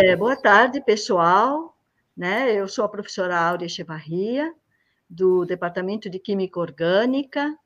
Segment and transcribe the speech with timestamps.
[0.00, 1.76] É, boa tarde, pessoal.
[2.16, 2.54] Né?
[2.54, 4.54] Eu sou a professora Áurea Echevarria,
[5.10, 7.58] do Departamento de Química Orgânica,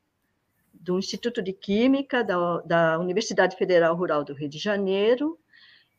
[0.73, 5.37] do Instituto de Química da, da Universidade Federal Rural do Rio de Janeiro.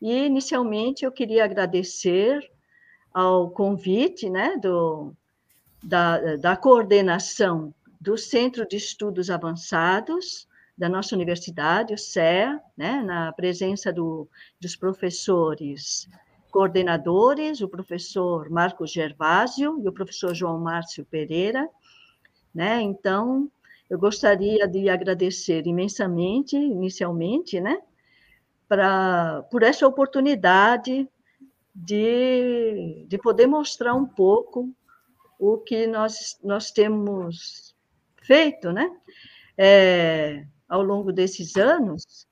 [0.02, 2.51] E, inicialmente, eu queria agradecer
[3.12, 5.12] ao convite né, do,
[5.80, 13.32] da, da coordenação do Centro de Estudos Avançados, da nossa universidade, o CEA, né, na
[13.32, 14.29] presença do,
[14.60, 16.09] dos professores
[16.55, 21.69] coordenadores, o professor Marcos Gervásio e o professor João Márcio Pereira.
[22.55, 22.80] Né?
[22.80, 23.51] Então,
[23.91, 27.83] eu gostaria de agradecer imensamente, inicialmente, né,
[28.69, 31.09] pra, por essa oportunidade
[31.75, 34.73] de, de poder mostrar um pouco
[35.41, 37.75] o que nós, nós temos
[38.23, 38.97] feito né,
[39.59, 42.29] é, ao longo desses anos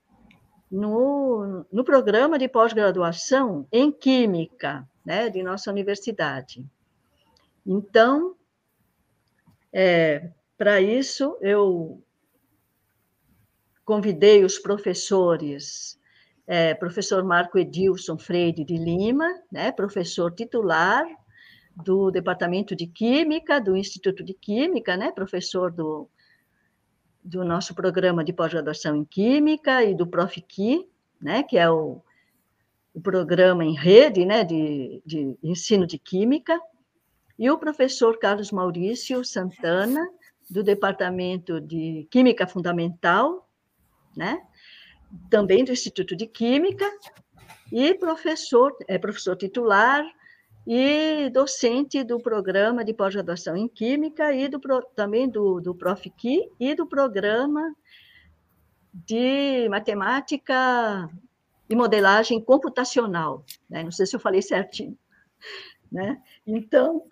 [0.73, 6.65] no, no programa de pós-graduação em Química, né, de nossa universidade.
[7.63, 8.35] Então,
[9.71, 12.01] é, para isso, eu
[13.85, 15.99] convidei os professores,
[16.47, 21.05] é, professor Marco Edilson Freire de Lima, né, professor titular
[21.75, 26.09] do Departamento de Química, do Instituto de Química, né, professor do
[27.23, 30.87] do nosso programa de pós-graduação em Química e do ProfQui,
[31.21, 32.01] né, que é o,
[32.93, 36.59] o programa em rede né, de, de ensino de Química,
[37.39, 40.05] e o professor Carlos Maurício Santana,
[40.49, 43.49] do Departamento de Química Fundamental,
[44.15, 44.41] né,
[45.29, 46.89] também do Instituto de Química,
[47.71, 50.05] e professor, é professor titular
[50.65, 54.59] e docente do programa de pós-graduação em Química e do,
[54.95, 57.75] também do, do ProfQui e do programa
[58.93, 61.09] de Matemática
[61.69, 63.43] e Modelagem Computacional.
[63.69, 63.83] Né?
[63.83, 64.97] Não sei se eu falei certinho.
[65.91, 66.21] Né?
[66.47, 67.03] Então,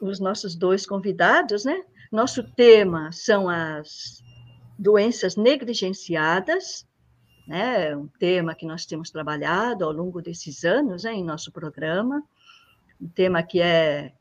[0.00, 1.82] os nossos dois convidados, né?
[2.12, 4.22] Nosso tema são as
[4.78, 6.86] doenças negligenciadas,
[7.46, 7.96] né?
[7.96, 12.22] Um tema que nós temos trabalhado ao longo desses anos né, em nosso programa
[13.00, 14.12] um tema que é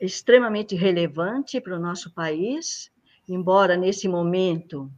[0.00, 2.90] extremamente relevante para o nosso país,
[3.28, 4.90] embora nesse momento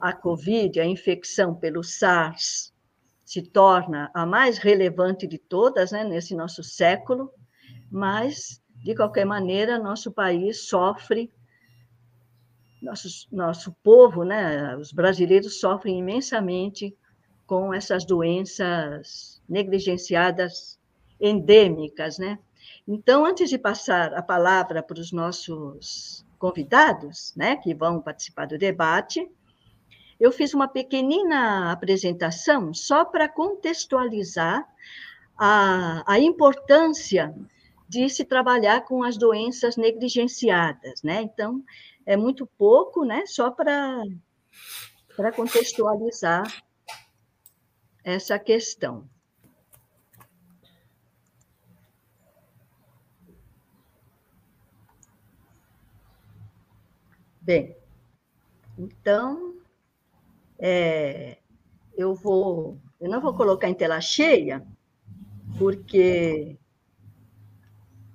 [0.00, 2.72] a Covid, a infecção pelo SARS,
[3.24, 7.30] se torna a mais relevante de todas, né, nesse nosso século,
[7.90, 11.32] mas, de qualquer maneira, nosso país sofre,
[12.80, 16.96] nosso, nosso povo, né, os brasileiros sofrem imensamente
[17.46, 20.78] com essas doenças negligenciadas
[21.20, 22.38] endêmicas, né?
[22.86, 28.58] Então, antes de passar a palavra para os nossos convidados, né, que vão participar do
[28.58, 29.26] debate,
[30.20, 34.66] eu fiz uma pequenina apresentação só para contextualizar
[35.36, 37.34] a, a importância
[37.88, 41.22] de se trabalhar com as doenças negligenciadas, né?
[41.22, 41.62] Então,
[42.06, 43.24] é muito pouco, né?
[43.26, 44.02] Só para
[45.16, 46.42] para contextualizar
[48.02, 49.08] essa questão.
[57.44, 57.76] Bem,
[58.78, 59.54] então,
[60.58, 61.36] é,
[61.96, 64.66] eu vou, eu não vou colocar em tela cheia,
[65.58, 66.56] porque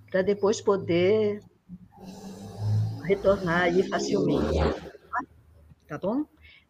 [0.10, 1.42] para depois poder
[3.08, 4.60] retornar aí facilmente,
[5.88, 6.26] tá bom?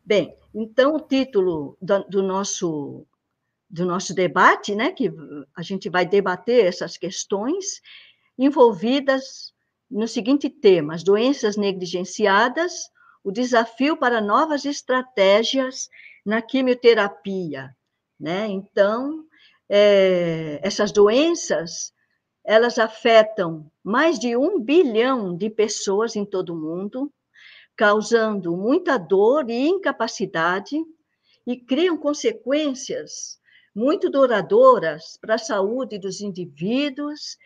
[0.06, 3.06] Bem, então o título do, do nosso
[3.70, 5.12] do nosso debate, né, que
[5.56, 7.82] a gente vai debater essas questões
[8.36, 9.54] envolvidas
[9.90, 12.90] no seguinte tema: as doenças negligenciadas,
[13.24, 15.90] o desafio para novas estratégias
[16.26, 17.76] na quimioterapia.
[18.20, 18.48] Né?
[18.48, 19.26] Então,
[19.70, 21.94] é, essas doenças
[22.44, 27.14] elas afetam mais de um bilhão de pessoas em todo o mundo,
[27.76, 30.76] causando muita dor e incapacidade
[31.46, 33.40] e criam consequências
[33.76, 37.38] muito duradouras para a saúde dos indivíduos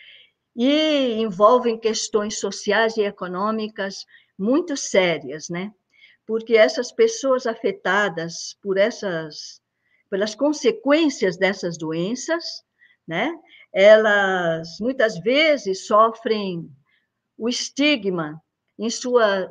[0.55, 4.05] e envolvem questões sociais e econômicas
[4.37, 5.71] muito sérias, né?
[6.25, 9.61] Porque essas pessoas afetadas por essas
[10.09, 12.63] pelas consequências dessas doenças,
[13.07, 13.33] né?
[13.73, 16.69] Elas muitas vezes sofrem
[17.37, 18.41] o estigma
[18.77, 19.49] em sua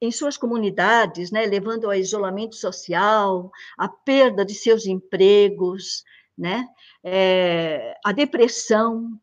[0.00, 6.02] em suas comunidades, né, levando ao isolamento social, à perda de seus empregos,
[6.36, 6.66] né,
[7.04, 9.16] é, a depressão,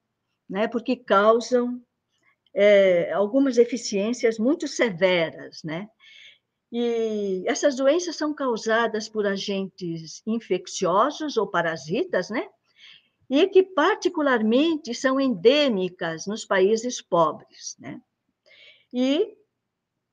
[0.50, 1.82] né, porque causam
[2.54, 5.88] é, algumas deficiências muito severas, né?
[6.72, 12.48] E essas doenças são causadas por agentes infecciosos ou parasitas, né?
[13.30, 18.02] e que particularmente são endêmicas nos países pobres, né?
[18.92, 19.38] E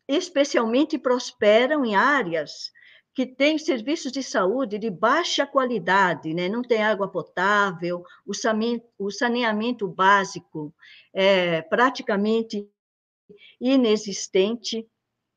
[0.07, 2.71] especialmente prosperam em áreas
[3.17, 6.51] que têm serviços de saúde de baixa qualidade, né?
[6.51, 10.75] não tem água potável, o saneamento básico
[11.15, 12.69] é praticamente
[13.59, 14.87] inexistente,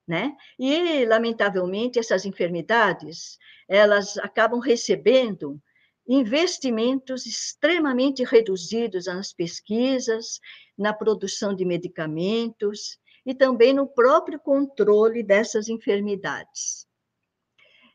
[0.05, 0.35] né?
[0.59, 5.57] E, lamentavelmente, essas enfermidades, elas acabam recebendo
[6.05, 10.41] investimentos extremamente reduzidos nas pesquisas,
[10.77, 16.88] na produção de medicamentos e também no próprio controle dessas enfermidades.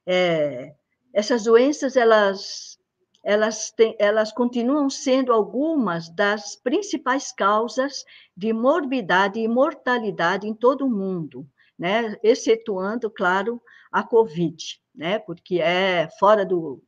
[0.06, 0.74] É,
[1.12, 2.78] essas doenças, elas,
[3.22, 8.04] elas, têm, elas continuam sendo algumas das principais causas
[8.36, 11.48] de morbidade e mortalidade em todo o mundo,
[11.78, 12.16] né?
[12.22, 14.56] excetuando, claro, a Covid,
[14.94, 15.18] né?
[15.20, 16.82] porque é fora do,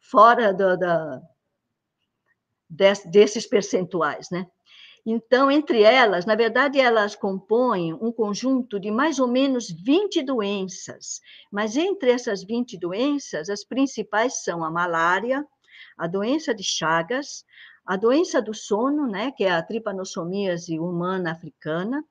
[0.00, 1.22] fora do, da,
[3.06, 4.46] desses percentuais, né?
[5.06, 11.20] Então, entre elas, na verdade, elas compõem um conjunto de mais ou menos 20 doenças,
[11.52, 15.46] mas entre essas 20 doenças, as principais são a malária,
[15.98, 17.44] a doença de Chagas,
[17.84, 22.02] a doença do sono, né, que é a tripanossomíase humana africana,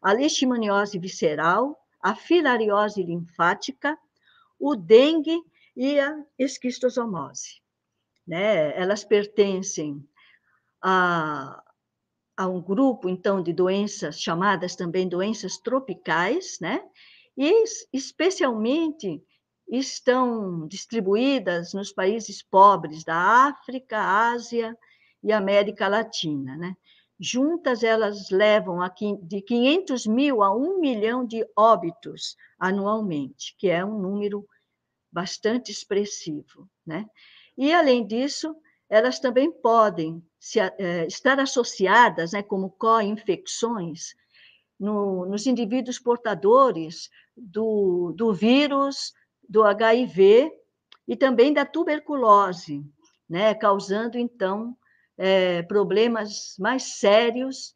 [0.00, 3.96] a leishmaniose visceral, a filariose linfática,
[4.58, 5.38] o dengue
[5.76, 7.60] e a esquistosomose.
[8.26, 8.76] Né?
[8.80, 10.02] Elas pertencem
[10.80, 11.62] a,
[12.36, 16.82] a um grupo, então, de doenças chamadas também doenças tropicais, né?
[17.36, 19.22] E, especialmente,
[19.68, 23.16] estão distribuídas nos países pobres da
[23.48, 24.76] África, Ásia
[25.22, 26.76] e América Latina, né?
[27.18, 28.78] Juntas, elas levam
[29.22, 34.44] de 500 mil a 1 milhão de óbitos anualmente, que é um número
[35.12, 36.68] bastante expressivo.
[36.84, 37.06] Né?
[37.56, 38.56] E, além disso,
[38.92, 44.14] elas também podem se, é, estar associadas, né, como co-infecções,
[44.78, 49.14] no, nos indivíduos portadores do, do vírus
[49.48, 50.52] do HIV
[51.08, 52.84] e também da tuberculose,
[53.26, 54.76] né, causando, então,
[55.16, 57.74] é, problemas mais sérios.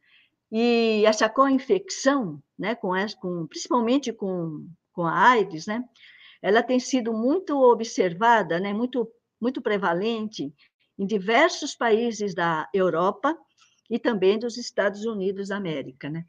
[0.52, 5.82] E essa co-infecção, né, com, com, principalmente com, com a AIDS, né,
[6.42, 9.10] ela tem sido muito observada, né, muito,
[9.40, 10.52] muito prevalente
[10.98, 13.36] em diversos países da Europa
[13.90, 16.24] e também dos Estados Unidos da América, né?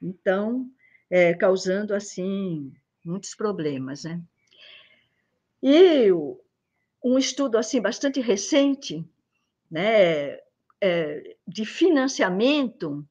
[0.00, 0.70] Então,
[1.10, 2.72] é, causando, assim,
[3.04, 4.22] muitos problemas, né?
[5.62, 6.12] E
[7.02, 9.04] um estudo, assim, bastante recente,
[9.70, 10.38] né,
[10.80, 13.06] é, de financiamento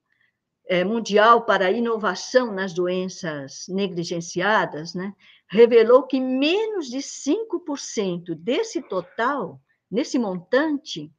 [0.68, 5.14] é, mundial para inovação nas doenças negligenciadas, né,
[5.50, 11.12] revelou que menos de 5% desse total, nesse montante,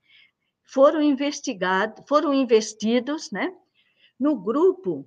[0.65, 3.55] foram investigados, foram investidos, né,
[4.19, 5.07] no grupo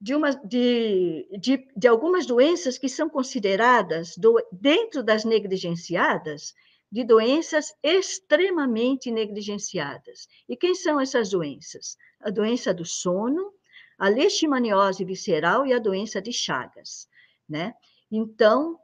[0.00, 6.54] de, uma, de, de, de algumas doenças que são consideradas, do, dentro das negligenciadas,
[6.90, 10.28] de doenças extremamente negligenciadas.
[10.48, 11.96] E quem são essas doenças?
[12.20, 13.52] A doença do sono,
[13.98, 17.08] a leishmaniose visceral e a doença de Chagas,
[17.48, 17.74] né?
[18.10, 18.78] Então,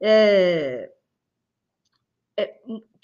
[0.00, 0.90] é,
[2.36, 2.60] é,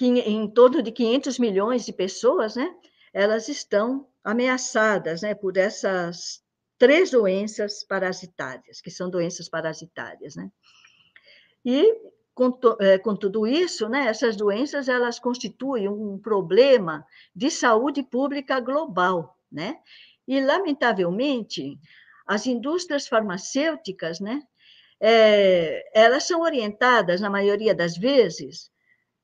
[0.07, 2.75] em torno de 500 milhões de pessoas, né?
[3.13, 5.35] Elas estão ameaçadas, né?
[5.35, 6.43] Por essas
[6.79, 10.51] três doenças parasitárias, que são doenças parasitárias, né?
[11.65, 11.93] E
[12.35, 18.61] com, é, com, tudo isso, né, essas doenças elas constituem um problema de saúde pública
[18.61, 19.81] global, né?
[20.27, 21.81] E lamentavelmente
[22.25, 24.43] as indústrias farmacêuticas, né,
[25.01, 28.71] é, elas são orientadas, na maioria das vezes,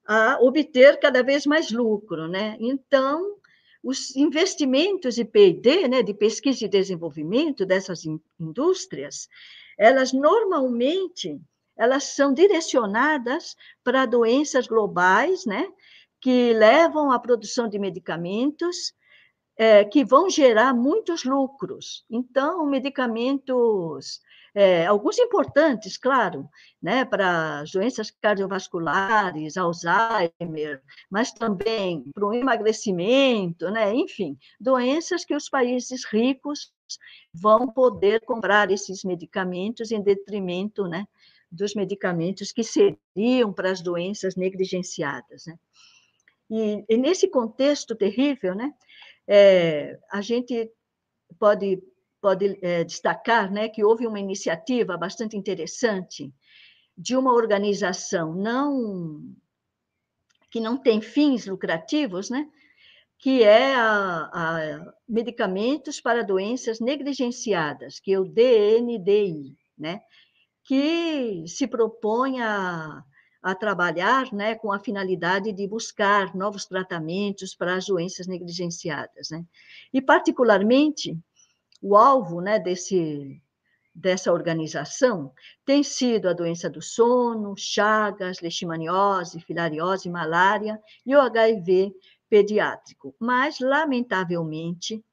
[0.06, 2.28] a obter cada vez mais lucro.
[2.28, 2.56] Né?
[2.60, 3.36] Então,
[3.82, 8.02] os investimentos de P&D, né, de pesquisa e desenvolvimento dessas
[8.38, 9.28] indústrias,
[9.78, 11.40] elas normalmente
[11.76, 15.66] elas são direcionadas para doenças globais, né,
[16.20, 18.94] que levam à produção de medicamentos
[19.56, 22.04] é, que vão gerar muitos lucros.
[22.10, 24.20] Então, medicamentos
[24.54, 26.48] é, alguns importantes, claro,
[26.80, 30.80] né, para as doenças cardiovasculares, Alzheimer,
[31.10, 36.72] mas também para o emagrecimento, né, enfim, doenças que os países ricos
[37.32, 41.04] vão poder comprar esses medicamentos em detrimento né,
[41.50, 45.46] dos medicamentos que seriam para as doenças negligenciadas.
[45.46, 45.58] Né?
[46.48, 48.72] E, e nesse contexto terrível, né,
[49.26, 50.70] é, a gente
[51.40, 51.82] pode
[52.24, 56.32] pode é, destacar né, que houve uma iniciativa bastante interessante
[56.96, 59.36] de uma organização não
[60.50, 62.48] que não tem fins lucrativos, né,
[63.18, 70.00] que é a, a medicamentos para doenças negligenciadas, que é o DNDI, né?
[70.64, 73.04] que se propõe a,
[73.42, 79.28] a trabalhar né, com a finalidade de buscar novos tratamentos para as doenças negligenciadas.
[79.30, 79.44] Né?
[79.92, 81.18] E, particularmente,
[81.86, 83.42] o alvo né, desse,
[83.94, 85.30] dessa organização
[85.66, 91.94] tem sido a doença do sono, chagas, leishmaniose, filariose, malária e o HIV
[92.26, 93.14] pediátrico.
[93.20, 95.04] Mas, lamentavelmente,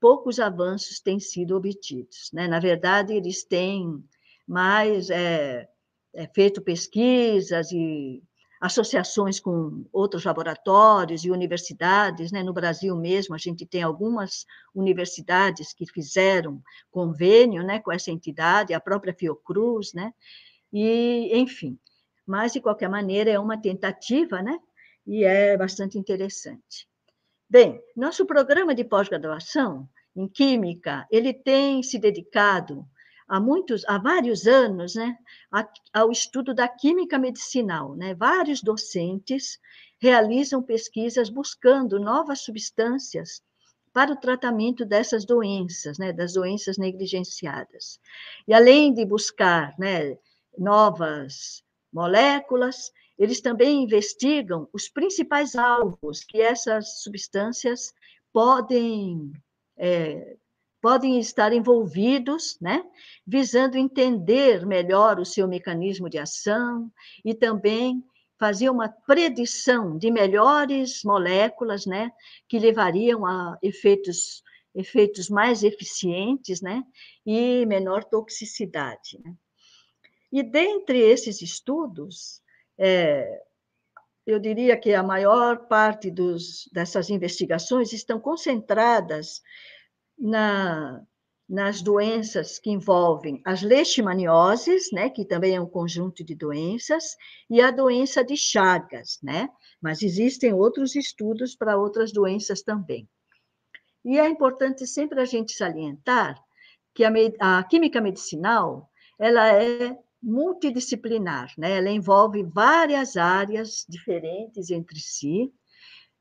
[0.00, 2.30] poucos avanços têm sido obtidos.
[2.32, 2.48] Né?
[2.48, 4.02] Na verdade, eles têm
[4.48, 5.68] mais é,
[6.14, 8.22] é, feito pesquisas e
[8.62, 12.44] associações com outros laboratórios e universidades, né?
[12.44, 18.72] No Brasil mesmo, a gente tem algumas universidades que fizeram convênio, né, com essa entidade,
[18.72, 20.14] a própria Fiocruz, né?
[20.72, 21.76] E, enfim,
[22.24, 24.56] mas de qualquer maneira é uma tentativa, né?
[25.04, 26.86] E é bastante interessante.
[27.50, 32.86] Bem, nosso programa de pós-graduação em química, ele tem se dedicado
[33.32, 35.16] há muitos, há vários anos, né,
[35.90, 38.14] ao estudo da química medicinal, né?
[38.14, 39.58] Vários docentes
[39.98, 43.42] realizam pesquisas buscando novas substâncias
[43.90, 47.98] para o tratamento dessas doenças, né, das doenças negligenciadas.
[48.46, 50.18] E além de buscar, né,
[50.58, 57.94] novas moléculas, eles também investigam os principais alvos que essas substâncias
[58.30, 59.32] podem
[59.78, 60.36] é,
[60.82, 62.84] podem estar envolvidos, né,
[63.24, 66.90] visando entender melhor o seu mecanismo de ação
[67.24, 68.04] e também
[68.38, 72.10] fazer uma predição de melhores moléculas, né,
[72.48, 74.42] que levariam a efeitos
[74.74, 76.82] efeitos mais eficientes, né,
[77.26, 79.20] e menor toxicidade.
[79.22, 79.34] Né?
[80.32, 82.40] E dentre esses estudos,
[82.78, 83.42] é,
[84.26, 89.42] eu diria que a maior parte dos, dessas investigações estão concentradas
[90.22, 91.02] na,
[91.48, 97.16] nas doenças que envolvem as leishmanioses, né, que também é um conjunto de doenças,
[97.50, 99.48] e a doença de Chagas, né?
[99.80, 103.08] Mas existem outros estudos para outras doenças também.
[104.04, 106.40] E é importante sempre a gente salientar
[106.94, 107.10] que a,
[107.40, 108.88] a química medicinal,
[109.18, 111.78] ela é multidisciplinar, né?
[111.78, 115.52] Ela envolve várias áreas diferentes entre si,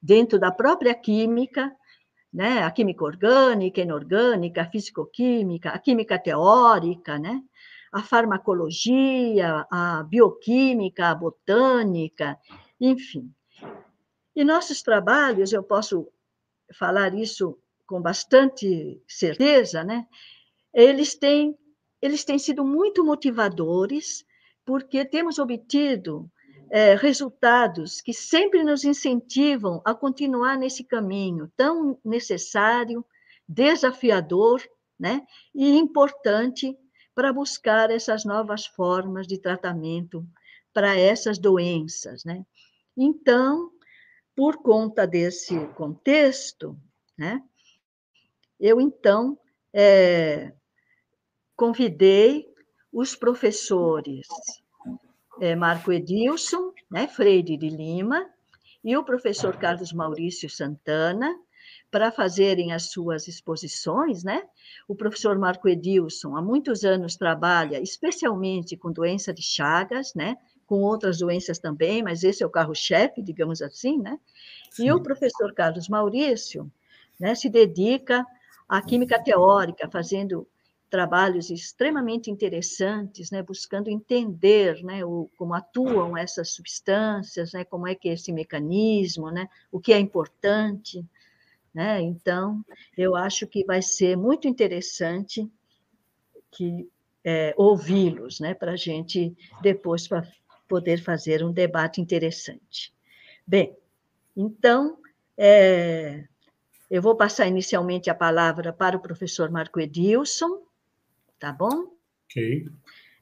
[0.02, 1.72] dentro da própria química,
[2.34, 2.64] né?
[2.64, 7.42] A química orgânica, inorgânica, a fisicoquímica, a química teórica, né?
[7.92, 12.38] A farmacologia, a bioquímica, a botânica,
[12.80, 13.34] enfim.
[14.36, 16.08] E nossos trabalhos, eu posso
[16.74, 20.08] falar isso com bastante certeza, né?
[20.74, 21.58] Eles têm
[22.02, 24.26] eles têm sido muito motivadores,
[24.66, 26.32] porque temos obtido
[26.72, 33.06] é, resultados que sempre nos incentivam a continuar nesse caminho tão necessário,
[33.46, 34.64] desafiador
[34.98, 36.74] né, e importante
[37.14, 40.26] para buscar essas novas formas de tratamento
[40.74, 42.24] para essas doenças.
[42.24, 42.46] Né?
[42.96, 43.70] Então,
[44.34, 46.80] por conta desse contexto,
[47.18, 47.44] né,
[48.58, 49.38] eu então
[49.74, 50.54] é,
[51.54, 52.48] convidei
[52.94, 54.26] os professores
[55.42, 58.30] é, Marco Edilson, né, Freire de Lima,
[58.84, 61.36] e o professor Carlos Maurício Santana,
[61.90, 64.44] para fazerem as suas exposições, né?
[64.88, 70.38] O professor Marco Edilson há muitos anos trabalha especialmente com doença de Chagas, né?
[70.68, 74.18] Com outras doenças também, mas esse é o carro-chefe, digamos assim, né?
[74.70, 74.88] Sim.
[74.88, 76.72] E o professor Carlos Maurício,
[77.20, 78.26] né, se dedica
[78.70, 80.48] à química teórica, fazendo
[80.92, 87.96] trabalhos extremamente interessantes, né, buscando entender né, o, como atuam essas substâncias, né, como é
[87.96, 91.04] que é esse mecanismo, né, o que é importante.
[91.74, 92.02] Né?
[92.02, 92.62] Então,
[92.98, 95.50] eu acho que vai ser muito interessante
[96.52, 96.90] que
[97.24, 100.28] é, ouvi-los, né, para a gente depois pra
[100.68, 102.94] poder fazer um debate interessante.
[103.48, 103.74] Bem,
[104.36, 104.98] então,
[105.38, 106.26] é,
[106.90, 110.70] eu vou passar inicialmente a palavra para o professor Marco Edilson,
[111.42, 111.98] tá bom?
[112.26, 112.66] Ok.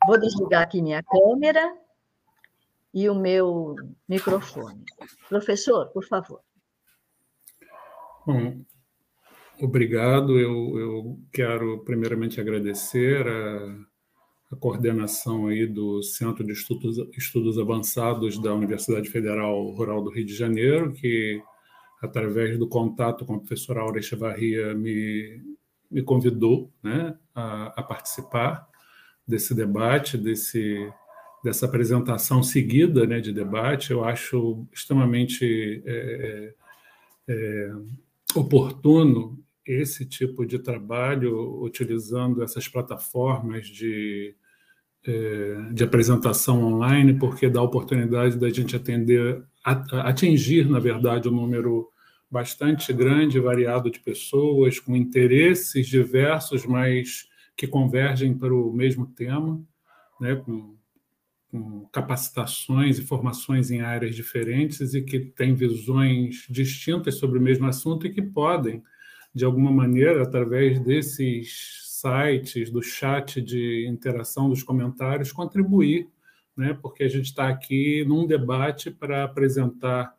[0.05, 1.73] Vou desligar aqui minha câmera
[2.93, 3.75] e o meu
[4.07, 4.83] microfone.
[5.29, 6.41] Professor, por favor.
[8.27, 8.61] Bom,
[9.61, 10.37] obrigado.
[10.37, 13.85] Eu, eu quero primeiramente agradecer a,
[14.51, 20.25] a, coordenação aí do Centro de Estudos, Estudos Avançados da Universidade Federal Rural do Rio
[20.25, 21.41] de Janeiro, que
[22.01, 25.57] através do contato com a professora Aura Echevarria me,
[25.89, 28.67] me convidou né, a, a, participar
[29.27, 30.91] desse debate, desse,
[31.43, 33.91] dessa apresentação seguida né, de debate.
[33.91, 36.53] Eu acho extremamente é,
[37.27, 37.71] é,
[38.35, 44.35] oportuno esse tipo de trabalho utilizando essas plataformas de,
[45.05, 51.31] é, de apresentação online, porque dá a oportunidade da gente atender, atingir, na verdade, um
[51.31, 51.87] número
[52.29, 59.05] bastante grande e variado de pessoas com interesses diversos, mas que convergem para o mesmo
[59.05, 59.61] tema,
[60.19, 60.75] né, com,
[61.49, 67.67] com capacitações e formações em áreas diferentes e que têm visões distintas sobre o mesmo
[67.67, 68.83] assunto e que podem
[69.33, 76.07] de alguma maneira, através desses sites, do chat de interação, dos comentários, contribuir,
[76.55, 76.77] né?
[76.81, 80.13] porque a gente está aqui num debate para apresentar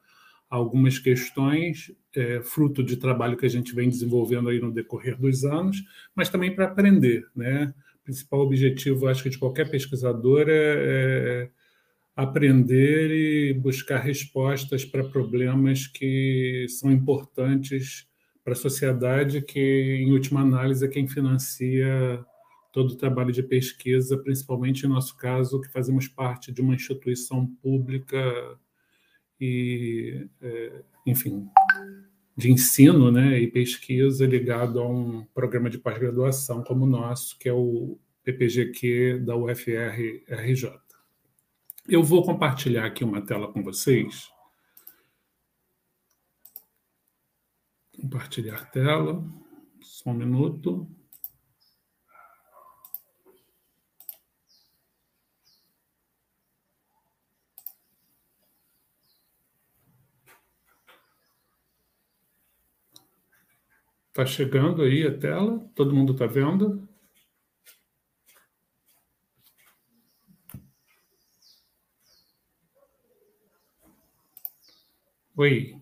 [0.51, 5.45] algumas questões, é, fruto de trabalho que a gente vem desenvolvendo aí no decorrer dos
[5.45, 5.81] anos,
[6.15, 7.25] mas também para aprender.
[7.37, 7.73] Né?
[8.01, 11.51] O principal objetivo, acho que, de qualquer pesquisador é, é
[12.17, 18.09] aprender e buscar respostas para problemas que são importantes
[18.43, 22.25] para a sociedade, que, em última análise, é quem financia
[22.73, 27.47] todo o trabalho de pesquisa, principalmente em nosso caso, que fazemos parte de uma instituição
[27.63, 28.19] pública
[29.41, 31.49] e, é, enfim,
[32.37, 37.49] de ensino né, e pesquisa ligado a um programa de pós-graduação como o nosso, que
[37.49, 40.71] é o PPGQ da UFR-RJ.
[41.89, 44.31] Eu vou compartilhar aqui uma tela com vocês
[48.01, 49.23] Compartilhar tela.
[49.83, 50.89] Só um minuto.
[64.11, 65.59] Está chegando aí a tela?
[65.75, 66.89] Todo mundo está vendo?
[75.37, 75.80] Oi.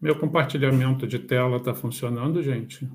[0.00, 2.88] Meu compartilhamento de tela está funcionando, gente?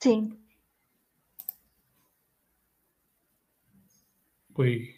[0.00, 0.38] Sim.
[4.54, 4.94] Oi.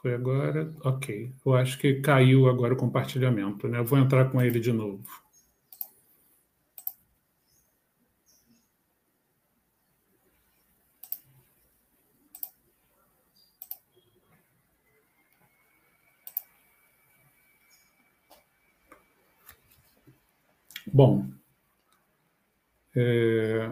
[0.00, 0.70] Foi agora?
[0.84, 1.32] Ok.
[1.44, 3.78] Eu acho que caiu agora o compartilhamento, né?
[3.78, 5.04] Eu vou entrar com ele de novo.
[20.92, 21.26] Bom,
[22.94, 23.70] é...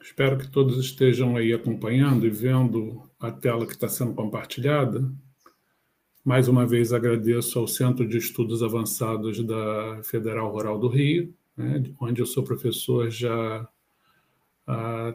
[0.00, 5.12] espero que todos estejam aí acompanhando e vendo a tela que está sendo compartilhada.
[6.24, 11.82] Mais uma vez agradeço ao Centro de Estudos Avançados da Federal Rural do Rio, né,
[12.00, 13.68] onde eu sou professor já
[14.66, 15.14] há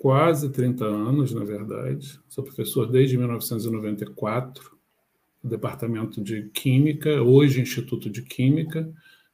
[0.00, 2.20] quase 30 anos, na verdade.
[2.28, 4.76] Sou professor desde 1994,
[5.42, 8.92] no Departamento de Química, hoje Instituto de Química,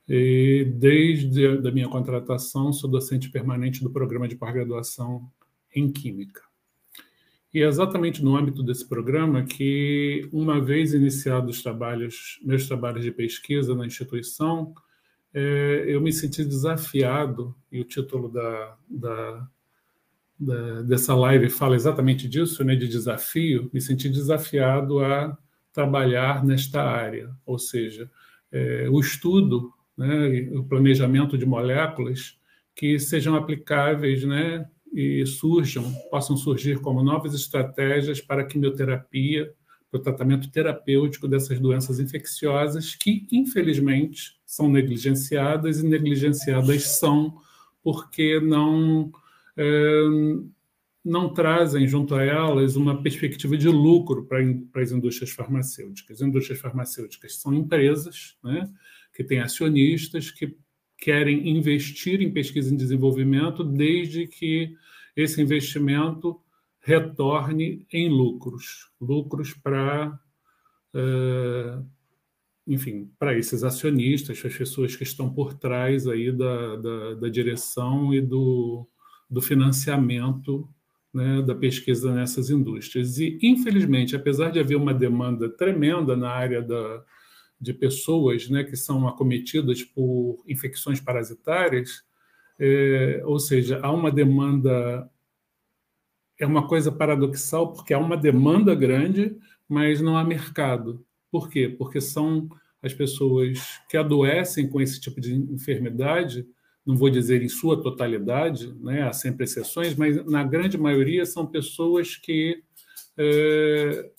[0.09, 5.31] e desde a minha contratação sou docente permanente do programa de pós-graduação
[5.75, 6.43] em Química.
[7.55, 13.05] E é exatamente no âmbito desse programa que, uma vez iniciados os trabalhos, meus trabalhos
[13.05, 14.75] de pesquisa na instituição,
[15.35, 19.49] é, eu me senti desafiado, e o título da, da
[20.43, 25.37] da, dessa live fala exatamente disso, né, de desafio, me senti desafiado a
[25.73, 28.11] trabalhar nesta área, ou seja,
[28.51, 32.39] é, o estudo, né, o planejamento de moléculas
[32.75, 39.55] que sejam aplicáveis, né, e surjam, possam surgir como novas estratégias para a quimioterapia,
[39.91, 47.39] para o tratamento terapêutico dessas doenças infecciosas que, infelizmente, são negligenciadas e negligenciadas são
[47.83, 49.11] porque não
[51.05, 54.39] não trazem junto a elas uma perspectiva de lucro para,
[54.83, 56.23] as indústrias farmacêuticas.
[56.23, 58.71] As indústrias farmacêuticas são empresas né,
[59.13, 60.57] que têm acionistas que
[60.97, 64.77] querem investir em pesquisa e desenvolvimento desde que
[65.17, 66.41] esse investimento
[66.81, 70.19] retorne em lucros, lucros para,
[70.95, 71.85] uh,
[72.67, 78.15] enfim, para esses acionistas, as pessoas que estão por trás aí da, da, da direção
[78.15, 78.89] e do,
[79.33, 80.69] do financiamento
[81.13, 83.19] né, da pesquisa nessas indústrias.
[83.19, 87.03] E, infelizmente, apesar de haver uma demanda tremenda na área da,
[87.59, 92.05] de pessoas né, que são acometidas por infecções parasitárias,
[92.59, 95.09] é, ou seja, há uma demanda
[96.39, 99.37] é uma coisa paradoxal, porque há uma demanda grande,
[99.69, 101.05] mas não há mercado.
[101.31, 101.69] Por quê?
[101.69, 102.49] Porque são
[102.83, 106.45] as pessoas que adoecem com esse tipo de enfermidade,
[106.85, 111.47] não vou dizer em sua totalidade, né, há sempre exceções, mas na grande maioria são
[111.47, 112.63] pessoas que
[113.17, 114.11] é,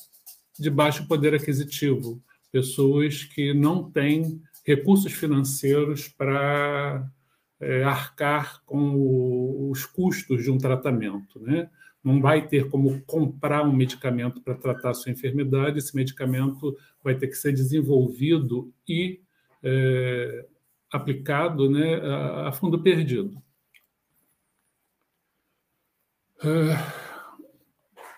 [0.58, 2.22] de baixo poder aquisitivo,
[2.52, 7.10] pessoas que não têm recursos financeiros para
[7.60, 11.40] é, arcar com o, os custos de um tratamento.
[11.40, 11.70] Né?
[12.04, 17.16] Não vai ter como comprar um medicamento para tratar a sua enfermidade, esse medicamento vai
[17.16, 19.20] ter que ser desenvolvido e
[19.62, 20.46] é,
[20.94, 21.96] aplicado né,
[22.46, 23.42] a, fundo perdido.
[26.44, 27.04] Uh,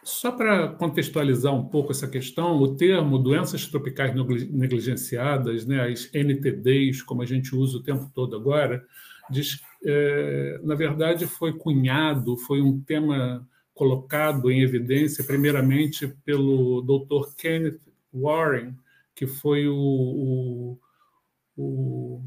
[0.03, 7.01] só para contextualizar um pouco essa questão, o termo doenças tropicais negligenciadas, né, as NTDs,
[7.01, 8.85] como a gente usa o tempo todo agora,
[9.29, 17.33] diz, é, na verdade foi cunhado, foi um tema colocado em evidência primeiramente pelo Dr.
[17.35, 17.81] Kenneth
[18.13, 18.75] Warren,
[19.15, 20.79] que foi o, o,
[21.57, 22.23] o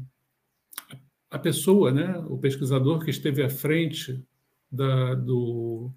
[1.29, 4.23] a pessoa, né, o pesquisador que esteve à frente
[4.71, 5.91] da, do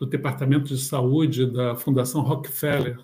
[0.00, 2.98] do Departamento de Saúde da Fundação Rockefeller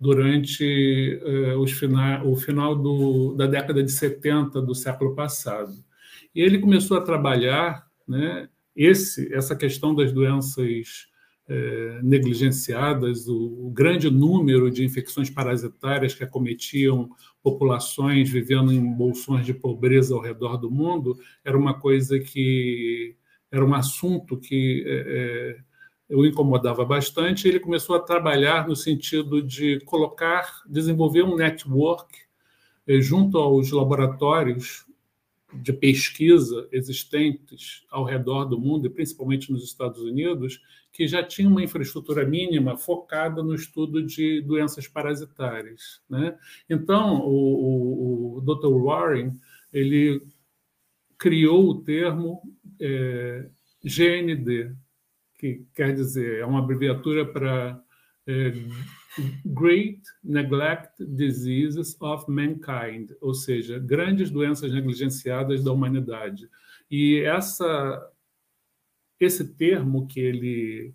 [0.00, 5.74] durante eh, os final, o final do, da década de 70 do século passado.
[6.34, 11.09] E ele começou a trabalhar né, esse, essa questão das doenças
[11.52, 17.10] eh, negligenciadas, o, o, grande número de infecções parasitárias que acometiam
[17.42, 23.16] populações vivendo em bolsões de pobreza ao redor do mundo, era uma coisa que
[23.50, 25.58] era um assunto que eh,
[26.08, 32.16] o incomodava bastante, ele começou a trabalhar no sentido de colocar, desenvolver um network
[32.86, 34.86] eh, junto aos laboratórios
[35.52, 40.60] de pesquisa existentes ao redor do mundo, e principalmente nos Estados Unidos,
[40.92, 46.02] que já tinha uma infraestrutura mínima focada no estudo de doenças parasitárias.
[46.08, 46.36] Né?
[46.68, 48.82] Então, o, o, o Dr.
[48.82, 49.32] Warren
[49.72, 50.20] ele
[51.16, 52.42] criou o termo
[52.80, 53.46] é,
[53.84, 54.74] GND,
[55.38, 57.80] que quer dizer, é uma abreviatura para
[58.26, 58.52] é,
[59.44, 66.48] Great Neglect Diseases of Mankind, ou seja, grandes doenças negligenciadas da humanidade.
[66.90, 68.10] E essa,
[69.20, 70.94] esse termo que ele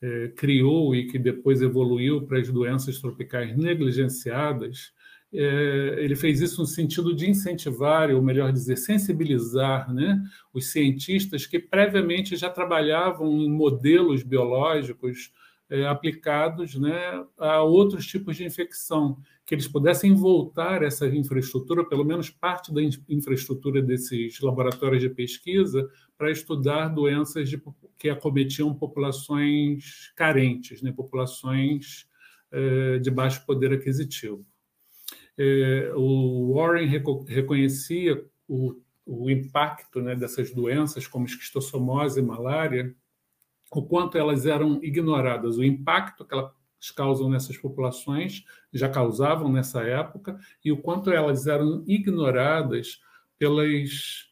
[0.00, 4.92] é, criou e que depois evoluiu para as doenças tropicais negligenciadas,
[5.32, 11.46] é, ele fez isso no sentido de incentivar, ou melhor dizer, sensibilizar né, os cientistas
[11.46, 15.32] que previamente já trabalhavam em modelos biológicos
[15.88, 22.30] aplicados né, a outros tipos de infecção, que eles pudessem voltar essa infraestrutura, pelo menos
[22.30, 27.60] parte da infraestrutura desses laboratórios de pesquisa, para estudar doenças de,
[27.98, 32.08] que acometiam populações carentes, né, populações
[32.50, 34.44] é, de baixo poder aquisitivo.
[35.38, 36.88] É, o Warren
[37.26, 38.74] reconhecia o,
[39.04, 42.94] o impacto né, dessas doenças, como esquistossomose e malária,
[43.72, 46.52] o quanto elas eram ignoradas, o impacto que elas
[46.94, 53.00] causam nessas populações, já causavam nessa época, e o quanto elas eram ignoradas
[53.38, 54.26] pelas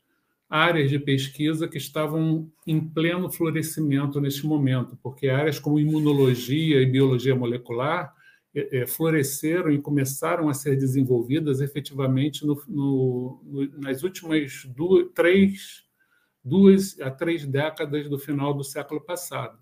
[0.49, 6.87] áreas de pesquisa que estavam em pleno florescimento neste momento, porque áreas como imunologia e
[6.87, 8.14] biologia molecular
[8.55, 15.84] é, é, floresceram e começaram a ser desenvolvidas efetivamente no, no, nas últimas duas, três,
[16.44, 19.59] duas a três décadas do final do século passado.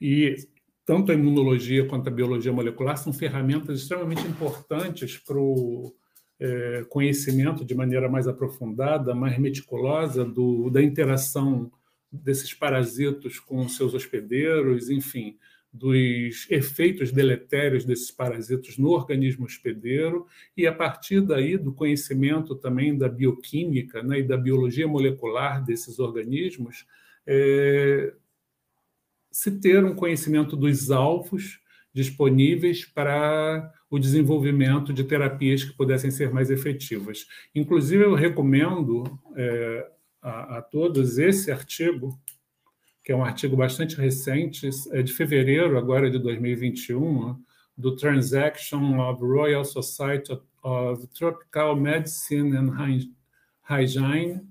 [0.00, 0.36] E
[0.84, 5.94] tanto a imunologia quanto a biologia molecular são ferramentas extremamente importantes para o
[6.38, 11.70] é, conhecimento de maneira mais aprofundada, mais meticulosa do, da interação
[12.10, 15.38] desses parasitos com seus hospedeiros, enfim,
[15.72, 22.98] dos efeitos deletérios desses parasitos no organismo hospedeiro e, a partir daí, do conhecimento também
[22.98, 26.86] da bioquímica né, e da biologia molecular desses organismos,
[27.26, 28.12] é,
[29.30, 31.60] se ter um conhecimento dos alvos
[31.92, 37.26] disponíveis para o desenvolvimento de terapias que pudessem ser mais efetivas.
[37.54, 39.04] Inclusive, eu recomendo
[39.36, 39.90] é,
[40.22, 42.18] a, a todos esse artigo
[43.10, 47.36] que é um artigo bastante recente, é de fevereiro agora de 2021,
[47.76, 50.30] do Transaction of Royal Society
[50.62, 52.70] of Tropical Medicine and
[53.68, 54.42] Hygiene,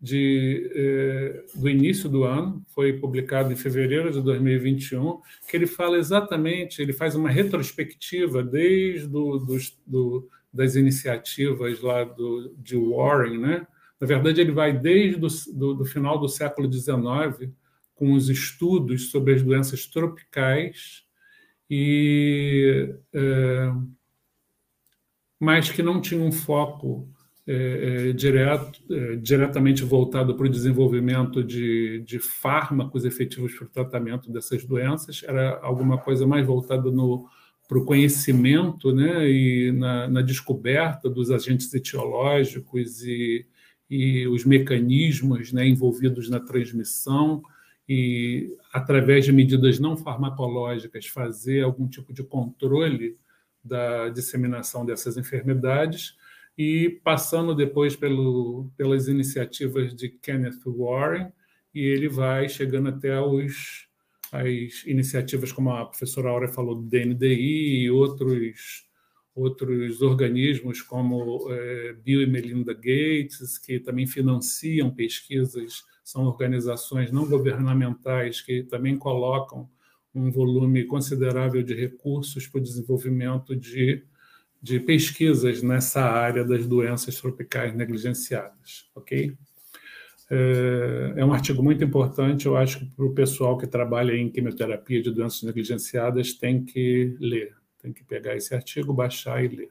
[0.00, 5.98] de, eh, do início do ano, foi publicado em fevereiro de 2021, que ele fala
[5.98, 9.38] exatamente, ele faz uma retrospectiva desde do,
[9.86, 13.66] do, das iniciativas lá do, de Warren, né?
[14.00, 17.52] Na verdade, ele vai desde do, do final do século XIX
[18.02, 21.04] com os estudos sobre as doenças tropicais
[21.70, 23.72] e é,
[25.38, 27.08] mas que não tinha um foco
[27.46, 34.32] é, direto, é, diretamente voltado para o desenvolvimento de, de fármacos efetivos para o tratamento
[34.32, 37.28] dessas doenças, era alguma coisa mais voltada no,
[37.68, 43.46] para o conhecimento né, e na, na, descoberta dos agentes etiológicos e,
[43.88, 47.44] e os mecanismos né, envolvidos na transmissão
[47.94, 53.18] e, através de medidas não farmacológicas, fazer algum tipo de controle
[53.62, 56.16] da disseminação dessas enfermedades
[56.56, 61.30] e passando depois pelo, pelas iniciativas de Kenneth Warren,
[61.74, 63.86] e ele vai chegando até os,
[64.32, 68.86] as iniciativas, como a professora Aura falou, do DNDI e outros,
[69.34, 77.28] outros organismos, como é, Bill e Melinda Gates, que também financiam pesquisas, são organizações não
[77.28, 79.68] governamentais que também colocam
[80.14, 84.04] um volume considerável de recursos para o desenvolvimento de
[84.62, 89.36] de pesquisas nessa área das doenças tropicais negligenciadas, ok?
[90.30, 94.30] É, é um artigo muito importante, eu acho que para o pessoal que trabalha em
[94.30, 99.70] quimioterapia de doenças negligenciadas tem que ler, tem que pegar esse artigo, baixar e ler.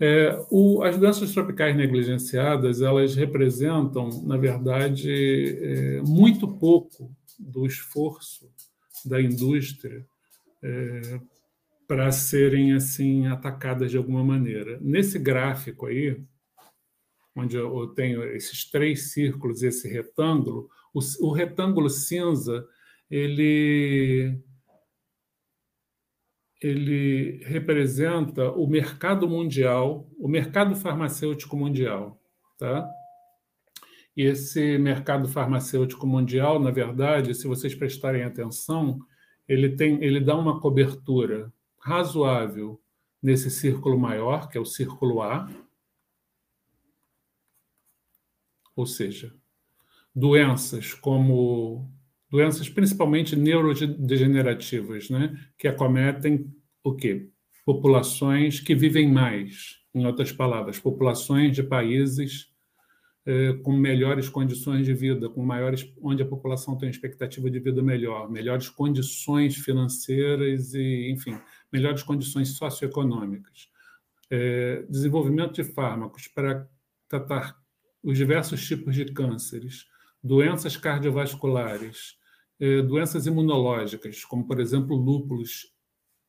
[0.00, 8.50] É, o, as doenças tropicais negligenciadas, elas representam, na verdade, é, muito pouco do esforço
[9.04, 10.06] da indústria
[10.62, 11.20] é,
[11.86, 14.78] para serem assim atacadas de alguma maneira.
[14.80, 16.18] Nesse gráfico aí,
[17.36, 22.66] onde eu tenho esses três círculos esse retângulo, o, o retângulo cinza
[23.10, 24.38] ele
[26.60, 32.20] ele representa o mercado mundial, o mercado farmacêutico mundial,
[32.58, 32.88] tá?
[34.16, 38.98] E esse mercado farmacêutico mundial, na verdade, se vocês prestarem atenção,
[39.48, 42.80] ele tem, ele dá uma cobertura razoável
[43.22, 45.48] nesse círculo maior, que é o círculo A,
[48.76, 49.34] ou seja,
[50.14, 51.90] doenças como
[52.30, 56.46] doenças principalmente neurodegenerativas, né, que acometem
[56.84, 57.28] o quê?
[57.64, 62.50] Populações que vivem mais, em outras palavras, populações de países
[63.26, 67.82] é, com melhores condições de vida, com maiores, onde a população tem expectativa de vida
[67.82, 71.38] melhor, melhores condições financeiras e, enfim,
[71.72, 73.68] melhores condições socioeconômicas.
[74.30, 76.68] É, desenvolvimento de fármacos para
[77.08, 77.56] tratar
[78.02, 79.86] os diversos tipos de cânceres,
[80.22, 82.16] doenças cardiovasculares,
[82.86, 85.72] doenças imunológicas, como, por exemplo, lúpulos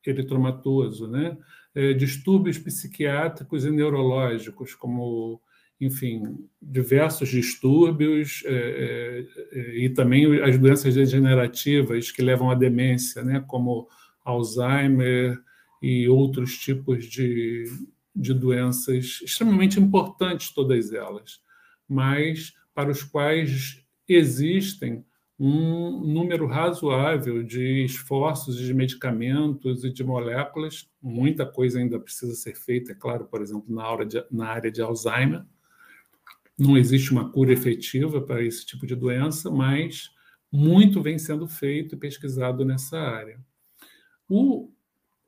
[0.06, 1.36] eritromatoso, né?
[1.74, 5.40] É, distúrbios psiquiátricos e neurológicos, como
[5.80, 9.26] enfim, diversos distúrbios é,
[9.74, 13.88] e também as doenças degenerativas que levam à demência, né, como
[14.24, 15.36] Alzheimer
[15.82, 17.64] e outros tipos de,
[18.14, 21.40] de doenças extremamente importantes, todas elas,
[21.88, 25.04] mas para os quais existem
[25.44, 30.88] um número razoável de esforços de medicamentos e de moléculas.
[31.02, 34.80] Muita coisa ainda precisa ser feita, é claro, por exemplo, na, de, na área de
[34.80, 35.44] Alzheimer,
[36.56, 40.10] não existe uma cura efetiva para esse tipo de doença, mas
[40.50, 43.40] muito vem sendo feito e pesquisado nessa área.
[44.28, 44.71] O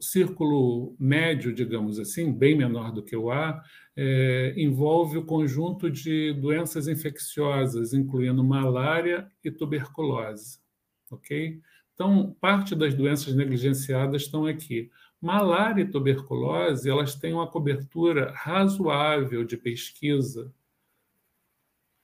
[0.05, 3.62] círculo médio, digamos assim, bem menor do que o A,
[3.97, 10.59] é, envolve o conjunto de doenças infecciosas, incluindo malária e tuberculose.
[11.11, 11.61] Ok?
[11.95, 14.90] Então, parte das doenças negligenciadas estão aqui.
[15.21, 20.53] Malária e tuberculose, elas têm uma cobertura razoável de pesquisa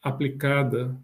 [0.02, 0.96] aplicada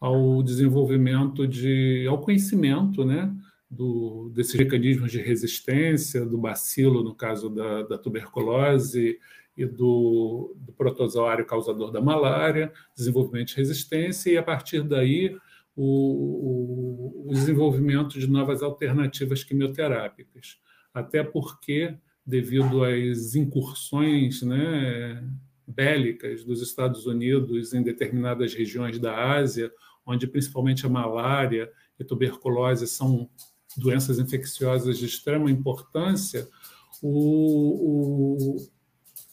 [0.00, 3.32] ao desenvolvimento de ao conhecimento, né,
[3.72, 9.18] do, desses mecanismos de resistência do bacilo no caso da, da tuberculose
[9.56, 15.34] e do, do protozoário causador da malária, desenvolvimento de resistência e a partir daí
[15.74, 20.58] o, o, o desenvolvimento de novas alternativas quimioterápicas,
[20.92, 25.26] até porque devido às incursões, né,
[25.66, 29.72] bélicas dos Estados Unidos em determinadas regiões da Ásia,
[30.04, 33.30] onde principalmente a malária e tuberculose são
[33.76, 36.48] doenças infecciosas de extrema importância,
[37.02, 38.56] o, o,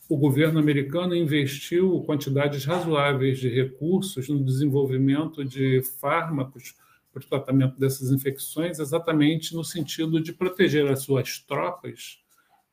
[0.09, 6.75] o governo americano investiu quantidades razoáveis de recursos no desenvolvimento de fármacos
[7.11, 12.19] para o tratamento dessas infecções, exatamente no sentido de proteger as suas tropas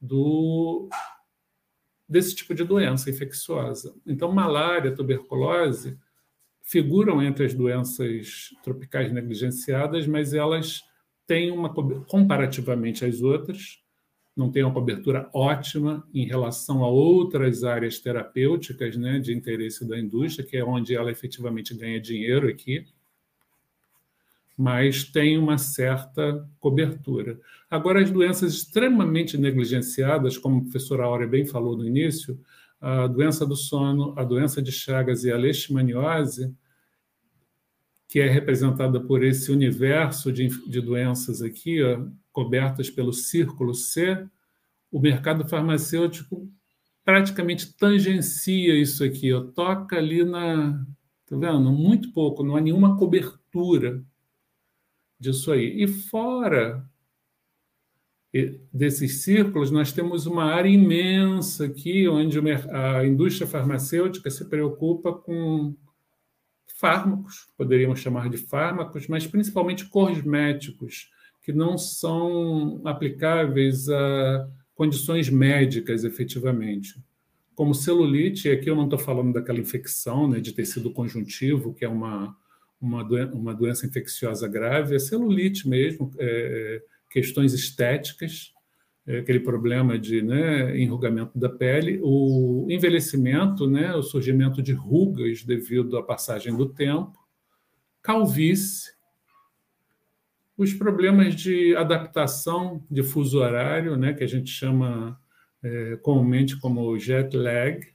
[0.00, 0.88] do
[2.08, 3.94] desse tipo de doença infecciosa.
[4.06, 5.98] Então, malária, tuberculose
[6.62, 10.84] figuram entre as doenças tropicais negligenciadas, mas elas
[11.26, 11.72] têm uma
[12.06, 13.82] comparativamente às outras,
[14.36, 19.98] não têm uma cobertura ótima em relação a outras áreas terapêuticas, né, de interesse da
[19.98, 22.86] indústria, que é onde ela efetivamente ganha dinheiro aqui
[24.56, 27.38] mas tem uma certa cobertura.
[27.70, 32.40] Agora, as doenças extremamente negligenciadas, como a professora Áurea bem falou no início,
[32.80, 36.54] a doença do sono, a doença de Chagas e a leishmaniose,
[38.16, 42.02] que é representada por esse universo de, de doenças aqui, ó,
[42.32, 44.26] cobertas pelo círculo C,
[44.90, 46.50] o mercado farmacêutico
[47.04, 50.82] praticamente tangencia isso aqui, ó, toca ali na.
[51.26, 51.70] Tá vendo?
[51.70, 54.02] Muito pouco, não há nenhuma cobertura
[55.20, 55.82] disso aí.
[55.82, 56.88] E fora
[58.72, 62.38] desses círculos, nós temos uma área imensa aqui, onde
[62.72, 65.76] a indústria farmacêutica se preocupa com
[66.78, 71.10] fármacos, poderíamos chamar de fármacos, mas principalmente cosméticos,
[71.42, 77.02] que não são aplicáveis a condições médicas, efetivamente.
[77.54, 81.88] Como celulite, aqui eu não estou falando daquela infecção né, de tecido conjuntivo, que é
[81.88, 82.36] uma,
[82.78, 88.55] uma, doen uma doença infecciosa grave, é celulite mesmo, é, questões estéticas, é,
[89.08, 95.96] aquele problema de né, enrugamento da pele, o envelhecimento, né, o surgimento de rugas devido
[95.96, 97.16] à passagem do tempo,
[98.02, 98.96] calvície,
[100.58, 105.20] os problemas de adaptação de fuso horário, né, que a gente chama
[105.62, 107.86] é, comumente como jet lag,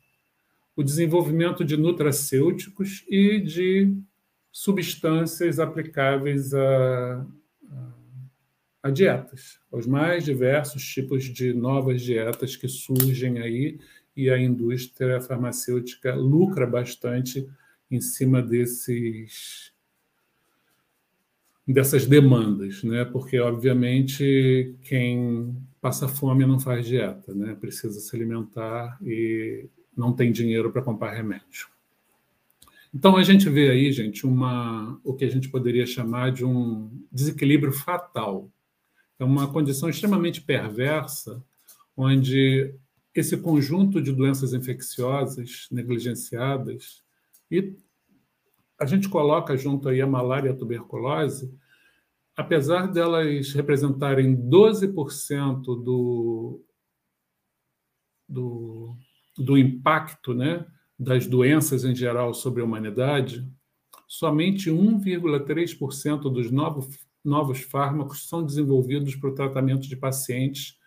[0.76, 3.94] o desenvolvimento de nutracêuticos e de
[4.52, 7.26] substâncias aplicáveis a,
[8.90, 13.80] dietas, aos mais diversos tipos de novas dietas que surgem aí
[14.16, 17.48] e a indústria farmacêutica lucra bastante
[17.90, 19.72] em cima desses
[21.68, 23.06] dessas demandas, né?
[23.06, 27.56] Porque obviamente quem passa fome não faz dieta, né?
[27.56, 31.70] Precisa se alimentar e não tem dinheiro para comprar remédio.
[32.94, 36.92] Então a gente vê aí, gente, uma, o que a gente poderia chamar de um
[37.12, 38.52] desequilíbrio fatal.
[39.22, 41.46] É uma condição extremamente perversa,
[41.96, 42.74] onde
[43.14, 47.04] esse conjunto de doenças infecciosas negligenciadas
[47.52, 47.78] e
[48.80, 51.56] a gente coloca junto aí a malária e a tuberculose,
[52.36, 56.66] apesar delas representarem 12% do,
[58.28, 58.96] do,
[59.38, 60.66] do impacto, né,
[60.98, 63.48] das doenças em geral sobre a humanidade,
[64.08, 70.78] somente 1,3% dos novos, novos fármacos são desenvolvidos para o tratamento de pacientes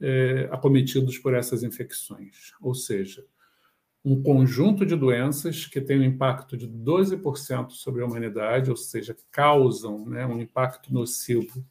[0.00, 2.52] é, acometidos por essas infecções.
[2.60, 3.24] Ou seja,
[4.04, 9.16] um conjunto de doenças que tem um impacto de 12% sobre a humanidade, ou seja,
[9.30, 11.64] causam né, um impacto nocivo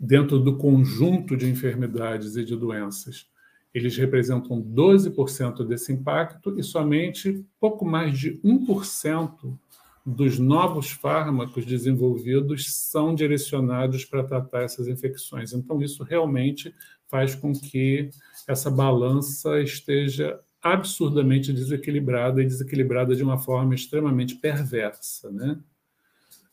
[0.00, 3.28] dentro do conjunto de enfermidades e de doenças
[3.74, 9.58] eles representam 12% desse impacto e somente pouco mais de 1%
[10.04, 15.52] dos novos fármacos desenvolvidos são direcionados para tratar essas infecções.
[15.52, 16.74] Então, isso realmente
[17.08, 18.10] faz com que
[18.46, 25.30] essa balança esteja absurdamente desequilibrada e desequilibrada de uma forma extremamente perversa.
[25.30, 25.58] Né?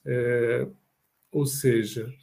[0.05, 0.67] É,
[1.31, 2.13] ou seja,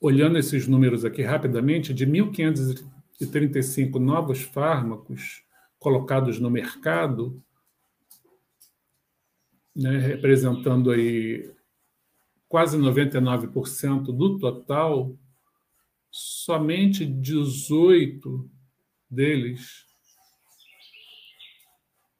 [0.00, 5.42] olhando esses números aqui rapidamente, de 1.535 novos fármacos
[5.78, 7.42] colocados no mercado,
[9.74, 11.50] né, representando aí
[12.48, 15.16] quase 99% do total,
[16.10, 18.48] somente 18
[19.10, 19.84] deles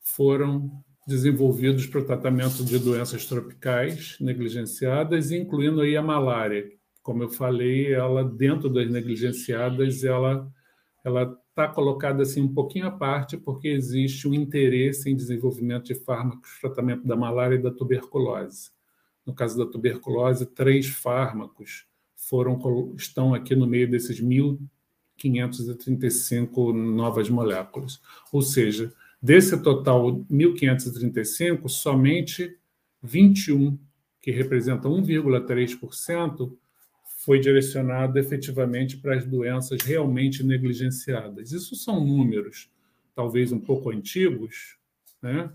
[0.01, 6.68] foram desenvolvidos para o tratamento de doenças tropicais negligenciadas, incluindo aí a malária,
[7.03, 10.51] como eu falei, ela dentro das negligenciadas, ela
[11.05, 15.94] ela está colocada assim um pouquinho à parte porque existe um interesse em desenvolvimento de
[15.94, 18.72] fármacos para tratamento da malária e da tuberculose.
[19.24, 21.86] No caso da tuberculose, três fármacos
[22.16, 22.59] foram
[22.96, 28.02] estão aqui no meio desses 1.535 novas moléculas.
[28.32, 28.92] Ou seja,
[29.22, 32.59] desse total 1.535, somente
[33.00, 33.78] 21,
[34.20, 36.52] que representa 1,3%,
[37.25, 41.53] foi direcionado efetivamente para as doenças realmente negligenciadas.
[41.53, 42.70] Isso são números,
[43.14, 44.77] talvez um pouco antigos,
[45.22, 45.51] né?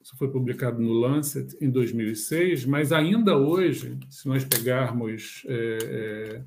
[0.00, 6.44] Isso foi publicado no Lancet em 2006, mas ainda hoje, se nós pegarmos é, é,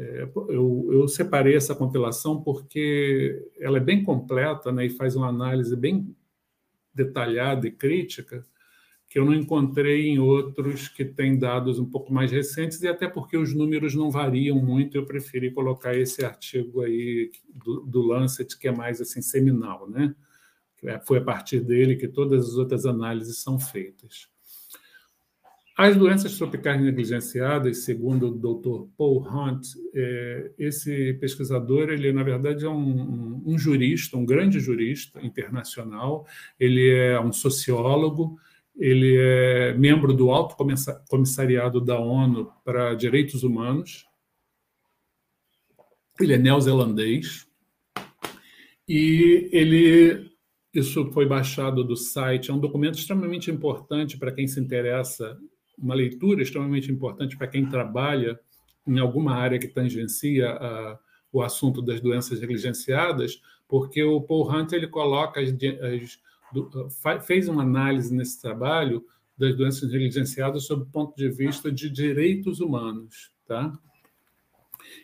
[0.00, 5.28] É, eu, eu, separei essa compilação porque ela é bem completa né, e faz uma
[5.28, 6.16] análise bem
[6.94, 8.42] detalhada e crítica
[9.10, 13.08] que eu não encontrei em outros que têm dados um pouco mais recentes, e até
[13.08, 18.56] porque os números não variam muito, eu preferi colocar esse artigo aí do, do Lancet,
[18.56, 20.14] que é mais assim seminal, né?
[20.84, 24.28] É, foi a partir dele que todas as outras análises são feitas.
[25.76, 28.86] As doenças tropicais negligenciadas, segundo o Dr.
[28.96, 35.20] Paul Hunt, é, esse pesquisador, ele na verdade é um, um, jurista, um grande jurista
[35.20, 36.26] internacional,
[36.60, 38.38] ele é um sociólogo,
[38.80, 40.56] ele é membro do Alto
[41.06, 44.06] Comissariado da ONU para Direitos Humanos.
[46.18, 47.46] Ele é neozelandês.
[48.88, 50.30] E ele
[50.72, 55.36] isso foi baixado do site, é um documento extremamente importante para quem se interessa,
[55.76, 58.38] uma leitura extremamente importante para quem trabalha
[58.86, 60.98] em alguma área que tangencia a,
[61.32, 66.18] o assunto das doenças negligenciadas, porque o Paul Hunt ele coloca as, as
[66.52, 66.88] do,
[67.22, 69.04] fez uma análise nesse trabalho
[69.36, 73.72] das doenças negligenciadas sob o ponto de vista de direitos humanos, tá?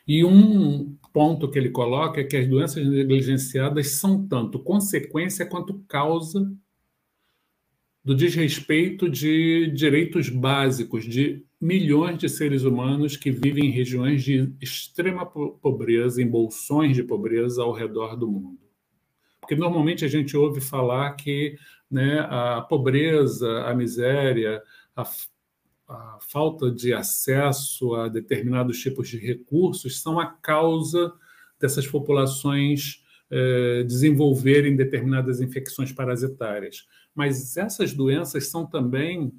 [0.07, 5.79] E um ponto que ele coloca é que as doenças negligenciadas são tanto consequência quanto
[5.89, 6.51] causa
[8.05, 14.53] do desrespeito de direitos básicos de milhões de seres humanos que vivem em regiões de
[14.61, 18.66] extrema pobreza, em bolsões de pobreza ao redor do mundo.
[19.47, 21.57] Porque normalmente a gente ouve falar que
[21.89, 24.61] né, a pobreza, a miséria,
[24.97, 25.09] a,
[25.87, 31.13] a falta de acesso a determinados tipos de recursos são a causa
[31.61, 36.89] dessas populações eh, desenvolverem determinadas infecções parasitárias.
[37.15, 39.33] Mas essas doenças são também,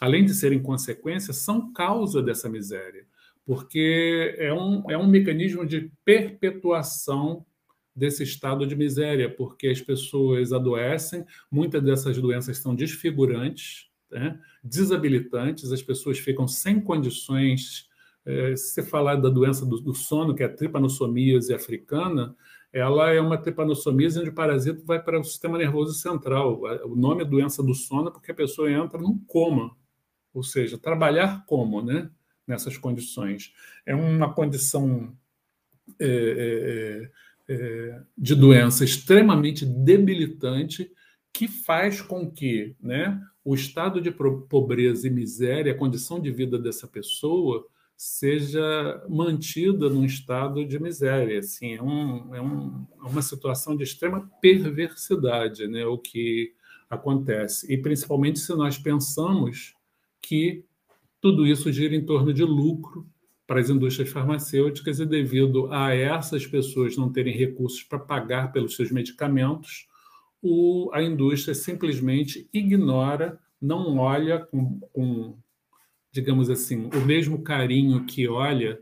[0.00, 3.06] além de serem consequências, são causa dessa miséria,
[3.46, 7.46] porque é um, é um mecanismo de perpetuação
[7.94, 14.38] desse estado de miséria, porque as pessoas adoecem, muitas dessas doenças são desfigurantes, né?
[14.62, 17.90] desabilitantes, as pessoas ficam sem condições.
[18.24, 22.36] É, se falar da doença do, do, sono, que é a tripanossomíase africana,
[22.72, 26.62] ela é uma tripanossomíase onde o parasito vai para o sistema nervoso central.
[26.84, 29.76] O nome é doença do sono porque a pessoa entra num coma,
[30.32, 32.10] ou seja, trabalhar como, né?
[32.46, 33.52] Nessas condições.
[33.84, 35.16] É uma condição
[35.98, 37.10] é, é,
[37.52, 40.90] é de doença extremamente debilitante
[41.32, 46.58] que faz com que né, o estado de pobreza e miséria, a condição de vida
[46.58, 51.38] dessa pessoa, seja mantida num estado de miséria.
[51.38, 56.52] Assim, é, um, é, um, é uma situação de extrema perversidade né, o que
[56.90, 57.72] acontece.
[57.72, 59.74] E principalmente se nós pensamos
[60.20, 60.64] que
[61.20, 63.06] tudo isso gira em torno de lucro
[63.46, 68.76] para as indústrias farmacêuticas e devido a essas pessoas não terem recursos para pagar pelos
[68.76, 69.86] seus medicamentos,
[70.40, 75.36] o, a indústria simplesmente ignora, não olha com, com,
[76.10, 78.80] digamos assim, o mesmo carinho que olha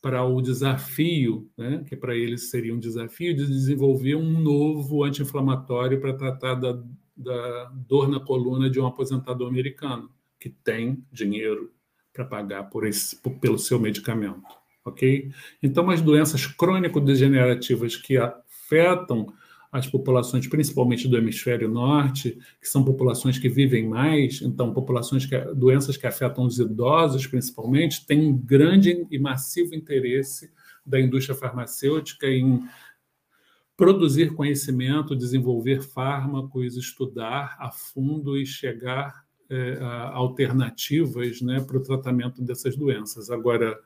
[0.00, 6.00] para o desafio, né, que para eles seria um desafio de desenvolver um novo anti-inflamatório
[6.00, 6.80] para tratar da,
[7.16, 11.70] da dor na coluna de um aposentado americano, que tem dinheiro
[12.12, 14.42] para pagar por esse, por, pelo seu medicamento,
[14.84, 15.30] ok?
[15.62, 19.32] Então, as doenças crônico-degenerativas que afetam
[19.72, 25.38] as populações, principalmente do hemisfério norte, que são populações que vivem mais, então populações que
[25.54, 30.52] doenças que afetam os idosos, principalmente, têm um grande e massivo interesse
[30.84, 32.64] da indústria farmacêutica em
[33.76, 39.78] produzir conhecimento, desenvolver fármacos, estudar a fundo e chegar é,
[40.12, 43.30] alternativas né, para o tratamento dessas doenças.
[43.30, 43.78] Agora,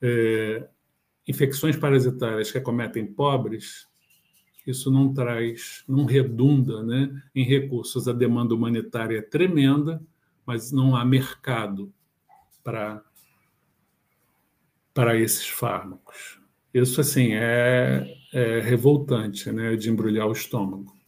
[0.00, 0.66] é,
[1.28, 3.86] infecções parasitárias que acometem pobres,
[4.66, 8.08] isso não traz, não redunda né, em recursos.
[8.08, 10.02] A demanda humanitária é tremenda,
[10.46, 11.92] mas não há mercado
[12.64, 13.02] para,
[14.94, 16.40] para esses fármacos.
[16.72, 20.99] Isso, assim, é, é revoltante, né, de embrulhar o estômago.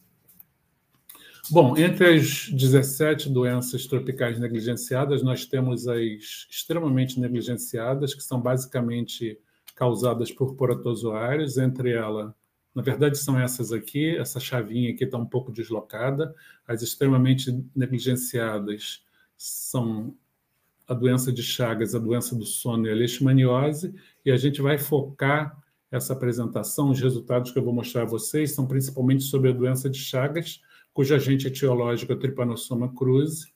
[1.51, 9.37] Bom, entre as 17 doenças tropicais negligenciadas, nós temos as extremamente negligenciadas, que são basicamente
[9.75, 12.31] causadas por protozoários, entre elas,
[12.73, 16.33] na verdade, são essas aqui, essa chavinha aqui está um pouco deslocada.
[16.67, 19.03] As extremamente negligenciadas
[19.37, 20.15] são
[20.87, 23.93] a doença de Chagas, a doença do sono e a leishmaniose,
[24.25, 28.51] e a gente vai focar essa apresentação, os resultados que eu vou mostrar a vocês
[28.51, 30.59] são principalmente sobre a doença de Chagas,
[30.93, 33.51] cujo agente etiológico é Trypanosoma cruzi.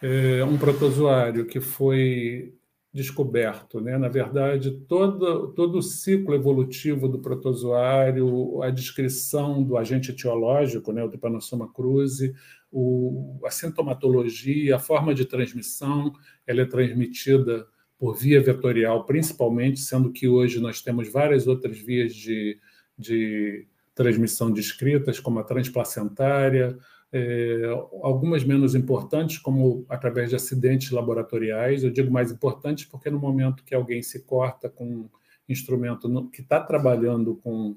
[0.00, 2.54] É um protozoário que foi
[2.92, 3.80] descoberto.
[3.80, 3.98] Né?
[3.98, 11.02] Na verdade, todo, todo o ciclo evolutivo do protozoário, a descrição do agente etiológico, né,
[11.02, 12.34] o Trypanosoma cruzi,
[12.70, 16.12] o, a sintomatologia, a forma de transmissão,
[16.46, 17.66] ela é transmitida
[17.98, 22.58] por via vetorial, principalmente, sendo que hoje nós temos várias outras vias de,
[22.96, 23.66] de
[23.98, 26.78] transmissão descritas, como a transplacentária,
[27.12, 27.62] é,
[28.00, 31.82] algumas menos importantes, como através de acidentes laboratoriais.
[31.82, 35.08] Eu digo mais importantes porque no momento que alguém se corta com um
[35.48, 37.76] instrumento que está trabalhando com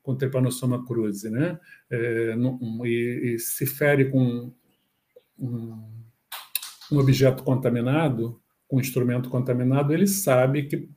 [0.00, 1.60] com Trypanosoma cruzi, né?
[1.90, 2.34] É,
[2.86, 4.50] e, e, se fere com
[5.38, 5.84] um,
[6.90, 10.88] um objeto contaminado, com um instrumento contaminado, ele sabe que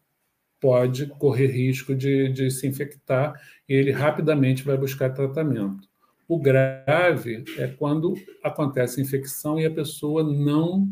[0.62, 3.34] pode correr risco de, de se infectar
[3.68, 5.89] e ele rapidamente vai buscar tratamento.
[6.28, 10.88] O grave é quando acontece infecção e a pessoa não,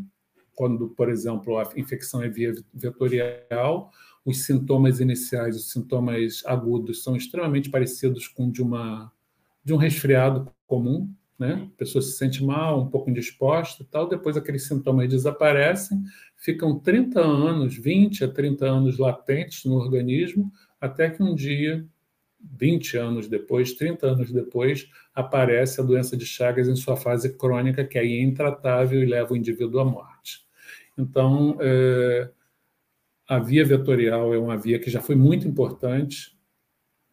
[0.54, 3.90] quando, por exemplo, a infecção é via vetorial,
[4.24, 9.10] os sintomas iniciais, os sintomas agudos são extremamente parecidos com de uma
[9.62, 11.66] de um resfriado comum, né?
[11.74, 16.02] A pessoa se sente mal, um pouco indisposta, tal, depois aqueles sintomas desaparecem,
[16.36, 21.82] ficam 30 anos, 20 a 30 anos latentes no organismo, até que um dia
[22.58, 27.86] 20 anos depois, 30 anos depois, aparece a doença de Chagas em sua fase crônica,
[27.86, 30.44] que aí é intratável e leva o indivíduo à morte.
[30.96, 32.30] Então, é,
[33.26, 36.38] a via vetorial é uma via que já foi muito importante,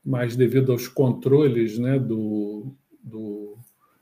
[0.03, 3.57] mas devido aos controles né, do, do,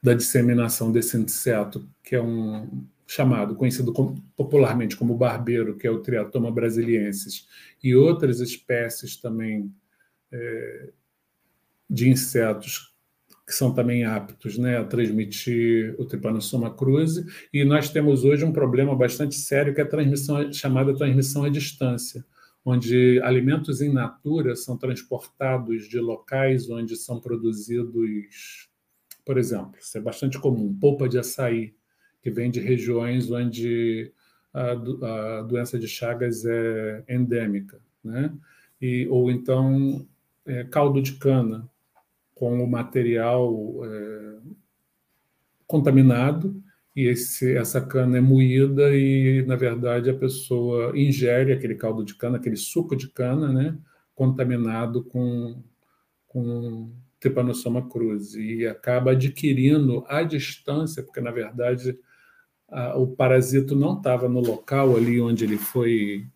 [0.06, 5.89] da disseminação desse inseto, que é um chamado, conhecido como, popularmente como barbeiro, que é
[5.89, 7.47] o Triatoma brasiliensis,
[7.84, 9.74] e outras espécies também
[10.32, 10.89] é,
[11.89, 12.93] de insetos
[13.47, 18.53] que são também aptos né, a transmitir o Trypanosoma cruzi, e nós temos hoje um
[18.53, 22.24] problema bastante sério que é a transmissão chamada transmissão à distância,
[22.64, 28.70] onde alimentos in natura são transportados de locais onde são produzidos,
[29.26, 31.73] por exemplo, isso é bastante comum, polpa de açaí,
[32.21, 34.11] que vem de regiões onde
[34.53, 38.32] a, a doença de Chagas é endêmica, né?
[38.82, 40.07] E, ou então
[40.45, 41.69] é, caldo de cana,
[42.36, 44.38] com o material é,
[45.65, 46.61] contaminado
[46.95, 52.15] e esse, essa cana é moída e, na verdade, a pessoa ingere aquele caldo de
[52.15, 53.78] cana, aquele suco de cana, né,
[54.13, 55.61] contaminado com,
[56.28, 61.97] com Trypanosoma cruzi e acaba adquirindo à distância, porque, na verdade,
[62.70, 66.28] a, o parasito não estava no local ali onde ele foi,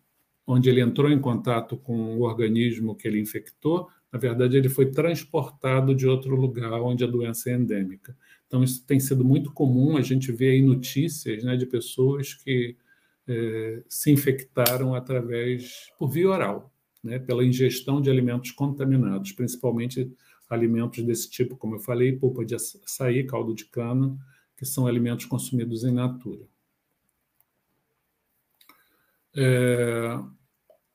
[0.46, 4.90] onde ele entrou em contato com o organismo que ele infectou, na verdade, ele foi
[4.90, 8.16] transportado de outro lugar onde a doença é endêmica.
[8.46, 12.76] Então, isso tem sido muito comum, a gente vê aí notícias né, de pessoas que
[13.28, 16.72] é, se infectaram através, por via oral,
[17.02, 20.12] né, pela ingestão de alimentos contaminados, principalmente
[20.50, 24.18] alimentos desse tipo, como eu falei, polpa de açaí, caldo de cana,
[24.56, 26.44] que são alimentos consumidos em natura.
[29.34, 30.18] É,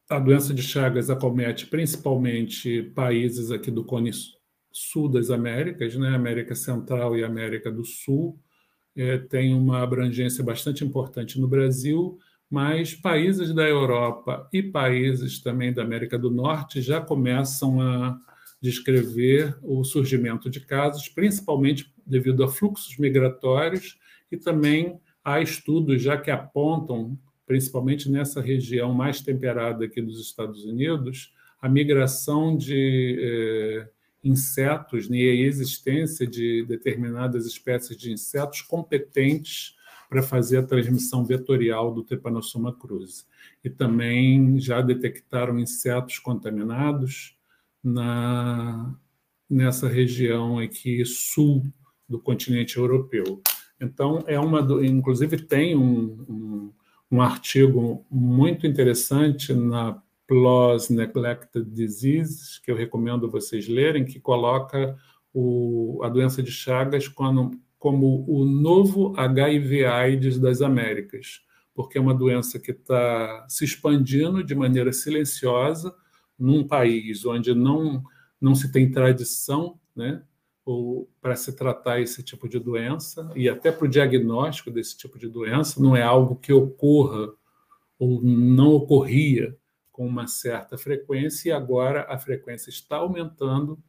[0.09, 4.11] a doença de Chagas acomete principalmente países aqui do cone
[4.71, 6.13] sul das Américas, né?
[6.13, 8.37] América Central e América do Sul.
[8.95, 15.73] É, tem uma abrangência bastante importante no Brasil, mas países da Europa e países também
[15.73, 18.19] da América do Norte já começam a
[18.65, 23.99] descrever o surgimento de casos, principalmente devido a fluxos migratórios
[24.31, 30.65] e também há estudos já que apontam principalmente nessa região mais temperada aqui dos Estados
[30.65, 33.87] Unidos, a migração de eh,
[34.23, 39.75] insetos né, e a existência de determinadas espécies de insetos competentes
[40.09, 43.25] para fazer a transmissão vetorial do Trypanosoma cruzi.
[43.63, 47.34] E também já detectaram insetos contaminados
[47.85, 48.93] na,
[49.49, 51.65] nessa região aqui sul
[52.09, 53.41] do continente europeu.
[53.79, 54.59] Então, é uma.
[54.83, 56.73] Inclusive, tem um, um
[57.11, 64.97] um artigo muito interessante na PLOS Neglected Diseases, que eu recomendo vocês lerem, que coloca
[65.33, 71.41] o, a doença de Chagas como, como o novo HIV-AIDS das Américas,
[71.73, 75.93] porque é uma doença que está se expandindo de maneira silenciosa
[76.37, 78.03] num país onde não,
[78.39, 80.21] não se tem tradição né,
[81.21, 85.27] para se tratar esse tipo de doença e até para o diagnóstico desse tipo de
[85.27, 87.31] doença, não é algo que ocorra
[87.99, 89.55] ou não ocorria
[89.91, 93.79] com uma certa frequência e agora a frequência está aumentando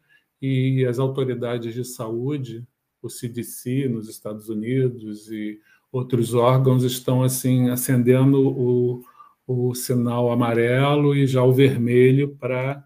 [0.40, 2.66] e as autoridades de saúde,
[3.02, 5.58] o CDC nos Estados Unidos e
[5.90, 9.02] outros órgãos estão assim acendendo o,
[9.46, 12.84] o sinal amarelo e já o vermelho para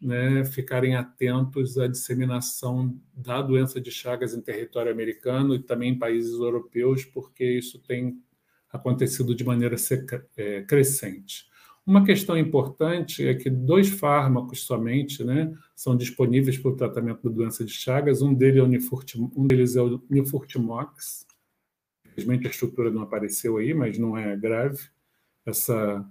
[0.00, 5.98] né, ficarem atentos à disseminação da doença de Chagas em território americano e também em
[5.98, 8.22] países europeus, porque isso tem
[8.72, 9.76] acontecido de maneira
[10.36, 11.48] é, crescente.
[11.84, 17.34] Uma questão importante é que dois fármacos somente né, são disponíveis para o tratamento da
[17.34, 18.20] doença de Chagas.
[18.20, 18.62] Um deles é
[19.16, 21.26] um deles é o Nifurtimox.
[22.06, 24.78] Infelizmente a estrutura não apareceu aí, mas não é grave.
[25.48, 26.04] Essa,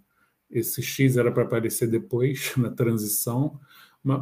[0.49, 3.59] esse X era para aparecer depois, na transição,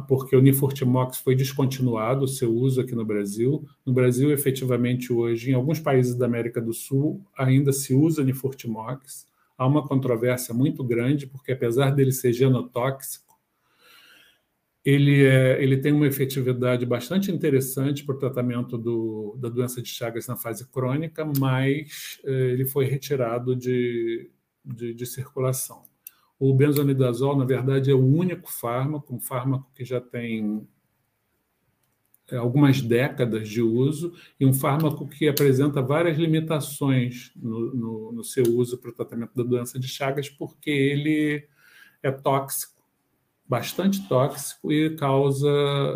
[0.08, 3.64] porque o Nifurtimox foi descontinuado o seu uso aqui no Brasil.
[3.84, 9.26] No Brasil, efetivamente, hoje, em alguns países da América do Sul, ainda se usa Nifurtimox
[9.56, 13.26] há uma controvérsia muito grande, porque apesar dele ser genotóxico,
[14.84, 19.88] ele, é, ele tem uma efetividade bastante interessante para o tratamento do, da doença de
[19.88, 24.30] Chagas na fase crônica, mas eh, ele foi retirado de,
[24.66, 25.84] de, de circulação.
[26.38, 30.66] O benzonidazol, na verdade, é o único fármaco, um fármaco que já tem
[32.30, 38.24] é, algumas décadas de uso e um fármaco que apresenta várias limitações no, no, no,
[38.24, 41.48] seu uso para o tratamento da doença de Chagas, porque ele
[42.02, 42.82] é tóxico,
[43.48, 45.48] bastante tóxico e causa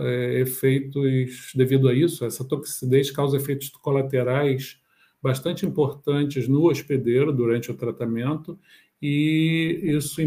[0.02, 4.80] é, efeitos, devido a isso, essa toxicidez causa efeitos colaterais
[5.22, 8.58] bastante importantes no hospedeiro durante o tratamento
[9.00, 10.20] e isso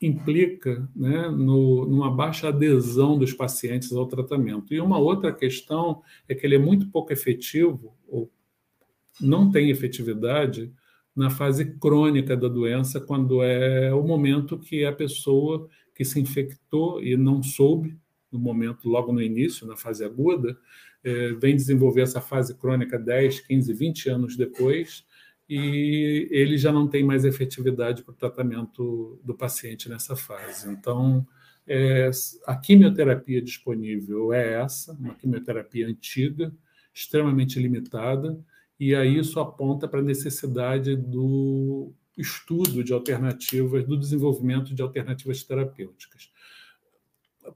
[0.00, 4.74] implica né, no, numa baixa adesão dos pacientes ao tratamento.
[4.74, 8.30] E uma outra questão é que ele é muito pouco efetivo, ou
[9.20, 10.72] não tem efetividade,
[11.14, 17.00] na fase crônica da doença, quando é o momento que a pessoa que se infectou
[17.00, 17.96] e não soube,
[18.32, 20.58] no momento, logo no início, na fase aguda,
[21.38, 25.04] vem desenvolver essa fase crônica 10, 15, 20 anos depois,
[25.48, 30.70] e ele já não tem mais efetividade para o tratamento do paciente nessa fase.
[30.70, 31.26] Então,
[31.66, 32.10] é,
[32.46, 36.52] a quimioterapia disponível é essa, uma quimioterapia antiga,
[36.92, 38.38] extremamente limitada,
[38.78, 45.42] e aí isso aponta para a necessidade do estudo de alternativas, do desenvolvimento de alternativas
[45.42, 46.30] terapêuticas.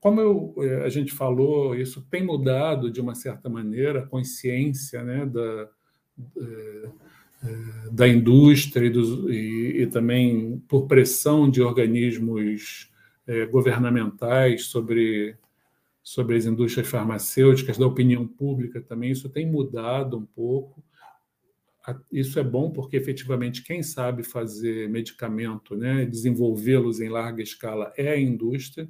[0.01, 5.03] Como eu, é, a gente falou, isso tem mudado de uma certa maneira a consciência
[5.03, 5.69] né, da,
[6.37, 6.91] é,
[7.91, 12.91] da indústria e, dos, e, e, também por pressão de organismos
[13.51, 15.37] governamentais sobre,
[16.03, 20.83] sobre as indústrias farmacêuticas, da opinião pública também, isso tem mudado um pouco.
[22.11, 28.09] Isso é bom porque, efetivamente, quem sabe fazer medicamento, né, desenvolvê-los em larga escala é
[28.09, 28.89] a indústria,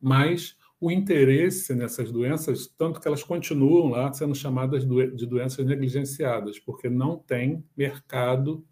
[0.00, 6.58] mas o interesse nessas doenças, tanto que elas continuam lá sendo chamadas de doenças negligenciadas,
[6.58, 8.64] porque não tem mercado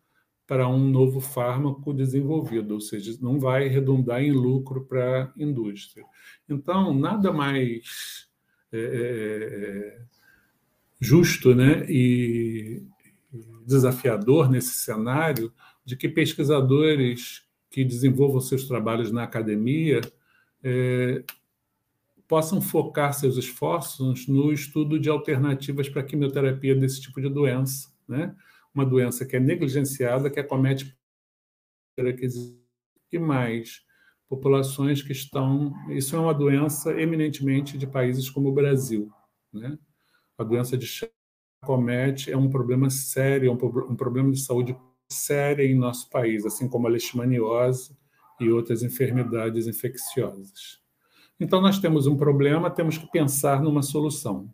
[0.47, 6.05] para um novo fármaco desenvolvido, ou seja, não vai redundar em lucro para a indústria.
[6.47, 8.29] Então, nada mais
[8.71, 10.03] é, é, é,
[11.01, 12.83] justo né, e
[13.67, 15.53] desafiador nesse cenário
[15.85, 20.01] de que pesquisadores que desenvolvam seus trabalhos na academia
[20.65, 21.23] é,
[22.27, 27.93] possam focar seus esforços no estudo de alternativas para a quimioterapia desse tipo de doença,
[28.09, 28.35] né?
[28.75, 30.97] Uma doença que é negligenciada, que acomete
[33.13, 33.83] e mais
[34.29, 35.73] populações que estão.
[35.91, 39.13] Isso é uma doença eminentemente de países como o Brasil,
[39.53, 39.79] né?
[40.37, 41.15] A doença de Chagas
[41.63, 44.77] acomete é um problema sério, é um, um problema de saúde
[45.09, 47.97] sério em nosso país, assim como a leishmaniose
[48.41, 50.81] e outras enfermidades infecciosas.
[51.39, 54.49] Então, nós temos um problema, temos que pensar numa solução.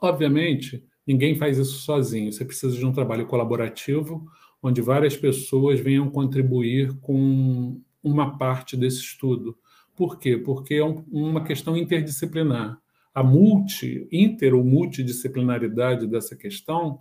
[0.00, 4.26] Obviamente, ninguém faz isso sozinho, você precisa de um trabalho colaborativo,
[4.62, 9.56] onde várias pessoas venham contribuir com uma parte desse estudo.
[9.94, 10.36] Por quê?
[10.36, 12.78] Porque é uma questão interdisciplinar.
[13.14, 17.00] A multi, inter ou multidisciplinaridade dessa questão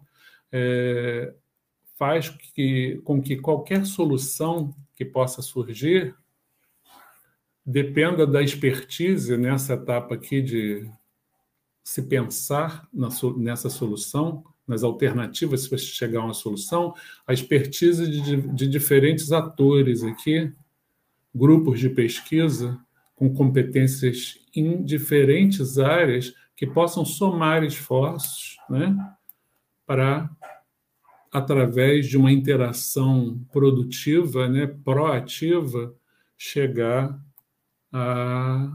[0.51, 1.33] é,
[2.03, 6.13] faz que, com que qualquer solução que possa surgir
[7.65, 10.85] dependa da expertise nessa etapa aqui de
[11.81, 12.89] se pensar
[13.37, 16.93] nessa solução, nas alternativas para chegar a uma solução,
[17.25, 20.51] a expertise de, de diferentes atores aqui,
[21.33, 22.77] grupos de pesquisa
[23.15, 28.93] com competências em diferentes áreas que possam somar esforços né,
[29.85, 30.29] para,
[31.33, 35.95] através de uma interação produtiva, né, proativa,
[36.37, 37.19] chegar
[37.91, 38.71] a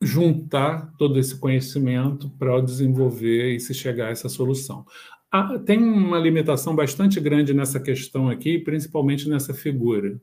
[0.00, 4.86] juntar todo esse conhecimento para desenvolver e se chegar a essa solução.
[5.30, 10.18] Ah, tem uma limitação bastante grande nessa questão aqui, principalmente nessa figura,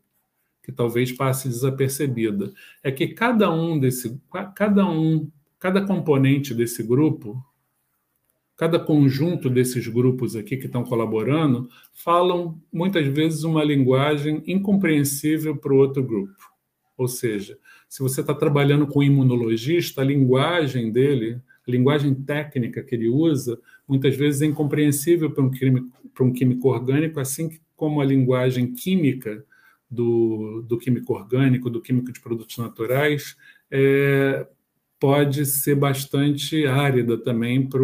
[0.63, 2.51] que talvez passe desapercebida.
[2.83, 4.19] É que cada um desse,
[4.55, 5.29] cada um,
[5.59, 7.43] cada componente desse grupo,
[8.55, 15.73] cada conjunto desses grupos aqui que estão colaborando, falam muitas vezes uma linguagem incompreensível para
[15.73, 16.53] o outro grupo.
[16.97, 17.57] Ou seja,
[17.89, 23.07] se você está trabalhando com um imunologista, a linguagem dele a linguagem técnica que ele
[23.07, 28.05] usa, muitas vezes é incompreensível para um, químico, para um químico orgânico, assim como a
[28.05, 29.43] linguagem química
[29.89, 33.37] do, do químico orgânico, do químico de produtos naturais,
[33.71, 34.45] é,
[34.99, 37.81] pode ser bastante árida também para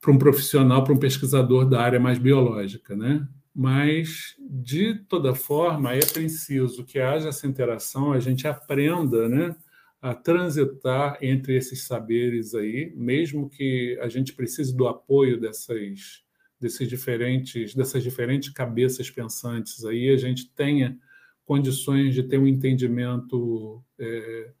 [0.00, 3.26] para um profissional, para um pesquisador da área mais biológica, né?
[3.54, 9.56] Mas, de toda forma, é preciso que haja essa interação, a gente aprenda, né?
[10.00, 16.22] a transitar entre esses saberes aí, mesmo que a gente precise do apoio dessas,
[16.60, 20.96] desses diferentes, dessas diferentes cabeças pensantes aí, a gente tenha
[21.44, 24.52] condições de ter um entendimento é,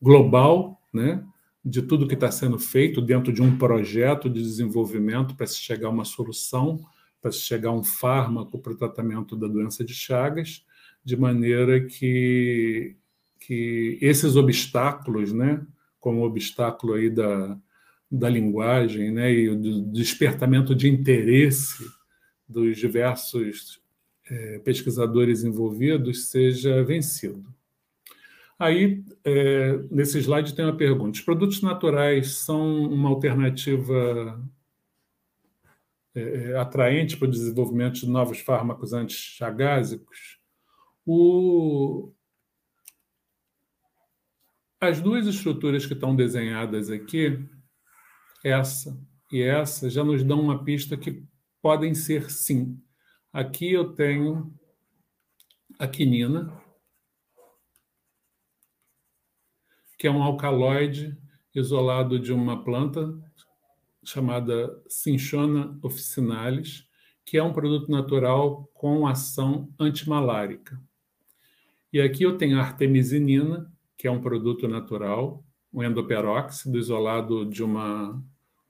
[0.00, 1.22] global, né,
[1.68, 5.88] de tudo que está sendo feito dentro de um projeto de desenvolvimento para se chegar
[5.88, 6.80] a uma solução,
[7.20, 10.64] para se chegar a um fármaco para o tratamento da doença de Chagas,
[11.04, 12.96] de maneira que
[13.40, 15.64] que esses obstáculos, né,
[16.00, 17.56] como o obstáculo aí da,
[18.10, 21.82] da linguagem né, e do despertamento de interesse
[22.46, 23.80] dos diversos
[24.28, 27.44] é, pesquisadores envolvidos, seja vencido.
[28.58, 34.42] Aí, é, nesse slide tem uma pergunta: os produtos naturais são uma alternativa
[36.14, 40.38] é, atraente para o desenvolvimento de novos fármacos antichagásicos?
[41.06, 42.12] O,
[44.80, 47.38] as duas estruturas que estão desenhadas aqui,
[48.44, 48.98] essa
[49.30, 51.22] e essa, já nos dão uma pista que
[51.62, 52.80] podem ser sim.
[53.32, 54.52] Aqui eu tenho
[55.78, 56.52] a quinina,
[59.98, 61.18] que é um alcaloide
[61.54, 63.12] isolado de uma planta
[64.04, 66.86] chamada Cinchona officinalis,
[67.24, 70.80] que é um produto natural com ação antimalárica.
[71.92, 77.62] E aqui eu tenho a artemisinina, que é um produto natural, um endoperóxido isolado de
[77.62, 78.22] uma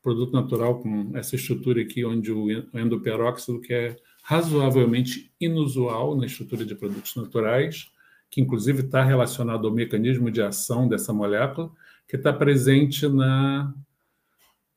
[0.03, 6.65] produto natural com essa estrutura aqui, onde o endoperóxido, que é razoavelmente inusual na estrutura
[6.65, 7.91] de produtos naturais,
[8.31, 11.71] que inclusive está relacionado ao mecanismo de ação dessa molécula,
[12.07, 13.75] que está presente na,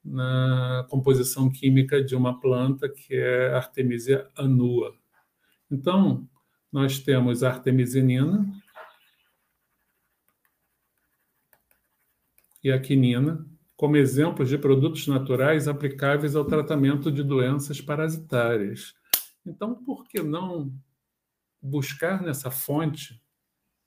[0.04, 4.96] na composição química de uma planta que é Artemisia annua.
[5.70, 6.28] Então,
[6.72, 8.46] nós temos a artemisinina,
[12.64, 13.46] e a quinina
[13.76, 18.94] como exemplos de produtos naturais aplicáveis ao tratamento de doenças parasitárias.
[19.44, 20.72] Então, por que não
[21.60, 23.20] buscar nessa fonte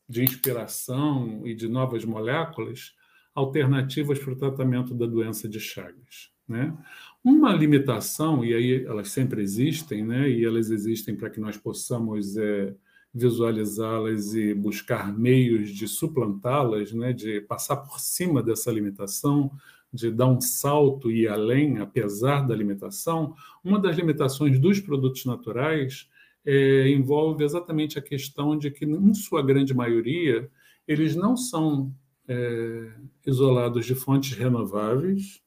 [0.08, 2.92] de inspiração e de novas moléculas
[3.34, 6.30] alternativas para o tratamento da doença de Chagas?
[6.46, 6.76] Né?
[7.22, 10.28] Uma limitação, e aí elas sempre existem, né?
[10.28, 12.74] e elas existem para que nós possamos é,
[13.14, 19.52] visualizá-las e buscar meios de suplantá-las, né, de passar por cima dessa limitação,
[19.92, 26.10] de dar um salto e além, apesar da limitação, uma das limitações dos produtos naturais
[26.46, 30.48] é, envolve exatamente a questão de que, em sua grande maioria,
[30.86, 31.94] eles não são
[32.28, 32.92] é,
[33.26, 35.42] isolados de fontes renováveis,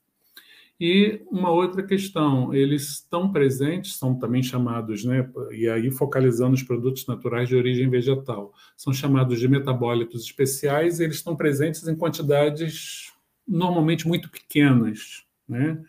[0.80, 6.62] e uma outra questão, eles estão presentes, são também chamados, né, e aí focalizando os
[6.62, 11.96] produtos naturais de origem vegetal, são chamados de metabólitos especiais, e eles estão presentes em
[11.96, 13.12] quantidades
[13.48, 15.82] normalmente muito pequenas, né?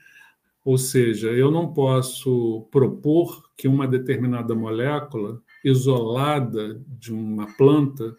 [0.65, 8.17] Ou seja, eu não posso propor que uma determinada molécula isolada de uma planta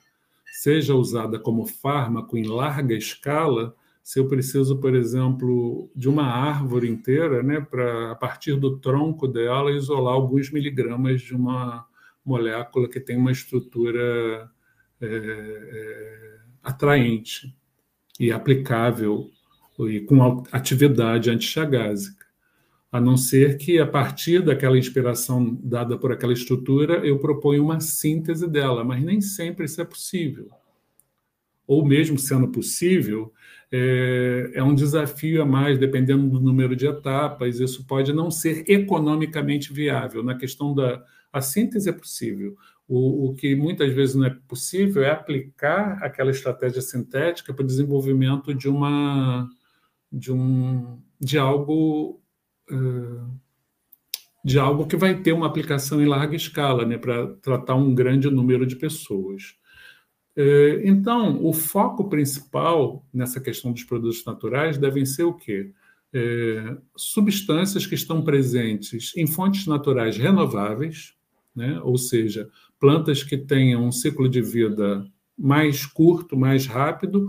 [0.61, 3.75] seja usada como fármaco em larga escala
[4.09, 9.27] se eu preciso, por exemplo, de uma árvore inteira, né, para a partir do tronco
[9.27, 11.85] dela isolar alguns miligramas de uma
[12.25, 14.49] molécula que tem uma estrutura
[14.99, 17.55] é, é, atraente
[18.19, 19.29] e aplicável
[19.81, 22.25] e com atividade antichagásica.
[22.91, 27.79] A não ser que, a partir daquela inspiração dada por aquela estrutura, eu proponho uma
[27.79, 30.47] síntese dela, mas nem sempre isso é possível.
[31.67, 33.31] Ou mesmo sendo possível,
[33.71, 38.63] é, é um desafio a mais, dependendo do número de etapas, isso pode não ser
[38.67, 40.23] economicamente viável.
[40.23, 42.57] Na questão da a síntese é possível.
[42.87, 47.67] O, o, que muitas vezes não é possível é aplicar aquela estratégia sintética para o
[47.67, 49.47] desenvolvimento de uma
[50.11, 52.19] de um de algo
[54.43, 58.29] de algo que vai ter uma aplicação em larga escala, né, para tratar um grande
[58.29, 59.55] número de pessoas.
[60.35, 65.71] É, então, o foco principal nessa questão dos produtos naturais devem ser o quê?
[66.13, 71.13] É, substâncias que estão presentes em fontes naturais renováveis,
[71.55, 71.79] né?
[71.83, 72.49] ou seja,
[72.79, 75.05] plantas que tenham um ciclo de vida
[75.37, 77.27] mais curto, mais rápido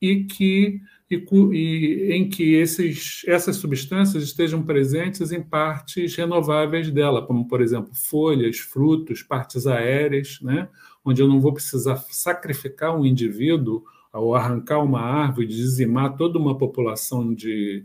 [0.00, 0.80] e que
[1.10, 1.16] e,
[1.52, 7.92] e, em que esses, essas substâncias estejam presentes em partes renováveis dela, como, por exemplo,
[7.94, 10.68] folhas, frutos, partes aéreas, né?
[11.04, 16.56] onde eu não vou precisar sacrificar um indivíduo ao arrancar uma árvore, dizimar toda uma
[16.56, 17.84] população de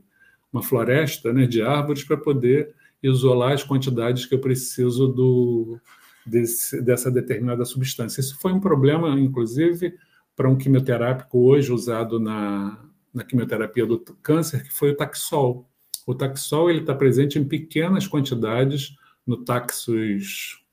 [0.53, 5.79] uma floresta né, de árvores para poder isolar as quantidades que eu preciso do,
[6.25, 8.21] desse, dessa determinada substância.
[8.21, 9.95] Isso foi um problema, inclusive,
[10.35, 12.79] para um quimioterápico hoje usado na,
[13.13, 15.69] na quimioterapia do câncer, que foi o Taxol.
[16.05, 18.95] O Taxol ele está presente em pequenas quantidades
[19.25, 20.63] no Taxus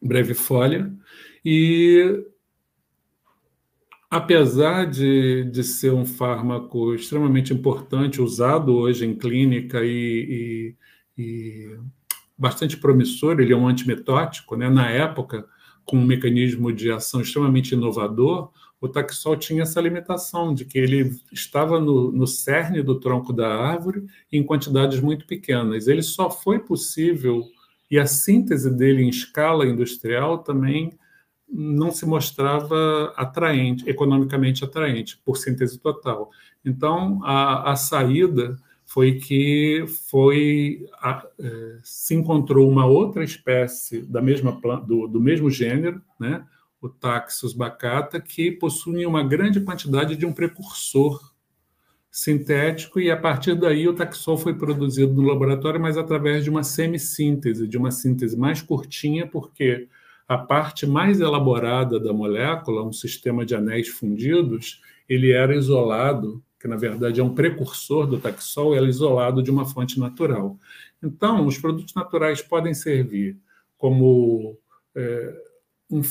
[0.00, 0.92] brevifolia
[1.44, 2.24] e
[4.12, 10.76] apesar de, de ser um fármaco extremamente importante, usado hoje em clínica e,
[11.16, 11.78] e, e
[12.36, 14.68] bastante promissor, ele é um antimitótico, né?
[14.68, 15.46] na época,
[15.84, 18.50] com um mecanismo de ação extremamente inovador,
[18.82, 23.48] o taxol tinha essa limitação de que ele estava no, no cerne do tronco da
[23.48, 25.86] árvore em quantidades muito pequenas.
[25.86, 27.44] Ele só foi possível,
[27.88, 30.98] e a síntese dele em escala industrial também
[31.48, 36.30] não se mostrava atraente, economicamente atraente, por síntese total.
[36.64, 44.20] Então, a, a saída foi que foi a, é, se encontrou uma outra espécie da
[44.20, 46.44] mesma do, do mesmo gênero, né?
[46.82, 51.32] O Taxus bacata, que possuem uma grande quantidade de um precursor
[52.10, 56.62] sintético e a partir daí o taxol foi produzido no laboratório, mas através de uma
[56.62, 59.88] semissíntese, de uma síntese mais curtinha, porque
[60.28, 66.68] a parte mais elaborada da molécula, um sistema de anéis fundidos, ele era isolado, que
[66.68, 70.58] na verdade é um precursor do taxol, era isolado de uma fonte natural.
[71.02, 73.38] Então, os produtos naturais podem servir
[73.78, 74.58] como
[74.94, 75.34] é,
[75.90, 76.02] um,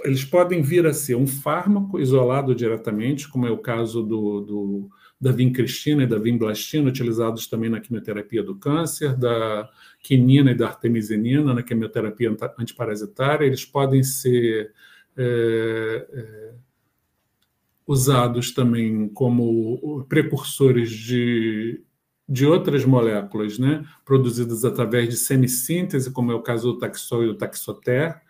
[0.00, 4.90] eles podem vir a ser um fármaco isolado diretamente, como é o caso do, do
[5.20, 9.70] da vincristina e da vinblastina, utilizados também na quimioterapia do câncer, da
[10.02, 13.46] quinina e da artemisinina na quimioterapia antiparasitária.
[13.46, 14.72] Eles podem ser
[15.16, 16.54] é, é,
[17.86, 21.80] usados também como precursores de,
[22.28, 27.26] de outras moléculas, né, produzidas através de semissíntese, como é o caso do taxol e
[27.28, 28.20] do taxoter,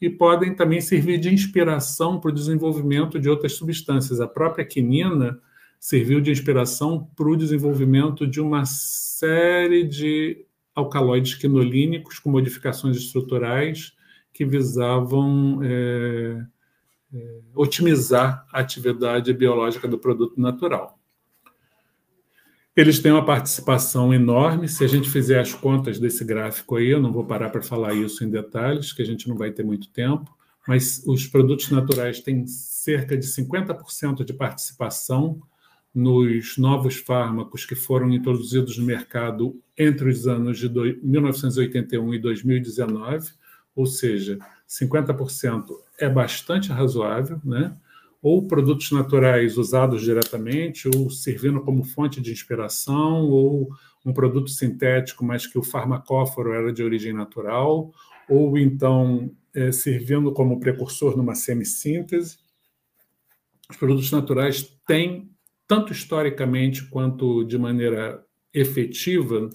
[0.00, 4.20] e podem também servir de inspiração para o desenvolvimento de outras substâncias.
[4.20, 5.38] A própria quinina
[5.78, 10.44] serviu de inspiração para o desenvolvimento de uma série de
[10.74, 13.92] alcaloides quinolínicos com modificações estruturais
[14.32, 16.46] que visavam é,
[17.12, 20.99] é, otimizar a atividade biológica do produto natural.
[22.80, 24.66] Eles têm uma participação enorme.
[24.66, 27.92] Se a gente fizer as contas desse gráfico aí, eu não vou parar para falar
[27.92, 30.34] isso em detalhes, que a gente não vai ter muito tempo,
[30.66, 35.42] mas os produtos naturais têm cerca de 50% de participação
[35.94, 40.70] nos novos fármacos que foram introduzidos no mercado entre os anos de
[41.02, 43.28] 1981 e 2019,
[43.76, 45.66] ou seja, 50%
[45.98, 47.76] é bastante razoável, né?
[48.22, 53.70] Ou produtos naturais usados diretamente, ou servindo como fonte de inspiração, ou
[54.04, 57.92] um produto sintético, mas que o farmacóforo era de origem natural,
[58.28, 62.38] ou então é, servindo como precursor numa semissíntese.
[63.68, 65.30] Os produtos naturais têm,
[65.66, 69.48] tanto historicamente quanto de maneira efetiva,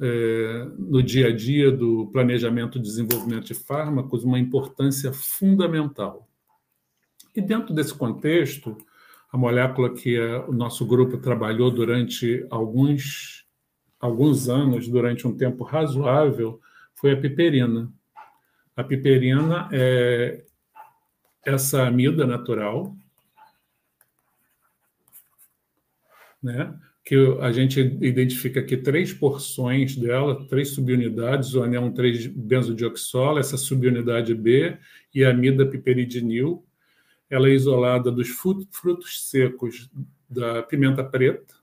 [0.00, 6.29] é, no dia a dia do planejamento e desenvolvimento de fármacos, uma importância fundamental.
[7.40, 8.76] E dentro desse contexto,
[9.32, 13.46] a molécula que o nosso grupo trabalhou durante alguns,
[13.98, 16.60] alguns anos, durante um tempo razoável,
[16.94, 17.90] foi a piperina.
[18.76, 20.44] A piperina é
[21.42, 22.94] essa amida natural,
[26.42, 26.78] né?
[27.02, 34.34] que a gente identifica aqui três porções dela, três subunidades, o anel 3-benzodioxola, essa subunidade
[34.34, 34.76] B
[35.14, 36.66] e a amida piperidinil,
[37.30, 39.88] ela é isolada dos frutos secos
[40.28, 41.54] da pimenta preta,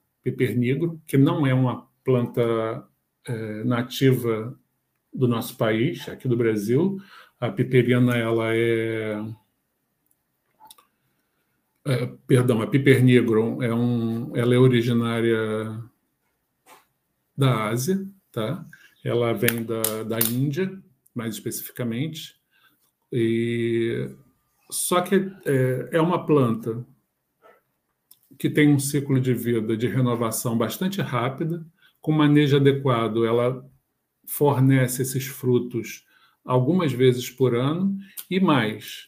[0.58, 2.88] negro, que não é uma planta
[3.26, 4.58] é, nativa
[5.14, 7.02] do nosso país, aqui do Brasil.
[7.40, 9.24] A piperina ela é,
[11.86, 15.82] é perdão, a piper negro é um, ela é originária
[17.36, 18.66] da Ásia, tá?
[19.04, 20.82] Ela vem da, da Índia,
[21.14, 22.36] mais especificamente,
[23.12, 24.10] e
[24.70, 26.86] só que é, é uma planta
[28.38, 31.66] que tem um ciclo de vida de renovação bastante rápida,
[32.00, 33.66] com manejo adequado, ela
[34.26, 36.06] fornece esses frutos
[36.46, 37.98] algumas vezes por ano
[38.30, 39.08] e mais.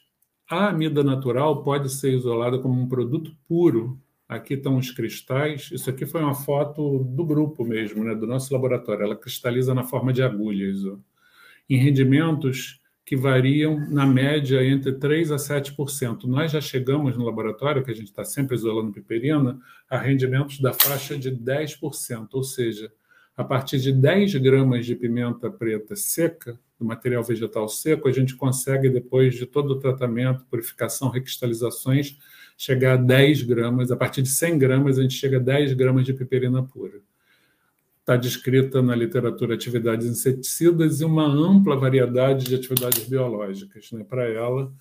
[0.50, 4.02] A amida natural pode ser isolada como um produto puro.
[4.28, 5.70] Aqui estão os cristais.
[5.72, 9.04] Isso aqui foi uma foto do grupo mesmo, né, do nosso laboratório.
[9.04, 10.98] Ela cristaliza na forma de agulhas, ó,
[11.70, 16.26] em rendimentos que variam, na média, entre 3% a 7%.
[16.26, 20.74] Nós já chegamos no laboratório, que a gente está sempre isolando piperina, a rendimentos da
[20.74, 22.94] faixa de 10%, ou seja,
[23.36, 28.36] a partir de 10 gramas de pimenta preta seca, do material vegetal seco, a gente
[28.36, 32.16] consegue, depois de todo o tratamento, purificação, recristalizações,
[32.56, 33.92] chegar a 10 gramas.
[33.92, 37.02] A partir de 100 gramas, a gente chega a 10 gramas de piperina pura.
[38.10, 44.28] Está descrita na literatura atividades inseticidas e uma ampla variedade de atividades biológicas né, para
[44.28, 44.74] ela,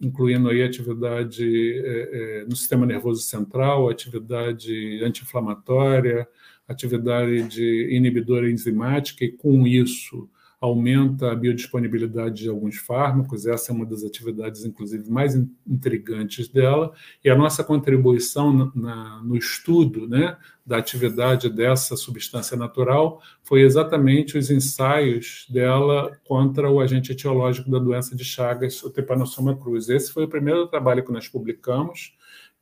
[0.00, 6.26] incluindo aí atividade é, é, no sistema nervoso central, atividade anti-inflamatória,
[6.66, 10.26] atividade de inibidora enzimática, e com isso
[10.60, 13.46] aumenta a biodisponibilidade de alguns fármacos.
[13.46, 15.34] Essa é uma das atividades, inclusive, mais
[15.66, 16.92] intrigantes dela.
[17.24, 20.36] E a nossa contribuição na, no estudo né,
[20.66, 27.78] da atividade dessa substância natural foi exatamente os ensaios dela contra o agente etiológico da
[27.78, 29.94] doença de Chagas, o Trypanosoma cruzi.
[29.94, 32.12] Esse foi o primeiro trabalho que nós publicamos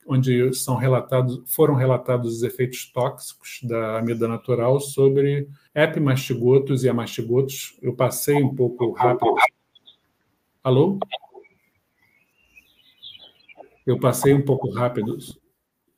[0.09, 7.79] onde são relatados, foram relatados os efeitos tóxicos da amida natural sobre epimastigotos e amastigotos.
[7.83, 9.35] Eu passei um pouco rápido.
[10.65, 10.99] Alô?
[13.87, 15.19] Eu passei um pouco rápido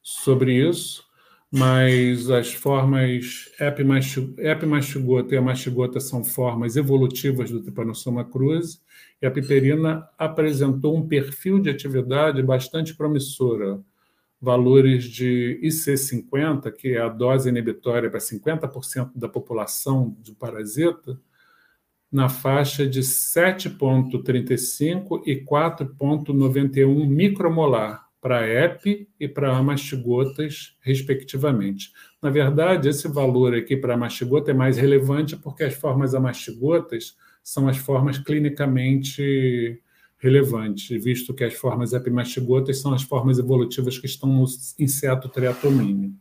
[0.02, 1.04] sobre isso,
[1.50, 8.80] mas as formas epimastigota e amastigota são formas evolutivas do Trypanosoma cruzi,
[9.22, 13.80] e a piperina apresentou um perfil de atividade bastante promissora
[14.40, 21.20] valores de IC50, que é a dose inibitória para 50% da população do parasita,
[22.10, 31.92] na faixa de 7,35 e 4,91 micromolar para EP e para amastigotas, respectivamente.
[32.20, 37.68] Na verdade, esse valor aqui para mastigota é mais relevante porque as formas amastigotas são
[37.68, 39.80] as formas clinicamente
[40.20, 44.44] relevante, visto que as formas epimastigotas são as formas evolutivas que estão no
[44.78, 46.12] inseto triatomínio.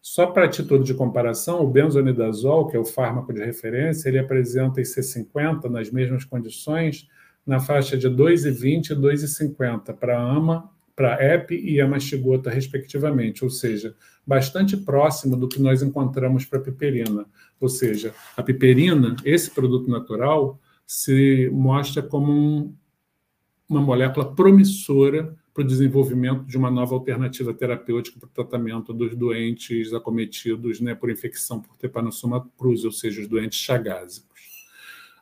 [0.00, 4.80] Só para título de comparação, o benzonidazol, que é o fármaco de referência, ele apresenta
[4.80, 7.08] IC50 nas mesmas condições,
[7.44, 13.94] na faixa de 2,20 e 2,50 para AMA, para EP e amastigota, respectivamente, ou seja,
[14.26, 17.26] bastante próximo do que nós encontramos para a piperina.
[17.60, 22.74] Ou seja, a piperina, esse produto natural, se mostra como um
[23.68, 29.14] uma molécula promissora para o desenvolvimento de uma nova alternativa terapêutica para o tratamento dos
[29.14, 34.32] doentes acometidos né, por infecção por Trypanosoma cruzi, ou seja, os doentes chagásicos.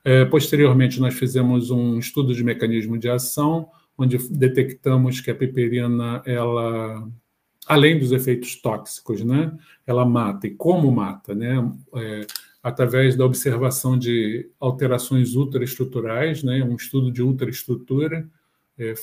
[0.04, 3.68] É, posteriormente, nós fizemos um estudo de mecanismo de ação,
[3.98, 7.06] onde detectamos que a piperina, ela,
[7.66, 9.52] além dos efeitos tóxicos, né,
[9.86, 10.46] ela mata.
[10.46, 11.34] E como mata?
[11.34, 11.56] Né?
[11.96, 12.26] É,
[12.62, 18.28] através da observação de alterações ultraestruturais, né, um estudo de ultraestrutura,
[18.78, 18.94] é,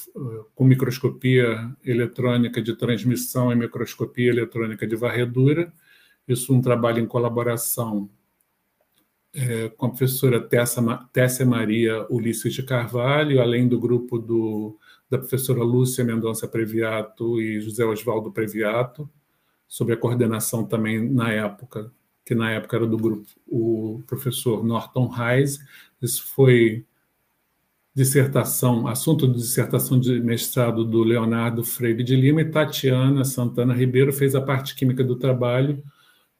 [0.55, 5.71] com microscopia eletrônica de transmissão e microscopia eletrônica de varredura.
[6.27, 8.09] Isso é um trabalho em colaboração
[9.33, 10.81] é, com a professora Tessa,
[11.13, 14.77] Tessa Maria Ulisses de Carvalho, além do grupo do,
[15.09, 19.07] da professora Lúcia Mendonça Previato e José Oswaldo Previato,
[19.67, 21.91] sob a coordenação também, na época,
[22.27, 25.59] que na época era do grupo, o professor Norton Reis.
[26.01, 26.85] Isso foi
[27.95, 34.11] dissertação, assunto de dissertação de mestrado do Leonardo Freire de Lima e Tatiana Santana Ribeiro
[34.11, 35.81] fez a parte química do trabalho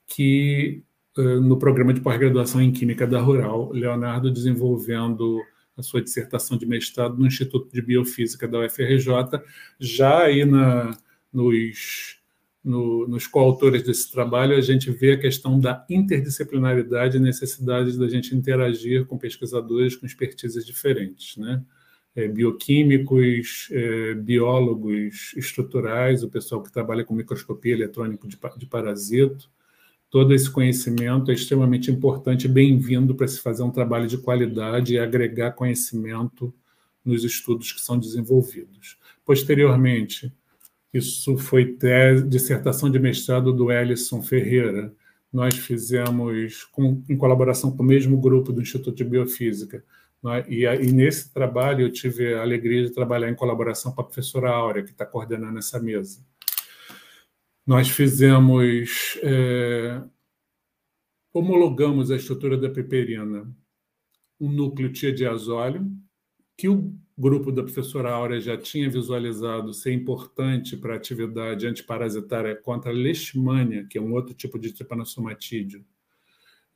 [0.05, 0.83] que
[1.15, 5.41] no programa de pós-graduação em Química da Rural, Leonardo desenvolvendo
[5.75, 9.41] a sua dissertação de mestrado no Instituto de Biofísica da UFRJ,
[9.79, 10.95] já aí na,
[11.33, 12.16] nos
[12.68, 18.09] no, nos coautores desse trabalho, a gente vê a questão da interdisciplinaridade e necessidade da
[18.09, 21.63] gente interagir com pesquisadores com expertises diferentes, né?
[22.13, 29.49] É, bioquímicos, é, biólogos estruturais, o pessoal que trabalha com microscopia eletrônica de, de parasito.
[30.09, 34.95] Todo esse conhecimento é extremamente importante e bem-vindo para se fazer um trabalho de qualidade
[34.95, 36.53] e agregar conhecimento
[37.05, 38.97] nos estudos que são desenvolvidos.
[39.24, 40.34] Posteriormente,
[40.93, 44.93] isso foi tese, dissertação de mestrado do Ellison Ferreira,
[45.31, 49.83] nós fizemos, com, em colaboração com o mesmo grupo do Instituto de Biofísica,
[50.23, 50.45] né?
[50.47, 54.49] e, e, nesse trabalho eu tive a alegria de trabalhar em colaboração com a professora
[54.49, 56.25] Áurea, que está coordenando essa mesa.
[57.65, 60.01] Nós fizemos, é,
[61.33, 63.53] homologamos a estrutura da piperina,
[64.39, 65.85] um núcleo tiadiazóleo,
[66.57, 72.55] que o grupo da professora Áurea já tinha visualizado ser importante para a atividade antiparasitária
[72.55, 75.84] contra a leishmania, que é um outro tipo de trypanosomatídeo.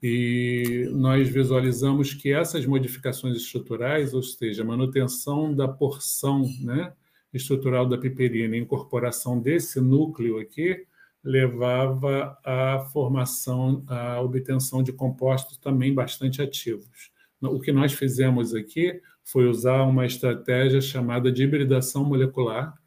[0.02, 6.92] E nós visualizamos que essas modificações estruturais, ou seja, a manutenção da porção né,
[7.32, 10.88] estrutural da piperina, incorporação desse núcleo aqui,
[11.24, 17.12] levava à formação, à obtenção de compostos também bastante ativos.
[17.40, 19.00] O que nós fizemos aqui
[19.32, 22.78] foi usar uma estratégia chamada de hibridação molecular,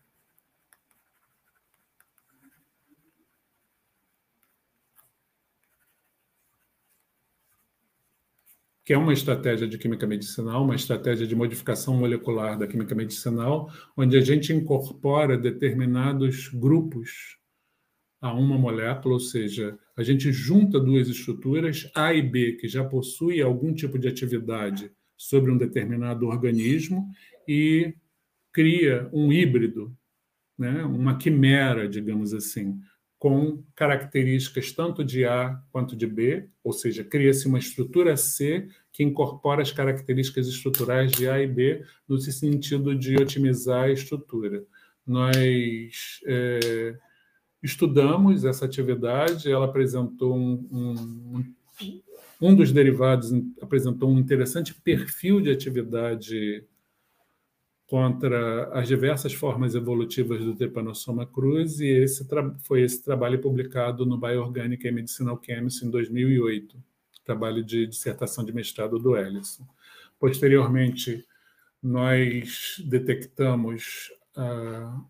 [8.84, 13.72] que é uma estratégia de química medicinal, uma estratégia de modificação molecular da química medicinal,
[13.97, 17.38] onde a gente incorpora determinados grupos
[18.20, 22.84] a uma molécula, ou seja, a gente junta duas estruturas, A e B, que já
[22.84, 24.92] possuem algum tipo de atividade
[25.28, 27.10] sobre um determinado organismo
[27.48, 27.94] e
[28.52, 29.96] cria um híbrido,
[30.56, 30.84] né?
[30.84, 32.78] uma quimera, digamos assim,
[33.18, 39.02] com características tanto de A quanto de B, ou seja, cria-se uma estrutura C que
[39.02, 44.62] incorpora as características estruturais de A e B no sentido de otimizar a estrutura.
[45.06, 46.96] Nós é,
[47.62, 51.54] estudamos essa atividade, ela apresentou um, um,
[52.47, 56.62] um dos derivados apresentou um interessante perfil de atividade
[57.86, 62.26] contra as diversas formas evolutivas do Trypanosoma cruzi, e esse
[62.62, 66.76] foi esse trabalho publicado no Bioorganic and Medicinal Chemistry em 2008,
[67.24, 69.66] trabalho de dissertação de mestrado do Ellison.
[70.18, 71.26] Posteriormente,
[71.82, 75.03] nós detectamos a,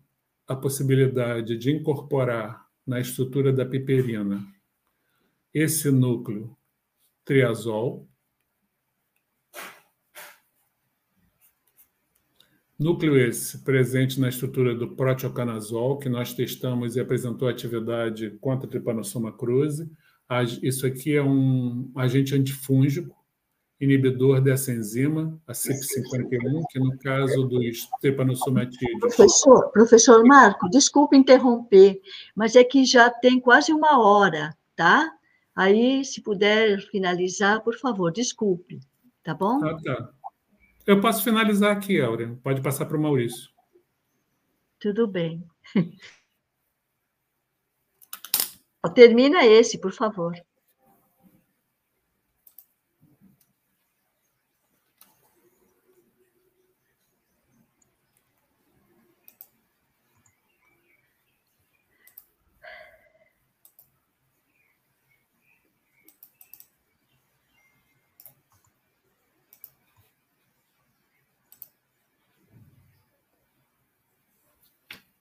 [0.47, 4.41] a possibilidade de incorporar na estrutura da piperina
[5.53, 6.55] esse núcleo
[7.25, 8.07] triazol,
[12.77, 18.69] núcleo esse presente na estrutura do proteocanazol, que nós testamos e apresentou atividade contra a
[18.69, 19.89] Trypanosoma cruzi.
[20.61, 23.15] Isso aqui é um agente antifúngico,
[23.79, 28.99] inibidor dessa enzima, a CYP51, que no caso dos tripanosomatídeos...
[28.99, 31.99] Professor, professor Marco, desculpe interromper,
[32.35, 35.11] mas é que já tem quase uma hora, tá?
[35.55, 38.79] Aí, se puder finalizar, por favor, desculpe,
[39.23, 39.63] tá bom?
[39.63, 40.13] Ah, tá.
[40.85, 42.37] Eu posso finalizar aqui, Áurea.
[42.43, 43.49] Pode passar para o Maurício.
[44.79, 45.43] Tudo bem.
[48.93, 50.35] Termina esse, por favor.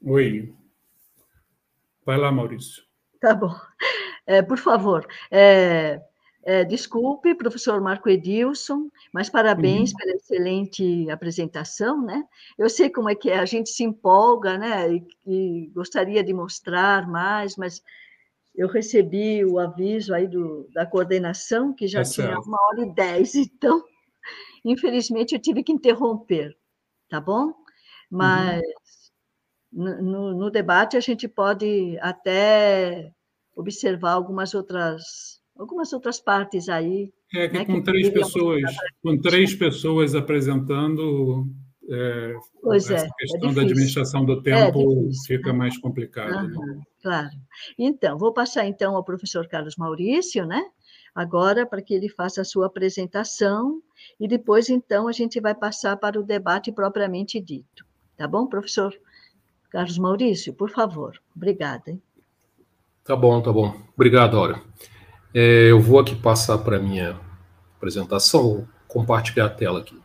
[0.07, 0.55] Oi.
[2.05, 2.85] Vai lá, Maurício.
[3.19, 3.55] Tá bom.
[4.27, 6.01] É, por favor, é,
[6.43, 9.97] é, desculpe, professor Marco Edilson, mas parabéns uhum.
[9.97, 12.23] pela excelente apresentação, né?
[12.59, 14.95] Eu sei como é que é, a gente se empolga, né?
[14.95, 17.83] E, e gostaria de mostrar mais, mas
[18.55, 22.47] eu recebi o aviso aí do, da coordenação, que já é tinha certo.
[22.47, 23.83] uma hora e dez, então,
[24.63, 26.55] infelizmente, eu tive que interromper,
[27.09, 27.55] tá bom?
[28.11, 28.84] Mas uhum
[29.75, 33.13] no, no, debate a gente pode até
[33.57, 37.13] observar algumas outras algumas outras partes aí.
[37.35, 38.63] É que né, com que três pessoas,
[39.03, 41.47] com três pessoas apresentando,
[41.89, 45.59] é, pois essa é, é questão é da administração do é tempo é fica né?
[45.59, 46.43] mais complicada.
[46.43, 46.83] Uhum, né?
[47.03, 47.37] Claro.
[47.77, 50.63] Então, vou passar então ao professor Carlos Maurício, né?
[51.15, 53.81] Agora, para que ele faça a sua apresentação,
[54.19, 57.87] e depois, então, a gente vai passar para o debate propriamente dito.
[58.17, 58.93] Tá bom, professor?
[59.75, 61.21] Carlos Maurício, por favor.
[61.35, 61.91] Obrigada.
[61.91, 62.01] Hein?
[63.03, 63.75] Tá bom, tá bom.
[63.97, 64.63] Obrigado, Aura.
[65.35, 67.19] É, eu vou aqui passar para minha
[67.77, 70.01] apresentação, compartilhar a tela aqui.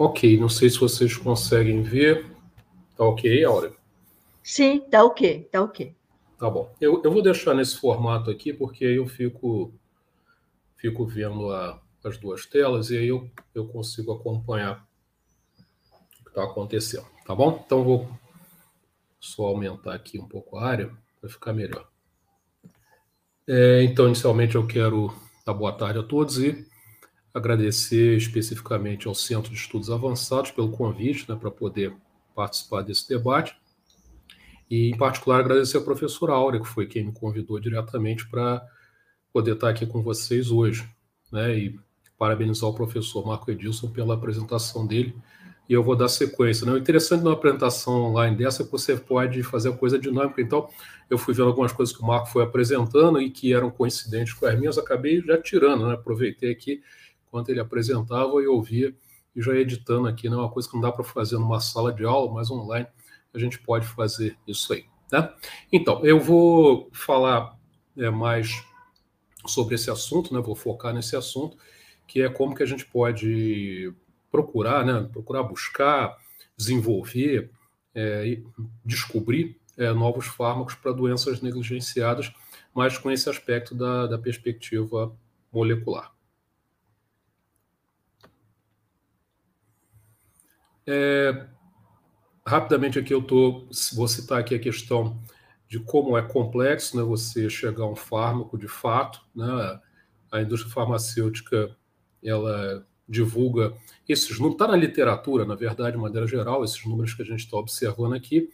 [0.00, 2.26] Ok, não sei se vocês conseguem ver.
[2.96, 3.72] Tá ok, Áurea?
[4.42, 5.94] Sim, tá ok, tá ok.
[6.38, 6.74] Tá bom.
[6.80, 9.74] Eu, eu vou deixar nesse formato aqui, porque aí eu fico,
[10.78, 14.88] fico vendo a, as duas telas e aí eu, eu consigo acompanhar
[16.18, 17.06] o que está acontecendo.
[17.26, 17.62] Tá bom?
[17.64, 18.08] Então vou
[19.20, 20.90] só aumentar aqui um pouco a área
[21.20, 21.86] para ficar melhor.
[23.46, 25.12] É, então, inicialmente, eu quero
[25.44, 26.66] dar boa tarde a todos e
[27.32, 31.94] agradecer especificamente ao Centro de Estudos Avançados pelo convite né, para poder
[32.34, 33.56] participar desse debate.
[34.70, 38.64] E, em particular, agradecer ao professor Áurea, que foi quem me convidou diretamente para
[39.32, 40.88] poder estar aqui com vocês hoje.
[41.32, 41.80] Né, e
[42.20, 45.16] parabenizar o professor Marco Edilson pela apresentação dele.
[45.66, 46.66] E eu vou dar sequência.
[46.66, 46.72] Né?
[46.72, 50.42] O interessante numa apresentação online dessa é que você pode fazer a coisa dinâmica.
[50.42, 50.68] Então,
[51.08, 54.44] eu fui vendo algumas coisas que o Marco foi apresentando e que eram coincidentes com
[54.44, 55.94] as minhas, acabei já tirando, né?
[55.94, 56.82] aproveitei aqui
[57.30, 58.94] enquanto ele apresentava e ouvia
[59.34, 60.34] e já editando aqui, né?
[60.34, 62.88] uma coisa que não dá para fazer numa sala de aula, mas online
[63.32, 64.84] a gente pode fazer isso aí.
[65.12, 65.32] Né?
[65.72, 67.56] Então, eu vou falar
[67.96, 68.64] é, mais
[69.46, 70.40] sobre esse assunto, né?
[70.40, 71.56] vou focar nesse assunto,
[72.06, 73.94] que é como que a gente pode
[74.32, 75.08] procurar, né?
[75.12, 76.16] procurar buscar,
[76.56, 77.52] desenvolver
[77.94, 78.44] é, e
[78.84, 82.32] descobrir é, novos fármacos para doenças negligenciadas,
[82.74, 85.16] mas com esse aspecto da, da perspectiva
[85.52, 86.12] molecular.
[90.92, 91.46] É,
[92.44, 95.16] rapidamente aqui eu tô, vou citar aqui a questão
[95.68, 99.20] de como é complexo né, você chegar a um fármaco de fato.
[99.32, 99.80] Né?
[100.32, 101.76] A indústria farmacêutica
[102.24, 103.72] ela divulga
[104.08, 107.44] esses números, está na literatura, na verdade, de maneira geral, esses números que a gente
[107.44, 108.50] está observando aqui.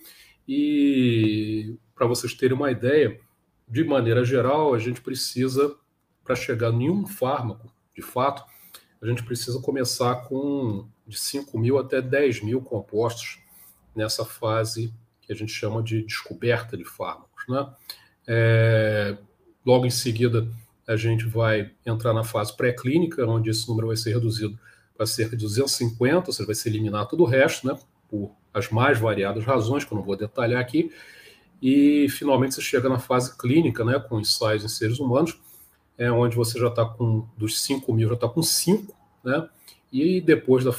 [0.47, 3.19] E para vocês terem uma ideia,
[3.67, 5.75] de maneira geral, a gente precisa,
[6.23, 8.45] para chegar em um fármaco, de fato,
[9.01, 13.39] a gente precisa começar com de 5 mil até 10 mil compostos
[13.95, 14.93] nessa fase
[15.23, 17.45] que a gente chama de descoberta de fármacos.
[17.49, 17.69] Né?
[18.27, 19.17] É,
[19.65, 20.49] logo em seguida,
[20.87, 24.59] a gente vai entrar na fase pré-clínica, onde esse número vai ser reduzido
[24.97, 27.79] para cerca de 250, você vai se eliminar todo o resto, né,
[28.09, 30.91] por as mais variadas razões, que eu não vou detalhar aqui,
[31.61, 35.39] e finalmente você chega na fase clínica, né, com ensaios em seres humanos,
[35.99, 38.95] é onde você já está com, dos 5 mil, já está com 5,
[39.25, 39.49] né,
[39.93, 40.73] e depois da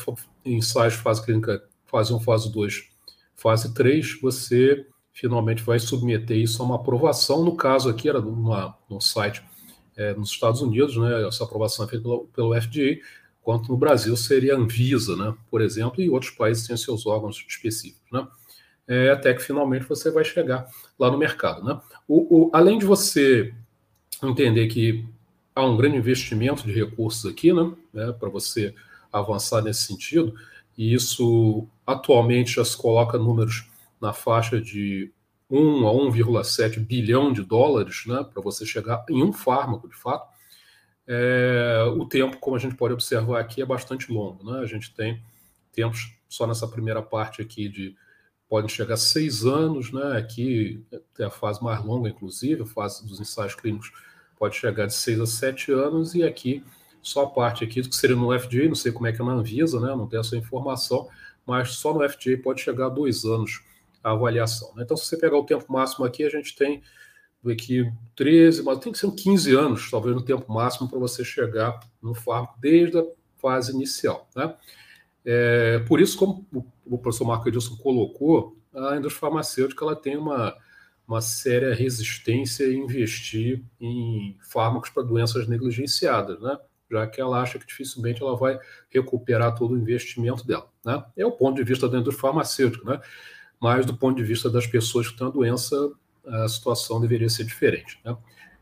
[0.45, 2.89] ensaios fase clínica, fase 1, fase 2,
[3.35, 8.77] fase 3, você finalmente vai submeter isso a uma aprovação, no caso aqui era numa,
[8.89, 9.44] num site
[9.95, 12.99] é, nos Estados Unidos, né, essa aprovação é feita pelo, pelo FDA,
[13.41, 17.44] quanto no Brasil seria a Anvisa, né, por exemplo, e outros países têm seus órgãos
[17.48, 18.11] específicos.
[18.11, 18.27] Né,
[18.88, 20.65] é, até que finalmente você vai chegar
[20.98, 21.64] lá no mercado.
[21.64, 21.80] Né.
[22.07, 23.53] O, o, além de você
[24.23, 25.06] entender que
[25.53, 28.73] há um grande investimento de recursos aqui, né, né para você
[29.11, 30.34] avançar nesse sentido,
[30.77, 33.69] e isso atualmente já se coloca números
[33.99, 35.11] na faixa de
[35.49, 40.27] 1 a 1,7 bilhão de dólares né, para você chegar em um fármaco, de fato,
[41.07, 44.44] é, o tempo, como a gente pode observar aqui, é bastante longo.
[44.44, 44.60] Né?
[44.60, 45.23] A gente tem
[45.72, 47.95] tempos só nessa primeira parte aqui de
[48.49, 50.18] podem chegar a seis anos, né?
[50.18, 50.85] aqui
[51.18, 53.91] é a fase mais longa, inclusive, a fase dos ensaios clínicos
[54.38, 56.64] pode chegar de seis a sete anos, e aqui
[57.01, 59.31] só a parte aqui que seria no FDA, não sei como é que é na
[59.31, 59.88] Anvisa, né?
[59.95, 61.07] não tenho essa informação,
[61.45, 63.64] mas só no FDA pode chegar a dois anos
[64.03, 64.73] a avaliação.
[64.76, 64.84] Né?
[64.84, 66.81] Então, se você pegar o tempo máximo aqui, a gente tem
[67.49, 71.80] aqui 13, mas tem que ser 15 anos, talvez, no tempo máximo para você chegar
[72.01, 73.05] no fármaco desde a
[73.38, 74.27] fase inicial.
[74.35, 74.53] Né?
[75.23, 76.45] É, por isso, como
[76.85, 80.55] o professor Marco Edilson colocou, a indústria farmacêutica ela tem uma,
[81.07, 86.57] uma séria resistência em investir em fármacos para doenças negligenciadas, né?
[86.89, 88.59] já que ela acha que dificilmente ela vai
[88.89, 90.69] recuperar todo o investimento dela.
[90.85, 91.03] Né?
[91.15, 92.91] É o ponto de vista da indústria farmacêutica.
[92.91, 93.01] Né?
[93.59, 95.91] mas do ponto de vista das pessoas que têm a doença,
[96.25, 97.99] a situação deveria ser diferente.
[98.05, 98.15] Né?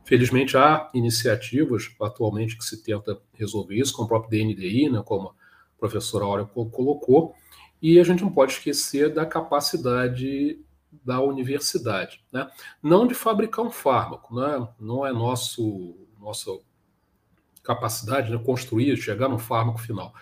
[0.04, 5.30] Felizmente, há iniciativas atualmente que se tenta resolver isso, com o próprio DNDI, né, como
[5.30, 5.34] a
[5.80, 7.34] professora Áurea colocou,
[7.82, 10.60] e a gente não pode esquecer da capacidade
[11.04, 12.24] da universidade.
[12.32, 12.50] Né?
[12.82, 14.68] Não de fabricar um fármaco, né?
[14.80, 16.52] não é nosso, nossa
[17.66, 20.14] capacidade de né, construir, chegar no fármaco final,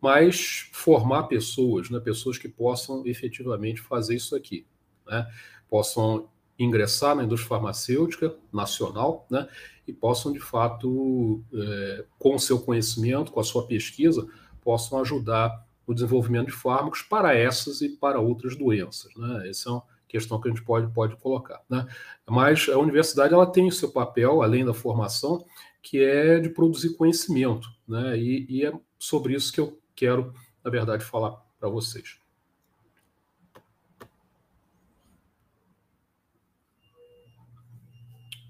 [0.00, 4.64] mas formar pessoas, né, pessoas que possam efetivamente fazer isso aqui,
[5.06, 5.26] né,
[5.68, 6.28] possam
[6.58, 9.48] ingressar na indústria farmacêutica nacional, né,
[9.86, 14.26] e possam de fato, é, com o seu conhecimento, com a sua pesquisa,
[14.62, 19.50] possam ajudar no desenvolvimento de fármacos para essas e para outras doenças, né?
[19.50, 19.82] Essa é uma
[20.18, 21.86] questão que a gente pode, pode colocar, né?
[22.28, 25.44] Mas a universidade ela tem o seu papel, além da formação,
[25.82, 28.18] que é de produzir conhecimento, né?
[28.18, 30.32] E, e é sobre isso que eu quero
[30.64, 32.18] na verdade, falar para vocês.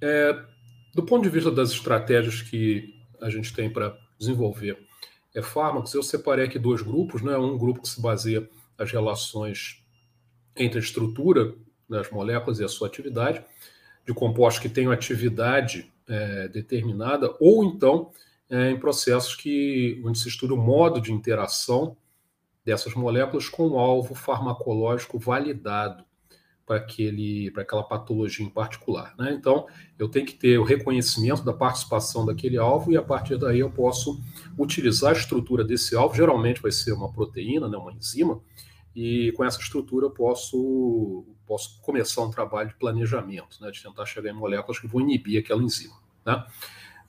[0.01, 0.33] É,
[0.95, 4.79] do ponto de vista das estratégias que a gente tem para desenvolver
[5.35, 7.37] é, fármacos, eu separei aqui dois grupos, né?
[7.37, 9.84] Um grupo que se baseia nas relações
[10.57, 11.55] entre a estrutura
[11.89, 13.45] das moléculas e a sua atividade,
[14.07, 18.11] de compostos que tenham atividade é, determinada, ou então
[18.49, 21.97] é, em processos que, onde se estuda o modo de interação
[22.65, 26.05] dessas moléculas com o alvo farmacológico validado
[26.67, 29.15] para aquele para aquela patologia em particular.
[29.19, 29.35] Né?
[29.39, 29.67] Então,
[29.99, 33.71] eu tenho que ter o reconhecimento da participação daquele alvo e a partir daí eu
[33.71, 34.19] posso
[34.59, 36.15] utilizar a estrutura desse alvo.
[36.15, 38.41] Geralmente vai ser uma proteína, né, uma enzima,
[38.95, 44.07] e com essa estrutura eu posso posso começar um trabalho de planejamento, né, de tentar
[44.07, 45.95] chegar em moléculas que vão inibir aquela enzima.
[46.25, 46.43] Né?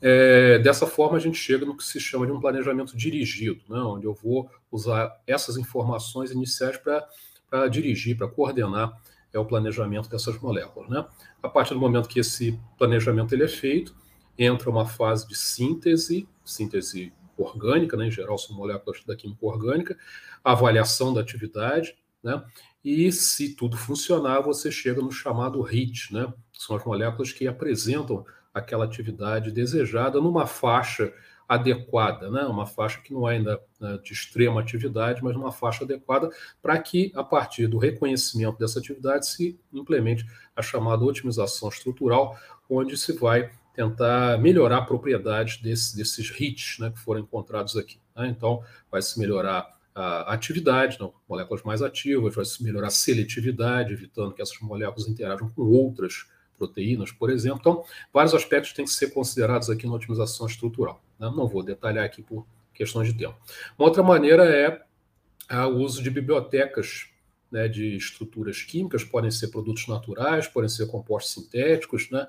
[0.01, 3.79] É, dessa forma, a gente chega no que se chama de um planejamento dirigido, né,
[3.79, 8.99] onde eu vou usar essas informações iniciais para dirigir, para coordenar
[9.33, 10.89] é o planejamento dessas moléculas.
[10.89, 11.05] Né?
[11.43, 13.95] A partir do momento que esse planejamento ele é feito,
[14.37, 18.07] entra uma fase de síntese, síntese orgânica, né?
[18.07, 19.97] em geral são moléculas da química orgânica,
[20.43, 22.43] avaliação da atividade, né?
[22.83, 26.31] e se tudo funcionar, você chega no chamado HIT, né?
[26.53, 31.13] são as moléculas que apresentam aquela atividade desejada numa faixa
[31.47, 32.43] adequada, né?
[32.43, 36.29] uma faixa que não é ainda né, de extrema atividade, mas uma faixa adequada
[36.61, 40.25] para que, a partir do reconhecimento dessa atividade, se implemente
[40.55, 42.35] a chamada otimização estrutural,
[42.67, 47.99] onde se vai tentar melhorar propriedades desse, desses hits né, que foram encontrados aqui.
[48.15, 48.27] Né?
[48.27, 53.93] Então, vai se melhorar a atividade, não, moléculas mais ativas, vai se melhorar a seletividade,
[53.93, 56.25] evitando que essas moléculas interajam com outras
[56.57, 57.59] proteínas, por exemplo.
[57.61, 57.83] Então,
[58.13, 61.01] vários aspectos têm que ser considerados aqui na otimização estrutural.
[61.17, 61.31] Né?
[61.33, 63.37] Não vou detalhar aqui por questões de tempo.
[63.77, 67.07] Uma outra maneira é o uso de bibliotecas
[67.51, 72.27] né, de estruturas químicas, podem ser produtos naturais, podem ser compostos sintéticos, né?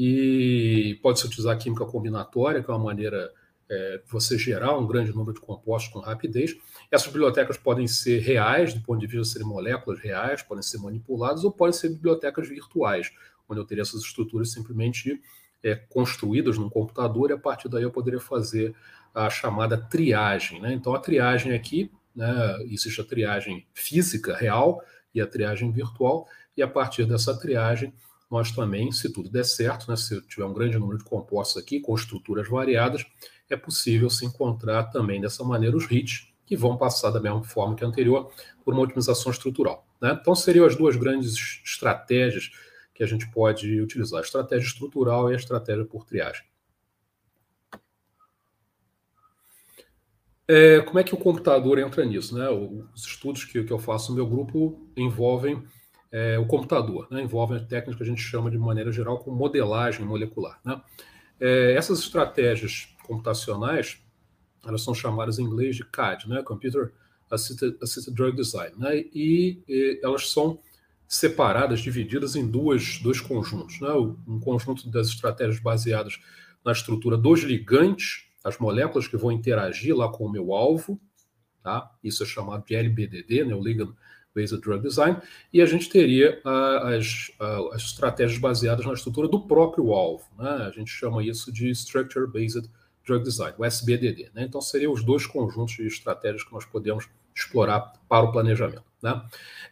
[0.00, 3.32] E pode-se utilizar química combinatória, que é uma maneira
[3.68, 6.56] é, você gerar um grande número de compostos com rapidez.
[6.88, 10.78] Essas bibliotecas podem ser reais, do ponto de vista de serem moléculas reais, podem ser
[10.78, 13.10] manipuladas, ou podem ser bibliotecas virtuais,
[13.48, 15.20] onde eu teria essas estruturas simplesmente
[15.64, 18.72] é, construídas num computador e a partir daí eu poderia fazer
[19.12, 20.60] a chamada triagem.
[20.60, 20.74] Né?
[20.74, 24.80] Então, a triagem aqui, né, existe a triagem física real
[25.12, 27.92] e a triagem virtual, e a partir dessa triagem,
[28.30, 31.80] nós também, se tudo der certo, né, se tiver um grande número de compostos aqui,
[31.80, 33.04] com estruturas variadas,
[33.48, 37.74] é possível se encontrar também dessa maneira os hits, que vão passar da mesma forma
[37.74, 38.30] que a anterior,
[38.64, 39.86] por uma otimização estrutural.
[40.00, 40.16] Né?
[40.18, 41.34] Então, seriam as duas grandes
[41.64, 42.50] estratégias
[42.94, 46.44] que a gente pode utilizar, a estratégia estrutural e a estratégia por triagem.
[50.50, 52.36] É, como é que o computador entra nisso?
[52.36, 52.48] Né?
[52.48, 55.62] Os estudos que, que eu faço no meu grupo envolvem
[56.10, 57.22] é, o computador, né?
[57.22, 60.58] envolvem a técnica que a gente chama de maneira geral com modelagem molecular.
[60.64, 60.80] Né?
[61.40, 64.02] É, essas estratégias computacionais,
[64.64, 66.42] elas são chamadas em inglês de CAD, né?
[66.42, 66.92] Computer
[67.30, 68.96] Assisted, Assisted Drug Design, né?
[68.96, 70.58] e, e elas são
[71.06, 73.80] separadas, divididas em duas, dois conjuntos.
[73.80, 73.88] Né?
[74.26, 76.20] Um conjunto das estratégias baseadas
[76.64, 81.00] na estrutura dos ligantes, as moléculas que vão interagir lá com o meu alvo,
[81.62, 81.90] tá?
[82.02, 83.54] isso é chamado de LBDD, né?
[83.54, 83.94] o Ligand
[84.38, 85.16] Based Drug Design,
[85.52, 90.24] e a gente teria uh, as, uh, as estratégias baseadas na estrutura do próprio alvo.
[90.38, 90.48] Né?
[90.48, 92.70] A gente chama isso de Structure Based
[93.04, 94.30] Drug Design, o SBDD.
[94.32, 94.44] Né?
[94.44, 98.84] Então, seriam os dois conjuntos de estratégias que nós podemos explorar para o planejamento.
[99.02, 99.20] Né?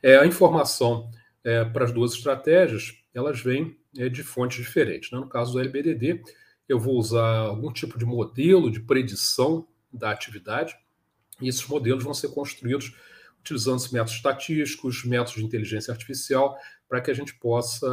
[0.02, 1.09] É, a informação
[1.44, 5.10] é, para as duas estratégias, elas vêm é, de fontes diferentes.
[5.12, 5.18] Né?
[5.18, 6.22] No caso do LBDD,
[6.68, 10.76] eu vou usar algum tipo de modelo de predição da atividade,
[11.40, 12.94] e esses modelos vão ser construídos
[13.47, 16.56] utilizando métodos estatísticos, métodos de inteligência artificial,
[16.89, 17.89] para que a gente possa,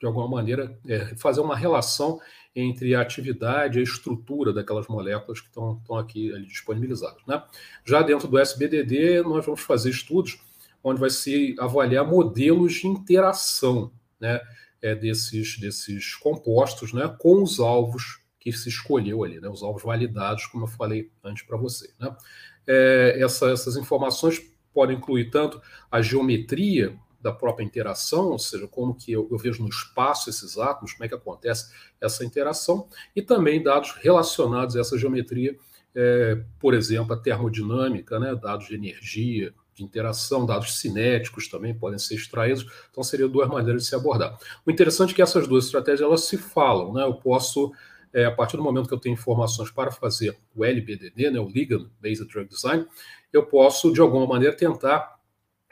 [0.00, 2.20] de alguma maneira, é, fazer uma relação
[2.54, 7.22] entre a atividade e a estrutura daquelas moléculas que estão, aqui disponibilizadas.
[7.26, 7.42] Né?
[7.84, 10.40] Já dentro do SBDD, nós vamos fazer estudos
[10.82, 14.40] onde vai se avaliar modelos de interação né,
[14.80, 19.82] é, desses, desses compostos né, com os alvos que se escolheu ali, né, os alvos
[19.82, 21.92] validados, como eu falei antes para você.
[22.00, 22.16] Né.
[22.66, 24.40] É, essa, essas informações
[24.72, 25.60] podem incluir tanto
[25.90, 30.56] a geometria da própria interação, ou seja, como que eu, eu, vejo no espaço esses
[30.56, 31.70] átomos, como é que acontece
[32.00, 35.54] essa interação, e também dados relacionados a essa geometria,
[35.94, 41.98] é, por exemplo, a termodinâmica, né, dados de energia, de interação, dados cinéticos também podem
[41.98, 42.66] ser extraídos.
[42.90, 44.38] Então, seriam duas maneiras de se abordar.
[44.64, 46.92] O interessante é que essas duas estratégias elas se falam.
[46.92, 47.02] Né?
[47.02, 47.72] Eu posso
[48.12, 51.48] é, a partir do momento que eu tenho informações para fazer o LBDD, né, o
[51.48, 52.86] Ligand Based Drug Design,
[53.32, 55.18] eu posso, de alguma maneira, tentar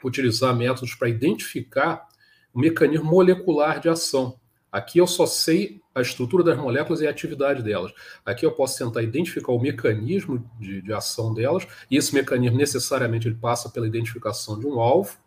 [0.03, 2.07] utilizar métodos para identificar
[2.53, 4.39] o mecanismo molecular de ação.
[4.71, 7.91] Aqui eu só sei a estrutura das moléculas e a atividade delas.
[8.23, 13.27] Aqui eu posso tentar identificar o mecanismo de, de ação delas, e esse mecanismo necessariamente
[13.27, 15.17] ele passa pela identificação de um alvo,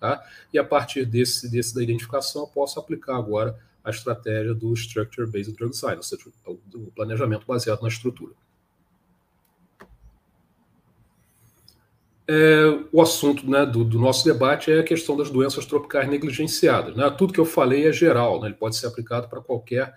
[0.00, 0.22] tá?
[0.52, 5.30] e a partir desse, desse da identificação eu posso aplicar agora a estratégia do Structure
[5.30, 8.34] Based Drug Design, ou seja, o planejamento baseado na estrutura.
[12.26, 16.96] É, o assunto né, do, do, nosso debate é a questão das doenças tropicais negligenciadas.
[16.96, 17.10] Né?
[17.10, 18.46] Tudo que eu falei é geral, né?
[18.46, 19.92] ele pode ser aplicado para qualquer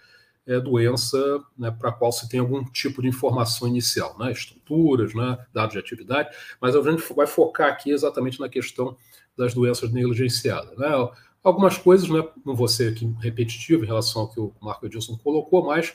[0.48, 1.18] é, doença
[1.58, 4.32] né, para a qual se tem algum tipo de informação inicial, né?
[4.32, 8.98] estruturas, né, dados de atividade, mas a gente vai focar aqui exatamente na questão
[9.38, 10.78] das doenças negligenciadas.
[11.46, 15.16] Algumas coisas, né, não vou ser aqui repetitivo em relação ao que o Marco Edilson
[15.16, 15.94] colocou, mas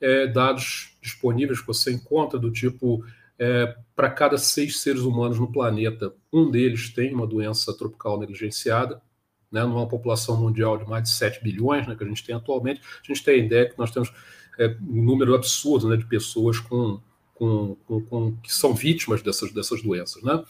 [0.00, 3.04] é, dados disponíveis que você encontra do tipo
[3.38, 9.02] é, para cada seis seres humanos no planeta, um deles tem uma doença tropical negligenciada,
[9.52, 12.80] né, numa população mundial de mais de 7 bilhões, né, que a gente tem atualmente,
[12.80, 14.10] a gente tem a ideia que nós temos
[14.58, 17.02] é, um número absurdo né, de pessoas com,
[17.34, 20.22] com, com, com, que são vítimas dessas, dessas doenças.
[20.22, 20.42] Né?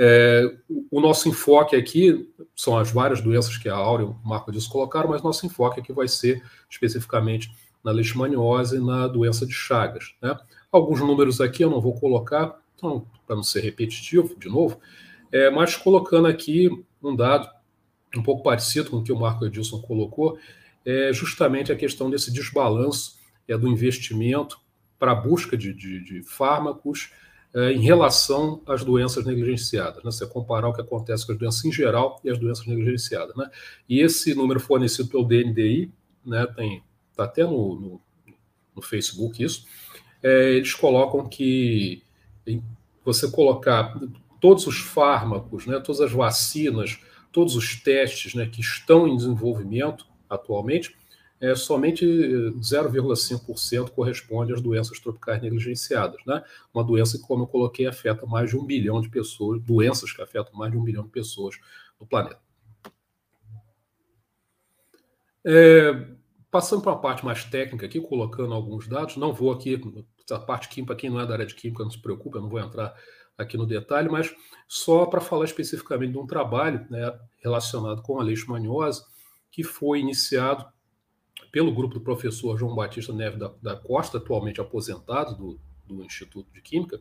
[0.00, 0.56] É,
[0.92, 4.70] o nosso enfoque aqui são as várias doenças que a Áurea e o Marco disso
[4.70, 7.50] colocaram, mas nosso enfoque aqui vai ser especificamente
[7.82, 10.14] na leishmaniose e na doença de Chagas.
[10.22, 10.38] Né?
[10.70, 14.78] Alguns números aqui eu não vou colocar, então, para não ser repetitivo, de novo,
[15.32, 16.70] é, mas colocando aqui
[17.02, 17.48] um dado
[18.16, 20.38] um pouco parecido com o que o Marco Edilson colocou,
[20.86, 23.18] é justamente a questão desse desbalanço
[23.48, 24.60] é, do investimento
[24.96, 27.12] para a busca de, de, de fármacos
[27.54, 30.04] é, em relação às doenças negligenciadas.
[30.04, 30.10] Né?
[30.10, 33.34] Você comparar o que acontece com as doenças em geral e as doenças negligenciadas.
[33.36, 33.50] Né?
[33.88, 35.90] E esse número fornecido pelo DNDI,
[36.24, 36.82] né, tem
[37.18, 38.00] está até no, no,
[38.76, 39.66] no, Facebook isso,
[40.22, 42.00] é, eles colocam que
[43.04, 43.98] você colocar
[44.40, 47.00] todos os fármacos, né, todas as vacinas,
[47.32, 50.94] todos os testes né, que estão em desenvolvimento atualmente,
[51.40, 56.20] é, somente 0,5% corresponde às doenças tropicais negligenciadas.
[56.26, 56.42] Né?
[56.74, 60.20] Uma doença que, como eu coloquei, afeta mais de um bilhão de pessoas, doenças que
[60.20, 61.56] afetam mais de um bilhão de pessoas
[62.00, 62.40] no planeta.
[65.44, 66.08] É,
[66.50, 69.80] passando para uma parte mais técnica aqui, colocando alguns dados, não vou aqui,
[70.30, 72.48] a parte química, quem não é da área de química, não se preocupe, eu não
[72.48, 72.94] vou entrar
[73.36, 74.34] aqui no detalhe, mas
[74.66, 79.04] só para falar especificamente de um trabalho né, relacionado com a leishmaniose,
[79.50, 80.66] que foi iniciado
[81.50, 86.52] pelo grupo do professor João Batista Neves da, da Costa, atualmente aposentado do, do Instituto
[86.52, 87.00] de Química,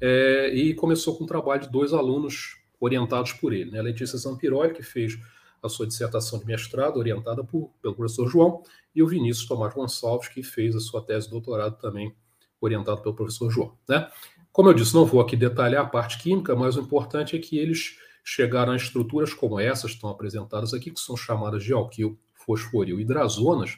[0.00, 3.70] é, e começou com um trabalho de dois alunos orientados por ele.
[3.70, 3.80] Né?
[3.80, 5.18] Letícia Zampiroli, que fez
[5.62, 8.62] a sua dissertação de mestrado, orientada por, pelo professor João,
[8.94, 12.14] e o Vinícius Tomás Gonçalves, que fez a sua tese de doutorado também
[12.60, 13.76] orientado pelo professor João.
[13.88, 14.10] Né?
[14.52, 17.58] Como eu disse, não vou aqui detalhar a parte química, mas o importante é que
[17.58, 23.00] eles chegaram a estruturas como essas estão apresentadas aqui, que são chamadas de alquil fosforil
[23.00, 23.76] hidrazonas,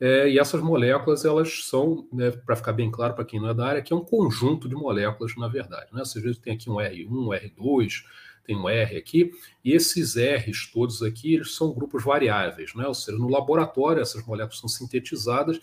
[0.00, 3.54] é, e essas moléculas, elas são, né, para ficar bem claro para quem não é
[3.54, 5.86] da área, que é um conjunto de moléculas, na verdade.
[5.92, 6.02] Né?
[6.16, 8.02] Vê que tem aqui um R1, um R2,
[8.44, 9.30] tem um R aqui,
[9.64, 12.86] e esses R's todos aqui, eles são grupos variáveis, né?
[12.86, 15.58] ou seja, no laboratório essas moléculas são sintetizadas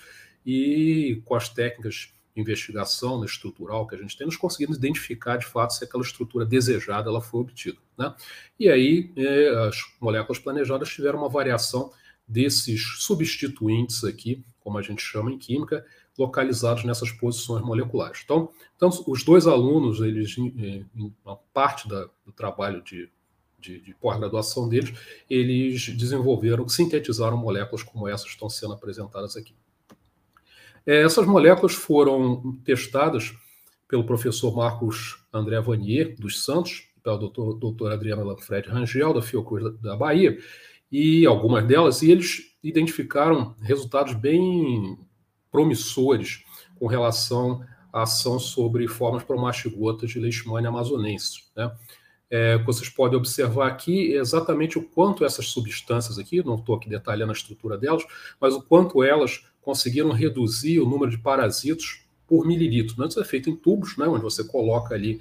[0.45, 5.37] e com as técnicas de investigação né, estrutural que a gente tem, nós conseguimos identificar
[5.37, 7.77] de fato se aquela estrutura desejada ela foi obtida.
[7.97, 8.15] Né?
[8.57, 11.91] E aí é, as moléculas planejadas tiveram uma variação
[12.31, 15.85] desses substituintes aqui, como a gente chama em química,
[16.17, 18.21] localizados nessas posições moleculares.
[18.23, 20.85] Então, então os dois alunos, eles, em,
[21.23, 23.09] uma parte da, do trabalho de,
[23.59, 24.93] de, de pós-graduação deles,
[25.29, 29.55] eles desenvolveram, sintetizaram moléculas como essas que estão sendo apresentadas aqui.
[30.85, 33.33] É, essas moléculas foram testadas
[33.87, 39.77] pelo professor Marcos André Vanier, dos Santos, pela doutor, doutora Adriana Lanfred Rangel, da Fiocruz
[39.79, 40.37] da Bahia,
[40.91, 44.97] e algumas delas, e eles identificaram resultados bem
[45.51, 46.43] promissores
[46.77, 51.43] com relação à ação sobre formas promastigotas de leishmania amazonense.
[51.55, 51.71] Né?
[52.29, 57.31] É, vocês podem observar aqui exatamente o quanto essas substâncias aqui, não estou aqui detalhando
[57.31, 58.03] a estrutura delas,
[58.39, 62.95] mas o quanto elas conseguiram reduzir o número de parasitos por mililitro.
[62.97, 63.07] Né?
[63.07, 65.19] Isso é feito em tubos, né, onde você coloca ali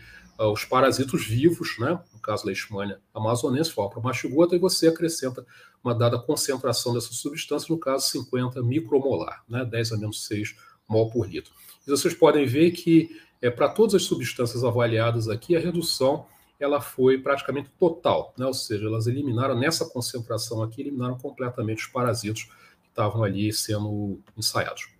[0.48, 5.44] os parasitos vivos, né, no caso Leishmania amazonense, forma mastigota, e você acrescenta
[5.82, 10.56] uma dada concentração dessa substância, no caso 50 micromolar, né, 10 a menos 6
[10.88, 11.52] mol por litro.
[11.86, 16.26] E vocês podem ver que é, para todas as substâncias avaliadas aqui, a redução
[16.58, 18.44] ela foi praticamente total, né?
[18.44, 22.44] ou seja, elas eliminaram nessa concentração aqui, eliminaram completamente os parasitos
[22.82, 24.90] que estavam ali sendo ensaiados.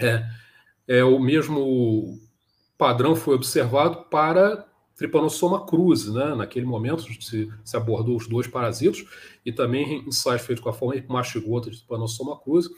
[0.00, 0.26] É,
[0.86, 2.18] É, o mesmo
[2.78, 6.34] padrão foi observado para Trypanosoma cruzi, né?
[6.34, 9.04] Naquele momento se, se, abordou os dois parasitos
[9.44, 12.70] e também ensaios feitos com a forma mastigota de Trypanosoma cruzi,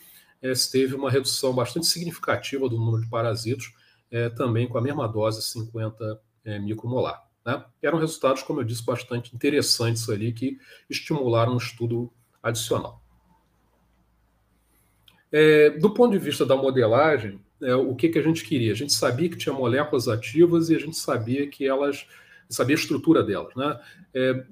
[0.43, 3.72] é, se teve uma redução bastante significativa do número de parasitos,
[4.10, 7.22] é, também com a mesma dose 50 é, micromolar.
[7.44, 7.64] Né?
[7.82, 10.59] Eram resultados, como eu disse, bastante interessantes ali que
[10.89, 12.12] estimularam um estudo
[12.43, 13.02] adicional.
[15.32, 18.73] É, do ponto de vista da modelagem, é, o que, que a gente queria?
[18.73, 22.07] A gente sabia que tinha moléculas ativas e a gente sabia que elas
[22.51, 23.55] sabia a estrutura delas.
[23.55, 23.81] Né?
[24.12, 24.45] É,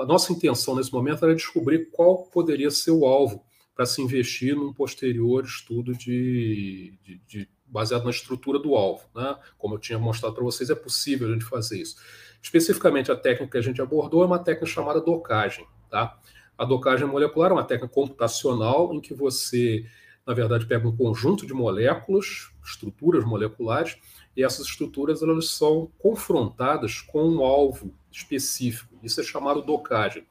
[0.00, 3.44] a nossa intenção nesse momento era descobrir qual poderia ser o alvo
[3.74, 9.04] para se investir num posterior estudo de, de, de, baseado na estrutura do alvo.
[9.14, 9.36] Né?
[9.58, 11.96] Como eu tinha mostrado para vocês, é possível a gente fazer isso.
[12.42, 15.66] Especificamente, a técnica que a gente abordou é uma técnica chamada docagem.
[15.90, 16.18] Tá?
[16.56, 19.84] A docagem molecular é uma técnica computacional em que você
[20.26, 23.96] na verdade, pega um conjunto de moléculas, estruturas moleculares,
[24.36, 28.98] e essas estruturas elas são confrontadas com um alvo específico.
[29.02, 30.26] Isso é chamado docagem.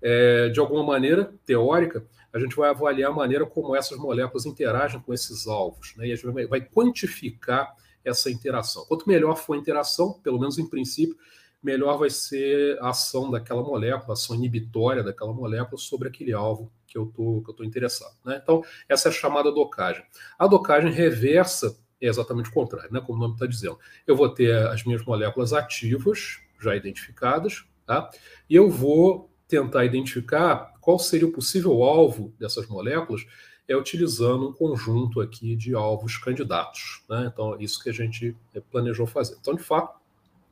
[0.00, 5.00] É, de alguma maneira teórica, a gente vai avaliar a maneira como essas moléculas interagem
[5.00, 6.06] com esses alvos, né?
[6.06, 7.74] e a gente vai, quantificar
[8.04, 8.84] essa interação.
[8.86, 11.16] Quanto melhor for a interação, pelo menos em princípio,
[11.62, 16.72] melhor vai ser a ação daquela molécula, a ação inibitória daquela molécula sobre aquele alvo
[16.86, 17.12] que eu
[17.48, 18.16] estou interessado.
[18.24, 18.40] Né?
[18.42, 20.04] Então, essa é a chamada docagem.
[20.38, 23.00] A docagem reversa é exatamente o contrário, né?
[23.00, 23.78] como o nome está dizendo.
[24.06, 28.10] Eu vou ter as minhas moléculas ativas, já identificadas, tá?
[28.50, 33.24] e eu vou tentar identificar qual seria o possível alvo dessas moléculas
[33.68, 37.02] é utilizando um conjunto aqui de alvos candidatos.
[37.08, 37.30] Né?
[37.32, 38.36] Então, é isso que a gente
[38.70, 39.36] planejou fazer.
[39.40, 39.98] Então, de fato,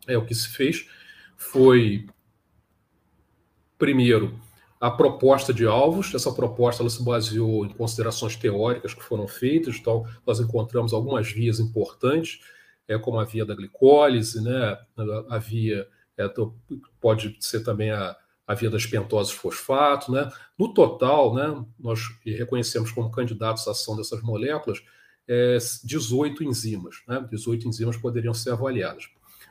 [0.07, 0.89] é o que se fez
[1.41, 2.07] foi,
[3.79, 4.39] primeiro,
[4.79, 6.15] a proposta de alvos.
[6.15, 11.33] Essa proposta ela se baseou em considerações teóricas que foram feitas, então nós encontramos algumas
[11.33, 12.41] vias importantes,
[12.87, 14.79] é, como a via da glicólise, né,
[15.31, 15.89] a via,
[16.19, 16.29] é,
[17.01, 18.15] pode ser também a,
[18.47, 20.13] a via das pentoses fosfato.
[20.13, 20.31] Né.
[20.59, 24.85] No total, né, nós reconhecemos como candidatos à ação dessas moléculas
[25.27, 26.97] é, 18 enzimas.
[27.09, 29.09] Né, 18 enzimas poderiam ser avaliadas.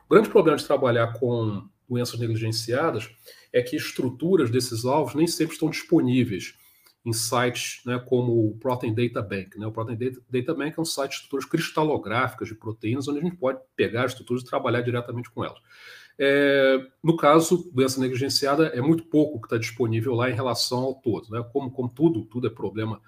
[0.07, 3.09] O grande problema de trabalhar com doenças negligenciadas
[3.51, 6.53] é que estruturas desses alvos nem sempre estão disponíveis
[7.05, 9.57] em sites né, como o Protein Data Bank.
[9.57, 9.65] Né?
[9.65, 9.97] O Protein
[10.29, 14.03] Data, Bank é um site de estruturas cristalográficas de proteínas, onde a gente pode pegar
[14.03, 15.59] as estruturas e trabalhar diretamente com elas.
[16.21, 20.95] É, no caso, doença negligenciada, é muito pouco que está disponível lá em relação ao
[20.95, 21.29] todo.
[21.31, 21.43] Né?
[21.53, 23.01] Como, como tudo, tudo é problema,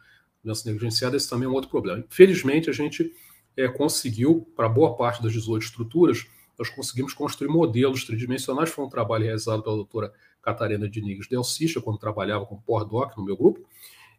[0.44, 2.04] doença negligenciada, esse também é um outro problema.
[2.10, 3.12] Felizmente, a gente
[3.58, 6.26] é, conseguiu, para boa parte das 18 estruturas,
[6.62, 8.70] nós conseguimos construir modelos tridimensionais.
[8.70, 10.14] Foi um trabalho realizado pela doutora
[10.44, 13.68] Catarina Diniz Delcicha, quando trabalhava com PORDOC no meu grupo.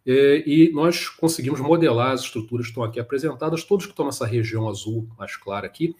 [0.04, 4.68] E nós conseguimos modelar as estruturas que estão aqui apresentadas, todos que estão nessa região
[4.68, 5.94] azul mais clara aqui,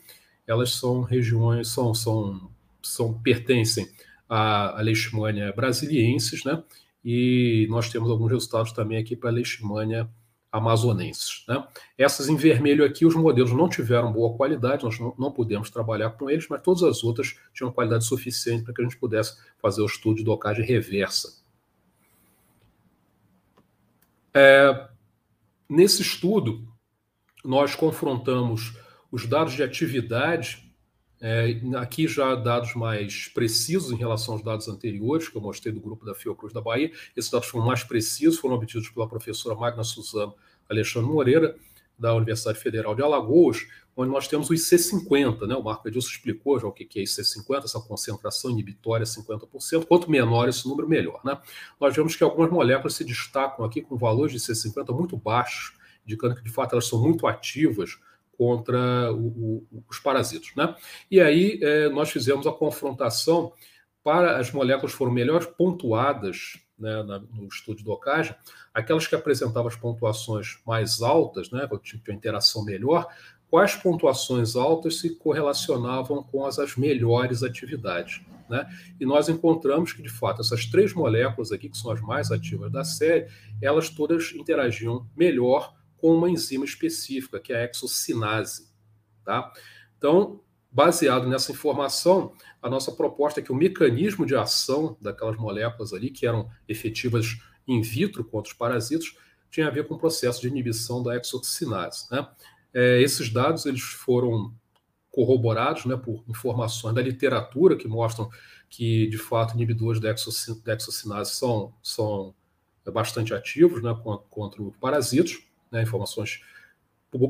[0.44, 2.50] elas são regiões, são, são,
[2.82, 3.88] são pertencem
[4.28, 6.60] à, à leishmania brasiliensis, né?
[7.04, 10.10] E nós temos alguns resultados também aqui para a leishmania
[10.52, 11.44] amazonenses.
[11.48, 11.66] Né?
[11.96, 16.10] Essas em vermelho aqui, os modelos não tiveram boa qualidade, nós não, não pudemos trabalhar
[16.10, 19.80] com eles, mas todas as outras tinham qualidade suficiente para que a gente pudesse fazer
[19.80, 21.42] o estudo de docagem reversa.
[24.34, 24.88] É,
[25.68, 26.68] nesse estudo,
[27.42, 28.76] nós confrontamos
[29.10, 30.71] os dados de atividade,
[31.24, 35.80] é, aqui já dados mais precisos em relação aos dados anteriores, que eu mostrei do
[35.80, 36.90] grupo da Fiocruz da Bahia.
[37.16, 40.34] Esses dados foram mais precisos, foram obtidos pela professora Magna Suzano
[40.68, 41.56] Alexandre Moreira,
[41.96, 43.64] da Universidade Federal de Alagoas,
[43.96, 45.54] onde nós temos o IC50, né?
[45.54, 50.48] o Marco Edilson explicou já o que é IC50, essa concentração inibitória 50%, quanto menor
[50.48, 51.20] esse número, melhor.
[51.24, 51.38] Né?
[51.80, 55.74] Nós vemos que algumas moléculas se destacam aqui com valores de IC50 muito baixos,
[56.04, 58.00] indicando que de fato elas são muito ativas
[58.36, 60.52] contra o, o, os parasitos.
[60.56, 60.74] Né?
[61.10, 63.52] E aí é, nós fizemos a confrontação
[64.02, 68.34] para as moléculas foram melhores pontuadas né, na, no estudo de docagem,
[68.74, 73.06] aquelas que apresentavam as pontuações mais altas, né, que tinham interação melhor,
[73.48, 78.22] quais pontuações altas se correlacionavam com as, as melhores atividades.
[78.48, 78.66] Né?
[78.98, 82.72] E nós encontramos que, de fato, essas três moléculas aqui, que são as mais ativas
[82.72, 83.28] da série,
[83.60, 88.68] elas todas interagiam melhor com uma enzima específica, que é a exocinase.
[89.24, 89.52] Tá?
[89.96, 95.92] Então, baseado nessa informação, a nossa proposta é que o mecanismo de ação daquelas moléculas
[95.92, 97.38] ali, que eram efetivas
[97.68, 99.16] in vitro contra os parasitos,
[99.48, 102.06] tinha a ver com o processo de inibição da exocinase.
[102.10, 102.26] Né?
[102.74, 104.52] É, esses dados eles foram
[105.08, 108.28] corroborados né, por informações da literatura que mostram
[108.68, 112.34] que, de fato, inibidores da, exocinase são, são
[112.92, 116.40] bastante ativos né, contra, contra parasitos, né, informações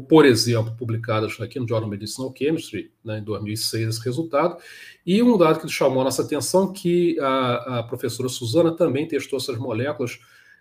[0.09, 4.56] por exemplo, publicadas aqui no Journal Medicinal Chemistry, né, em 2006, esse resultado.
[5.05, 9.39] E um dado que chamou a nossa atenção que a, a professora Suzana também testou
[9.39, 10.20] essas moléculas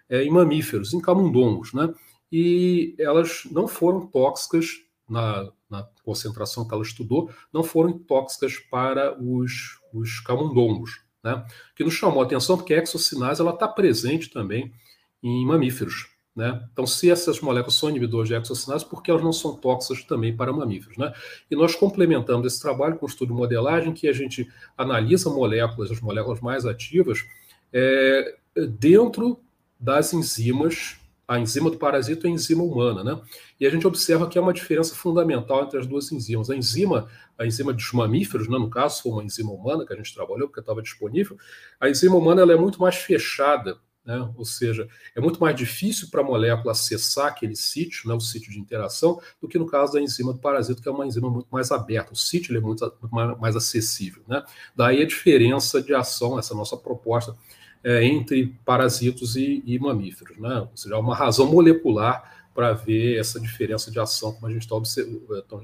[0.10, 1.94] é, em mamíferos, em camundongos, né?
[2.32, 9.22] E elas não foram tóxicas na, na, concentração que ela estudou, não foram tóxicas para
[9.22, 11.46] os, os camundongos, né?
[11.76, 14.74] Que nos chamou a atenção porque a exocinase ela está presente também
[15.22, 16.64] em mamíferos, né?
[16.72, 20.36] Então, se essas moléculas são inibidores de exocinase, por que elas não são tóxicas também
[20.36, 20.98] para mamíferos?
[20.98, 21.14] Né?
[21.50, 25.92] E nós complementamos esse trabalho com um estudo de modelagem que a gente analisa moléculas,
[25.92, 27.26] as moléculas mais ativas,
[27.74, 28.36] é,
[28.80, 29.40] dentro
[29.78, 30.98] das enzimas,
[31.28, 33.04] a enzima do parasito e a enzima humana.
[33.04, 33.22] Né?
[33.60, 36.50] E a gente observa que há uma diferença fundamental entre as duas enzimas.
[36.50, 39.98] A enzima, a enzima dos mamíferos, né, no caso, foi uma enzima humana que a
[39.98, 41.38] gente trabalhou porque estava disponível,
[41.80, 44.30] a enzima humana ela é muito mais fechada né?
[44.36, 48.52] Ou seja, é muito mais difícil para a molécula acessar aquele sítio, né, o sítio
[48.52, 51.48] de interação, do que no caso da enzima do parasito, que é uma enzima muito
[51.52, 52.14] mais aberta.
[52.14, 52.92] O sítio é muito,
[53.40, 54.24] mais acessível.
[54.28, 54.44] Né?
[54.76, 57.36] Daí a diferença de ação, essa nossa proposta,
[57.84, 60.38] é, entre parasitos e, e mamíferos.
[60.38, 60.60] Né?
[60.60, 64.64] Ou seja, há uma razão molecular para ver essa diferença de ação, como a gente
[64.64, 64.76] está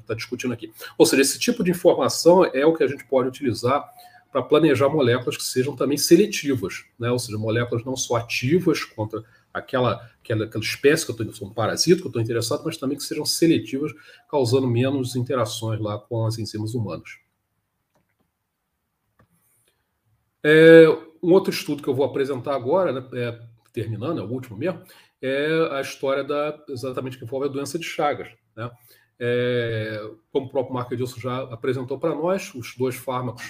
[0.05, 0.71] tá discutindo aqui.
[0.97, 3.85] Ou seja, esse tipo de informação é o que a gente pode utilizar
[4.37, 7.09] para planejar moléculas que sejam também seletivas, né?
[7.09, 11.51] ou seja, moléculas não só ativas contra aquela, aquela, aquela espécie que eu estou, um
[11.51, 13.91] parasito que eu estou interessado, mas também que sejam seletivas,
[14.29, 17.17] causando menos interações lá com as enzimas humanas.
[20.43, 20.87] É,
[21.23, 23.41] um outro estudo que eu vou apresentar agora, né, é,
[23.73, 24.83] terminando, é o último mesmo,
[25.19, 28.29] é a história da exatamente que envolve a doença de Chagas.
[28.55, 28.69] Né?
[29.19, 29.99] É,
[30.31, 33.43] como o próprio Marco Edilson já apresentou para nós, os dois fármacos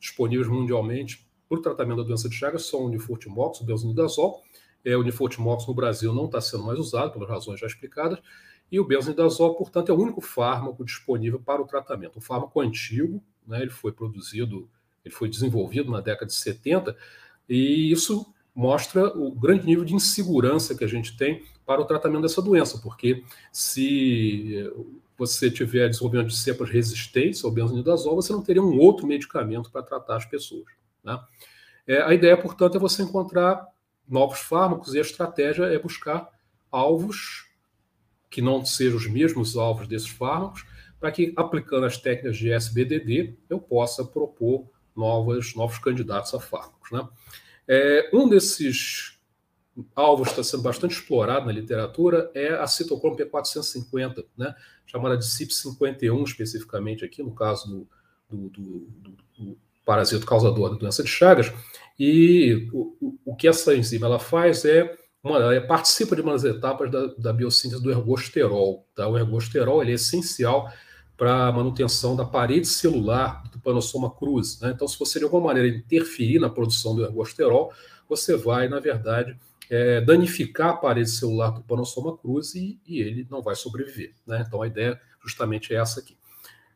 [0.00, 4.42] disponíveis mundialmente para o tratamento da doença de Chagas são o Unifortimox, o benzonidazol.
[4.84, 8.18] É, o Unifortimox no Brasil não está sendo mais usado, pelas razões já explicadas,
[8.72, 12.18] e o benzonidazol, portanto, é o único fármaco disponível para o tratamento.
[12.18, 14.68] Um fármaco antigo, né, ele foi produzido,
[15.04, 16.96] ele foi desenvolvido na década de 70,
[17.48, 22.22] e isso mostra o grande nível de insegurança que a gente tem para o tratamento
[22.22, 24.70] dessa doença, porque se
[25.20, 29.82] você tiver desenvolvimento de cepas resistentes ao benzonidazol, você não teria um outro medicamento para
[29.82, 30.64] tratar as pessoas.
[31.04, 31.20] Né?
[31.86, 33.66] É, a ideia, portanto, é você encontrar
[34.08, 36.26] novos fármacos e a estratégia é buscar
[36.70, 37.46] alvos
[38.30, 40.64] que não sejam os mesmos alvos desses fármacos,
[40.98, 46.90] para que, aplicando as técnicas de SBDD, eu possa propor novas, novos candidatos a fármacos.
[46.90, 47.06] Né?
[47.68, 49.20] É, um desses
[49.94, 54.54] alvo está sendo bastante explorado na literatura é a citocromo P450, né?
[54.90, 57.88] Chamada de CYP51 especificamente aqui, no caso do,
[58.28, 61.52] do, do, do parasito causador da doença de Chagas.
[61.98, 66.90] E o, o, que essa enzima ela faz é uma, ela participa de umas etapas
[66.90, 68.86] da, da biossíntese do ergosterol.
[68.94, 69.06] Tá?
[69.06, 70.72] O ergosterol ele é essencial
[71.16, 74.58] para a manutenção da parede celular do panosoma cruz.
[74.60, 74.72] Né?
[74.74, 77.72] Então, se você de alguma maneira interferir na produção do ergosterol,
[78.08, 79.38] você vai, na verdade,
[79.70, 84.12] é, danificar a parede celular do panossoma cruz e, e ele não vai sobreviver.
[84.26, 84.44] Né?
[84.46, 86.18] Então a ideia justamente é essa aqui.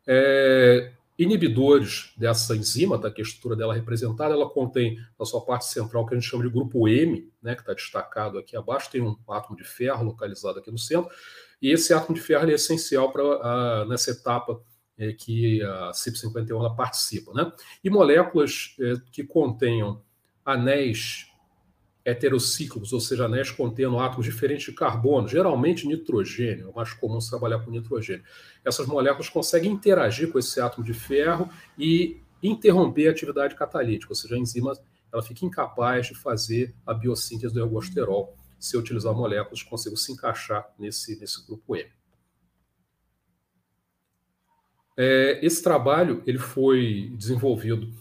[0.07, 5.67] É, inibidores dessa enzima, tá, que a estrutura dela representada, ela contém na sua parte
[5.67, 9.03] central que a gente chama de grupo M, né, que está destacado aqui abaixo, tem
[9.03, 11.11] um átomo de ferro localizado aqui no centro,
[11.61, 14.61] e esse átomo de ferro é essencial para nessa etapa
[14.99, 17.33] é, que a CYP51 participa.
[17.33, 17.51] Né?
[17.83, 20.03] E moléculas é, que contenham
[20.45, 21.33] anéis
[22.05, 27.31] heterocíclicos, ou seja, anéis contendo átomos diferentes de carbono, geralmente nitrogênio, é mais comum se
[27.31, 28.23] trabalhar com nitrogênio.
[28.65, 31.49] Essas moléculas conseguem interagir com esse átomo de ferro
[31.79, 34.73] e interromper a atividade catalítica, ou seja, a enzima
[35.11, 39.97] ela fica incapaz de fazer a biossíntese do ergosterol se eu utilizar moléculas que consigam
[39.97, 41.89] se encaixar nesse, nesse grupo M.
[44.97, 47.93] É, esse trabalho ele foi desenvolvido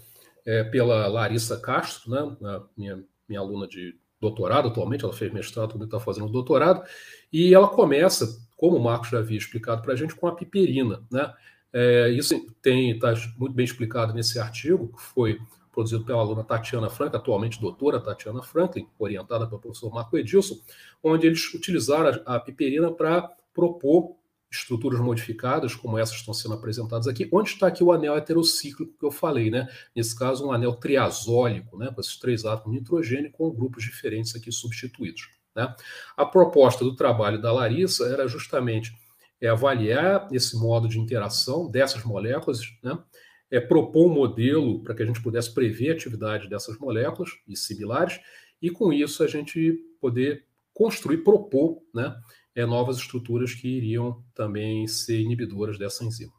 [0.45, 5.86] é, pela Larissa Castro, né, minha minha aluna de doutorado atualmente, ela fez mestrado, também
[5.86, 6.84] está fazendo doutorado,
[7.32, 11.04] e ela começa, como o Marcos já havia explicado para a gente, com a piperina.
[11.12, 11.34] Né?
[11.74, 15.40] É, isso está muito bem explicado nesse artigo, que foi
[15.74, 20.56] produzido pela aluna Tatiana Franklin, atualmente doutora Tatiana Franklin, orientada pelo professor Marco Edilson,
[21.04, 24.16] onde eles utilizaram a, a piperina para propor
[24.57, 27.27] estruturas modificadas, como essas estão sendo apresentadas aqui.
[27.31, 29.67] Onde está aqui o anel heterocíclico que eu falei, né?
[29.95, 31.91] Nesse caso, um anel triazólico, né?
[31.93, 35.30] Com esses três átomos de nitrogênio com grupos diferentes aqui substituídos.
[35.55, 35.73] Né?
[36.17, 38.91] A proposta do trabalho da Larissa era justamente
[39.39, 42.97] é, avaliar esse modo de interação dessas moléculas, né?
[43.51, 47.55] É, propor um modelo para que a gente pudesse prever a atividade dessas moléculas e
[47.55, 48.19] similares,
[48.59, 52.15] e com isso a gente poder construir, propor, né?
[52.55, 56.34] É, novas estruturas que iriam também ser inibidoras dessa enzima.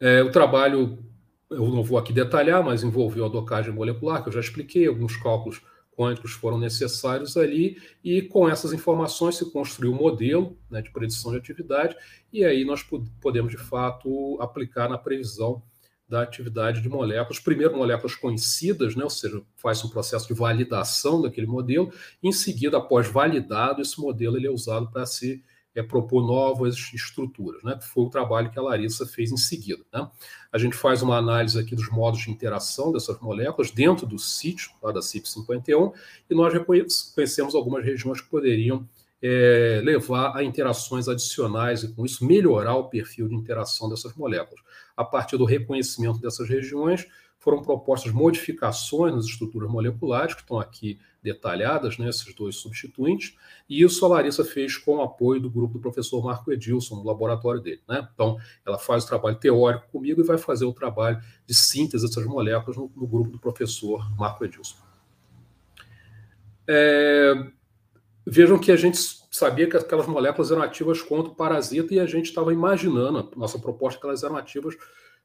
[0.00, 1.04] É, o trabalho,
[1.50, 5.16] eu não vou aqui detalhar, mas envolveu a docagem molecular, que eu já expliquei, alguns
[5.16, 5.60] cálculos
[5.96, 11.32] quânticos foram necessários ali, e com essas informações se construiu um modelo né, de predição
[11.32, 11.96] de atividade,
[12.32, 12.86] e aí nós
[13.20, 15.60] podemos, de fato, aplicar na previsão
[16.08, 21.20] da atividade de moléculas, primeiro moléculas conhecidas, né, ou seja, faz um processo de validação
[21.20, 25.42] daquele modelo, em seguida, após validado, esse modelo ele é usado para se
[25.74, 27.76] é, propor novas estruturas, né?
[27.76, 29.84] que foi o trabalho que a Larissa fez em seguida.
[29.92, 30.08] Né?
[30.52, 34.72] A gente faz uma análise aqui dos modos de interação dessas moléculas dentro do sítio
[34.82, 35.92] lá da CIP51
[36.28, 38.88] e nós reconhecemos algumas regiões que poderiam
[39.22, 44.62] é, levar a interações adicionais e, com isso, melhorar o perfil de interação dessas moléculas.
[44.98, 47.06] A partir do reconhecimento dessas regiões,
[47.38, 53.36] foram propostas modificações nas estruturas moleculares, que estão aqui detalhadas, né, esses dois substituintes,
[53.68, 57.04] e isso a Larissa fez com o apoio do grupo do professor Marco Edilson, no
[57.04, 57.80] laboratório dele.
[57.88, 58.08] Né?
[58.12, 62.24] Então, ela faz o trabalho teórico comigo e vai fazer o trabalho de síntese dessas
[62.24, 64.76] moléculas no, no grupo do professor Marco Edilson.
[66.66, 67.34] É,
[68.26, 68.98] vejam que a gente
[69.30, 73.58] sabia que aquelas moléculas eram ativas contra o parasita e a gente estava imaginando, nossa
[73.58, 74.76] proposta, que elas eram ativas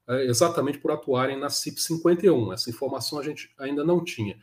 [0.08, 2.54] é, exatamente por atuarem na CIP51.
[2.54, 4.38] Essa informação a gente ainda não tinha.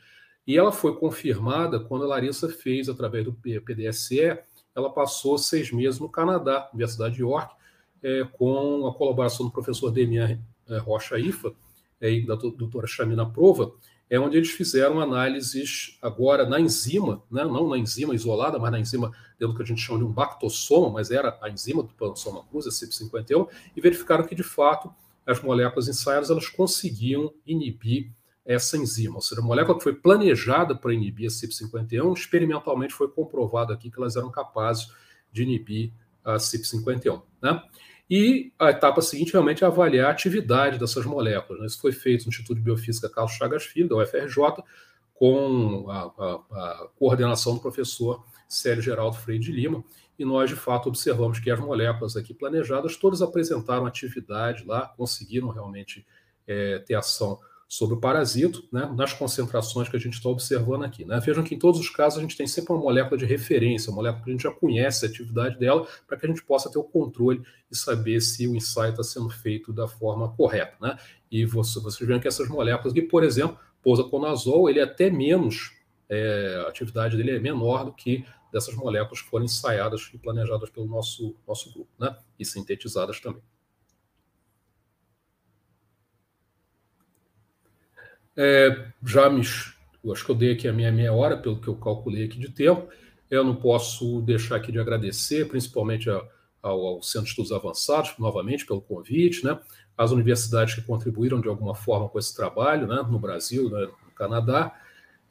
[0.45, 4.39] E ela foi confirmada quando a Larissa fez, através do PDSE,
[4.75, 7.53] ela passou seis meses no Canadá, Universidade de York,
[8.01, 11.53] é, com a colaboração do professor Demian é, Rocha Ifa
[11.99, 13.71] é, e da doutora Chamina Prova,
[14.11, 18.77] é onde eles fizeram análises agora na enzima, né, não na enzima isolada, mas na
[18.77, 19.09] enzima
[19.39, 22.67] pelo que a gente chama de um bactossoma, mas era a enzima do Pansoma cruz,
[22.67, 24.93] a CYP51, e verificaram que, de fato,
[25.25, 28.11] as moléculas ensaiadas elas conseguiam inibir
[28.45, 33.07] essa enzima, ou seja, a molécula que foi planejada para inibir a CYP51, experimentalmente foi
[33.07, 34.91] comprovado aqui que elas eram capazes
[35.31, 37.21] de inibir a CYP51.
[37.41, 37.63] Né?
[38.13, 41.61] E a etapa seguinte realmente é avaliar a atividade dessas moléculas.
[41.61, 41.67] Né?
[41.67, 44.61] Isso foi feito no Instituto de Biofísica Carlos Chagas Filho, da UFRJ,
[45.13, 49.81] com a, a, a coordenação do professor Célio Geraldo Freire de Lima,
[50.19, 55.47] e nós, de fato, observamos que as moléculas aqui planejadas, todas apresentaram atividade lá, conseguiram
[55.47, 56.05] realmente
[56.45, 57.39] é, ter ação
[57.71, 61.05] sobre o parasito, né, nas concentrações que a gente está observando aqui.
[61.05, 61.17] Né?
[61.21, 63.95] Vejam que em todos os casos a gente tem sempre uma molécula de referência, uma
[63.95, 66.77] molécula que a gente já conhece a atividade dela, para que a gente possa ter
[66.77, 67.41] o controle
[67.71, 70.75] e saber se o ensaio está sendo feito da forma correta.
[70.81, 70.97] Né?
[71.31, 75.71] E você, vocês veem que essas moléculas aqui, por exemplo, posaconazol, ele é até menos,
[76.09, 80.69] é, a atividade dele é menor do que dessas moléculas que foram ensaiadas e planejadas
[80.69, 82.17] pelo nosso, nosso grupo, né?
[82.37, 83.41] e sintetizadas também.
[88.35, 89.41] É, já me.
[90.03, 92.39] Eu acho que eu dei aqui a minha meia hora, pelo que eu calculei aqui
[92.39, 92.87] de tempo.
[93.29, 96.27] Eu não posso deixar aqui de agradecer, principalmente ao,
[96.61, 99.59] ao Centro de Estudos Avançados, novamente, pelo convite, né?
[99.97, 103.05] as universidades que contribuíram de alguma forma com esse trabalho, né?
[103.09, 103.87] no Brasil, né?
[104.05, 104.75] no Canadá,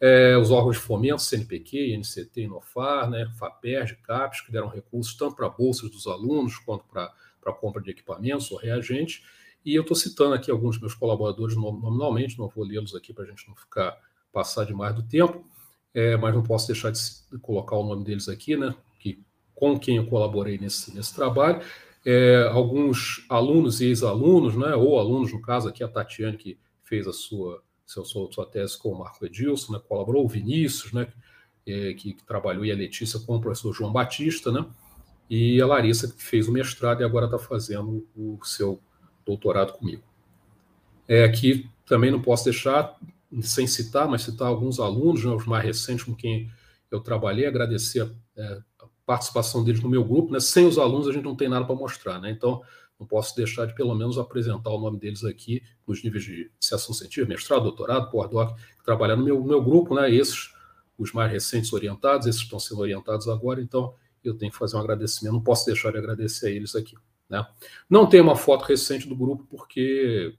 [0.00, 3.30] é, os órgãos de fomento, CNPq, INCT, Inofar, né?
[3.38, 7.12] FAPERJ, CAPES, que deram recursos tanto para bolsas dos alunos quanto para
[7.44, 9.22] a compra de equipamentos ou reagentes,
[9.64, 13.24] e eu estou citando aqui alguns dos meus colaboradores nominalmente, não vou lê-los aqui para
[13.24, 13.96] a gente não ficar
[14.32, 15.44] passar demais do tempo,
[15.92, 17.00] é, mas não posso deixar de
[17.42, 18.74] colocar o nome deles aqui, né?
[18.98, 19.22] Que,
[19.54, 21.60] com quem eu colaborei nesse, nesse trabalho.
[22.04, 24.74] É, alguns alunos e ex-alunos, né?
[24.74, 28.78] Ou alunos, no caso aqui, a Tatiane, que fez a sua, seu, sua, sua tese
[28.78, 29.80] com o Marco Edilson, né?
[29.86, 31.12] colaborou, o Vinícius, né?
[31.66, 34.64] É, que, que, trabalhou, e a Letícia com o professor João Batista, né?
[35.28, 38.80] E a Larissa, que fez o mestrado e agora está fazendo o seu
[39.30, 40.02] doutorado comigo.
[41.06, 42.96] É, aqui também não posso deixar,
[43.42, 46.50] sem citar, mas citar alguns alunos, né, os mais recentes com quem
[46.90, 50.32] eu trabalhei, agradecer é, a participação deles no meu grupo.
[50.32, 50.40] Né?
[50.40, 52.30] Sem os alunos a gente não tem nada para mostrar, né?
[52.30, 52.62] então
[52.98, 56.94] não posso deixar de pelo menos apresentar o nome deles aqui nos níveis de iniciação
[56.94, 60.12] científica, mestrado, doutorado, pós-doc, que trabalham no meu, meu grupo, né?
[60.12, 60.52] esses,
[60.98, 64.80] os mais recentes orientados, esses estão sendo orientados agora, então eu tenho que fazer um
[64.80, 66.94] agradecimento, não posso deixar de agradecer a eles aqui.
[67.30, 67.46] Né?
[67.88, 70.34] Não tem uma foto recente do grupo porque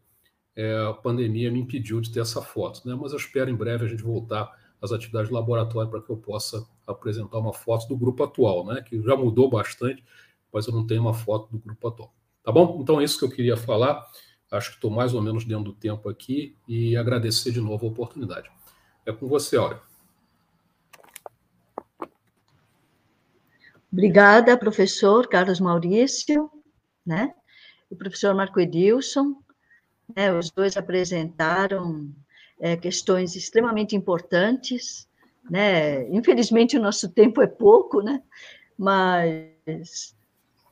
[0.55, 2.93] é, a pandemia me impediu de ter essa foto, né?
[2.99, 4.51] mas eu espero em breve a gente voltar
[4.81, 8.81] às atividades de laboratório para que eu possa apresentar uma foto do grupo atual, né?
[8.81, 10.03] que já mudou bastante,
[10.51, 12.13] mas eu não tenho uma foto do grupo atual.
[12.43, 12.79] Tá bom?
[12.81, 14.05] Então é isso que eu queria falar.
[14.51, 17.89] Acho que estou mais ou menos dentro do tempo aqui e agradecer de novo a
[17.89, 18.51] oportunidade.
[19.05, 19.79] É com você, Áurea.
[23.93, 26.51] Obrigada, professor Carlos Maurício
[27.05, 27.33] né?
[27.89, 29.35] O professor Marco Edilson,
[30.15, 32.09] né, os dois apresentaram
[32.59, 35.07] é, questões extremamente importantes
[35.49, 36.07] né?
[36.09, 38.21] Infelizmente o nosso tempo é pouco, né?
[38.77, 40.15] Mas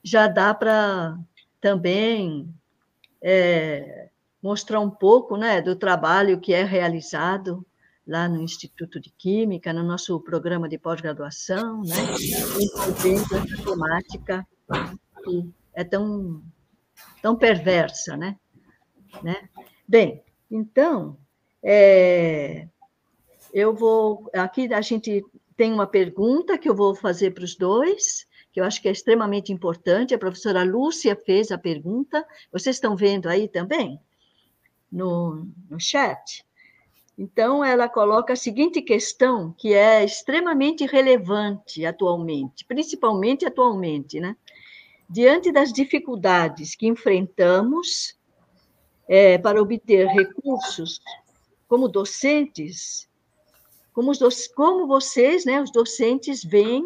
[0.04, 1.18] já dá para
[1.60, 2.54] também
[3.22, 4.10] é,
[4.42, 7.66] mostrar um pouco, né, do trabalho que é realizado
[8.08, 11.96] lá no Instituto de Química, no nosso programa de pós-graduação, né,
[12.60, 14.48] envolvendo essa temática
[15.24, 16.42] que é tão,
[17.22, 18.38] tão perversa, né?
[19.24, 19.50] né?
[19.88, 21.18] Bem, então,
[21.64, 22.68] é,
[23.54, 24.30] eu vou.
[24.34, 25.24] Aqui a gente
[25.56, 28.92] tem uma pergunta que eu vou fazer para os dois, que eu acho que é
[28.92, 30.14] extremamente importante.
[30.14, 32.26] A professora Lúcia fez a pergunta.
[32.52, 34.00] Vocês estão vendo aí também?
[34.92, 36.46] No, no chat?
[37.18, 44.38] Então, ela coloca a seguinte questão, que é extremamente relevante atualmente, principalmente atualmente, né?
[45.10, 48.16] Diante das dificuldades que enfrentamos
[49.08, 51.02] é, para obter recursos
[51.68, 53.10] como docentes,
[53.92, 54.12] como,
[54.56, 56.84] como vocês, né, os docentes, veem,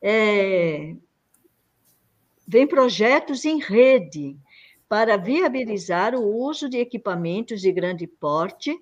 [0.00, 0.96] é,
[2.46, 4.38] veem projetos em rede
[4.88, 8.78] para viabilizar o uso de equipamentos de grande porte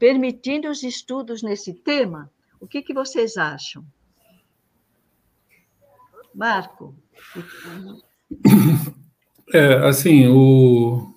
[0.00, 2.32] permitindo os estudos nesse tema?
[2.58, 3.84] O que, que vocês acham?
[6.34, 6.94] Marco?
[9.52, 11.12] É, assim, o...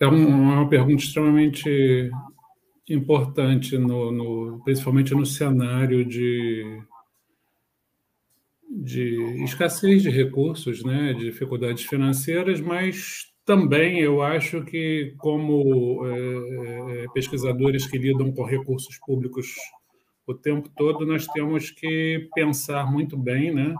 [0.00, 2.10] é uma pergunta extremamente
[2.88, 6.82] importante, no, no, principalmente no cenário de,
[8.68, 17.06] de escassez de recursos, né, de dificuldades financeiras, mas também eu acho que, como é,
[17.14, 19.54] pesquisadores que lidam com recursos públicos
[20.26, 23.74] o tempo todo, nós temos que pensar muito bem, né?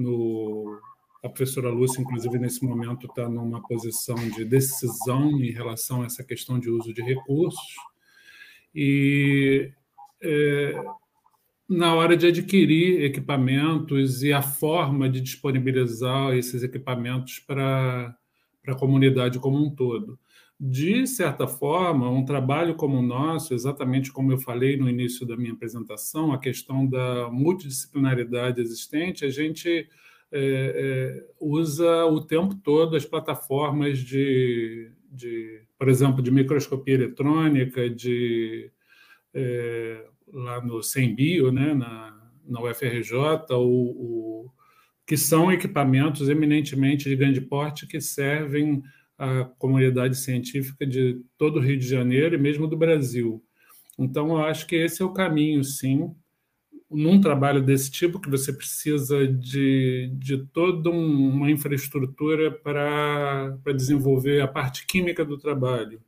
[0.00, 0.80] No,
[1.22, 6.24] a professora Lúcia, inclusive, nesse momento está numa posição de decisão em relação a essa
[6.24, 7.74] questão de uso de recursos.
[8.74, 9.72] E
[10.22, 10.82] é,
[11.68, 18.16] na hora de adquirir equipamentos e a forma de disponibilizar esses equipamentos para
[18.62, 20.18] para a comunidade como um todo.
[20.62, 25.34] De certa forma, um trabalho como o nosso, exatamente como eu falei no início da
[25.34, 29.88] minha apresentação, a questão da multidisciplinaridade existente, a gente
[30.30, 37.88] é, é, usa o tempo todo as plataformas de, de por exemplo, de microscopia eletrônica,
[37.88, 38.70] de
[39.32, 43.16] é, lá no SEMBio, né, na, na UFRJ,
[43.52, 44.52] o, o
[45.06, 48.82] que são equipamentos eminentemente de grande porte que servem
[49.20, 53.44] à comunidade científica de todo o Rio de Janeiro e mesmo do Brasil.
[53.98, 56.10] Então, eu acho que esse é o caminho, sim,
[56.90, 64.40] num trabalho desse tipo, que você precisa de, de toda uma infraestrutura para, para desenvolver
[64.40, 66.02] a parte química do trabalho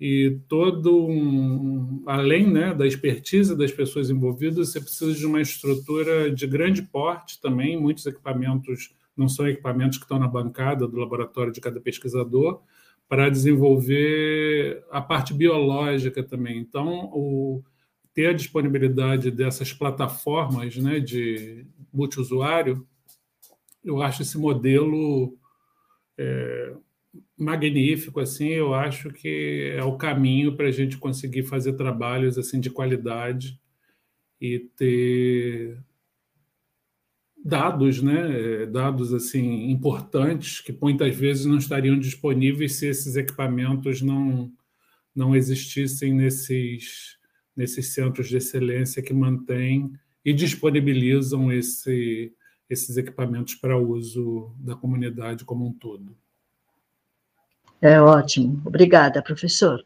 [0.00, 6.30] e todo um, além né, da expertise das pessoas envolvidas, você precisa de uma estrutura
[6.30, 7.80] de grande porte também.
[7.80, 12.62] Muitos equipamentos não são equipamentos que estão na bancada do laboratório de cada pesquisador
[13.08, 16.58] para desenvolver a parte biológica também.
[16.58, 17.62] Então, o,
[18.12, 22.86] ter a disponibilidade dessas plataformas né, de multiusuário,
[23.84, 25.36] eu acho esse modelo
[26.16, 26.74] é,
[27.36, 32.60] magnífico assim eu acho que é o caminho para a gente conseguir fazer trabalhos assim
[32.60, 33.60] de qualidade
[34.40, 35.78] e ter
[37.44, 44.50] dados né dados assim importantes que muitas vezes não estariam disponíveis se esses equipamentos não
[45.14, 47.18] não existissem nesses
[47.56, 49.92] nesses centros de excelência que mantêm
[50.24, 52.32] e disponibilizam esse,
[52.68, 56.16] esses equipamentos para uso da comunidade como um todo.
[57.80, 58.62] É ótimo.
[58.64, 59.84] Obrigada, professor.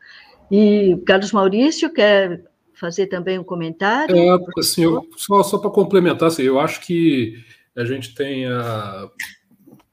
[0.51, 2.45] E Carlos Maurício quer
[2.79, 4.17] fazer também um comentário?
[4.17, 7.43] É, assim, eu, só, só para complementar, assim, eu acho que
[7.77, 9.11] a gente tem a,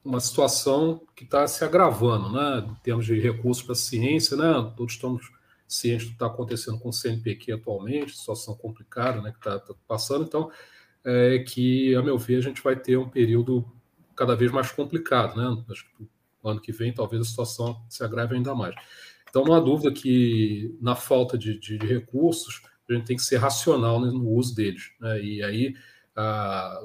[0.04, 4.72] uma situação que está se agravando, né, em termos de recursos para a ciência, né,
[4.76, 5.30] todos estamos
[5.68, 9.74] cientes do que está acontecendo com o CNPq atualmente, situação complicada né, que está tá
[9.86, 10.50] passando, então,
[11.04, 13.64] é que, a meu ver, a gente vai ter um período
[14.14, 16.08] cada vez mais complicado, né, acho que
[16.48, 18.74] ano que vem talvez a situação se agrave ainda mais.
[19.28, 23.22] Então, não há dúvida que, na falta de, de, de recursos, a gente tem que
[23.22, 24.90] ser racional no uso deles.
[25.00, 25.20] Né?
[25.22, 25.74] E aí,
[26.14, 26.80] a,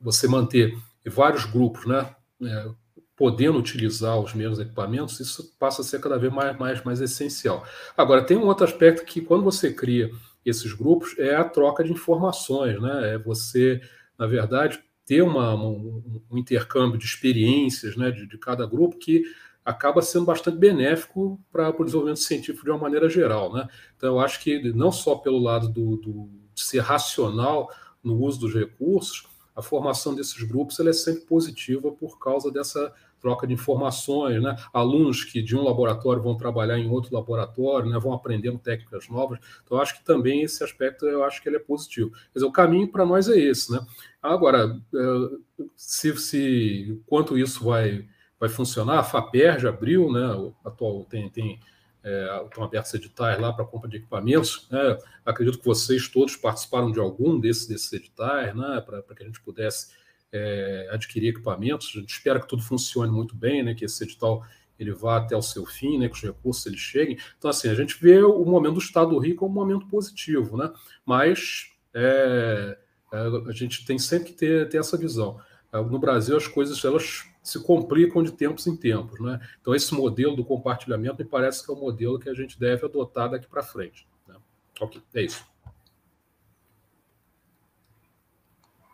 [0.00, 0.76] você manter
[1.06, 2.70] vários grupos né, é,
[3.16, 7.66] podendo utilizar os mesmos equipamentos, isso passa a ser cada vez mais, mais, mais essencial.
[7.96, 10.10] Agora, tem um outro aspecto que, quando você cria
[10.44, 12.80] esses grupos, é a troca de informações.
[12.80, 13.14] Né?
[13.14, 13.80] É você,
[14.18, 19.22] na verdade, ter uma, um, um, intercâmbio de experiências né, de, de, cada grupo que
[19.64, 23.52] acaba sendo bastante benéfico para o desenvolvimento científico de uma maneira geral.
[23.52, 23.68] Né?
[23.96, 27.70] Então, eu acho que não só pelo lado do, do, ser racional
[28.02, 32.92] no uso dos recursos, a formação desses grupos ela é sempre positiva por causa dessa
[33.20, 34.56] troca de informações, né?
[34.72, 37.96] alunos que de um laboratório vão trabalhar em outro laboratório, né?
[38.00, 39.38] vão aprendendo técnicas novas.
[39.64, 42.10] Então, acho que também esse aspecto eu acho que ele é positivo.
[42.10, 43.70] Quer dizer, o caminho para nós é esse.
[43.70, 43.80] Né?
[44.20, 48.04] Agora, é, se, se quanto isso vai,
[48.42, 50.34] vai funcionar, a FAPER abriu, né?
[50.34, 51.60] o atual tem, tem
[52.02, 54.66] é, estão abertos editais lá para compra de equipamentos.
[54.68, 54.98] Né?
[55.24, 58.80] Acredito que vocês todos participaram de algum desses, desses editais, né?
[58.84, 59.92] para que a gente pudesse
[60.32, 61.92] é, adquirir equipamentos.
[61.94, 63.76] A gente espera que tudo funcione muito bem, né?
[63.76, 64.44] que esse edital
[64.76, 66.08] ele vá até o seu fim, né?
[66.08, 67.16] que os recursos eles cheguem.
[67.38, 70.56] Então, assim, a gente vê o momento do Estado do Rio como um momento positivo,
[70.56, 70.68] né?
[71.06, 72.76] mas é,
[73.12, 75.40] é a gente tem sempre que ter, ter essa visão.
[75.72, 79.20] É, no Brasil, as coisas elas se complicam de tempos em tempos.
[79.20, 79.40] Né?
[79.60, 82.86] Então, esse modelo do compartilhamento me parece que é o modelo que a gente deve
[82.86, 84.06] adotar daqui para frente.
[84.28, 84.36] Né?
[84.80, 85.44] Ok, é isso.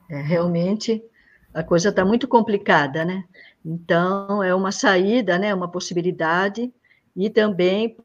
[0.09, 1.05] É, realmente,
[1.53, 3.25] a coisa está muito complicada, né?
[3.63, 5.55] Então, é uma saída, né?
[5.55, 6.73] uma possibilidade,
[7.15, 7.97] e também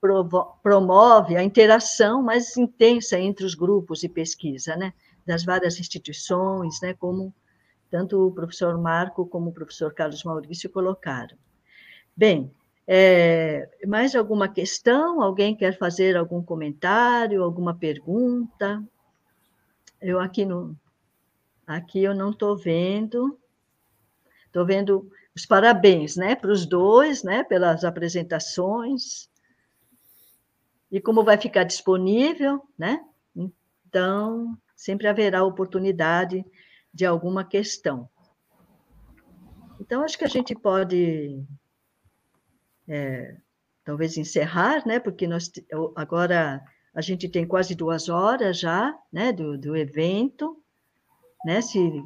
[0.61, 4.91] promove a interação mais intensa entre os grupos de pesquisa, né?
[5.25, 6.93] das várias instituições, né?
[6.95, 7.33] como
[7.93, 11.37] tanto o professor Marco como o professor Carlos Maurício colocaram.
[12.17, 12.51] Bem,
[12.87, 15.21] é, mais alguma questão?
[15.21, 18.83] Alguém quer fazer algum comentário, alguma pergunta?
[20.01, 20.75] Eu aqui no,
[21.67, 23.37] aqui eu não estou vendo.
[24.47, 29.29] Estou vendo os parabéns, né, para os dois, né, pelas apresentações.
[30.91, 33.05] E como vai ficar disponível, né?
[33.35, 36.43] Então, sempre haverá oportunidade
[36.93, 38.07] de alguma questão.
[39.79, 41.43] Então, acho que a gente pode,
[42.87, 43.37] é,
[43.83, 44.99] talvez, encerrar, né?
[44.99, 45.51] Porque nós,
[45.95, 46.63] agora
[46.93, 50.61] a gente tem quase duas horas já né, do, do evento,
[51.43, 51.61] né?
[51.61, 52.03] Se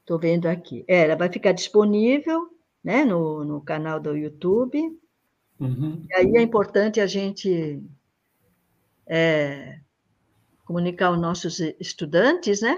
[0.00, 2.48] estou vendo aqui, é, ela vai ficar disponível,
[2.82, 4.80] né, no, no canal do YouTube.
[5.60, 6.06] Uhum.
[6.08, 7.82] E aí é importante a gente
[9.06, 9.80] é,
[10.68, 12.76] comunicar aos nossos estudantes, né?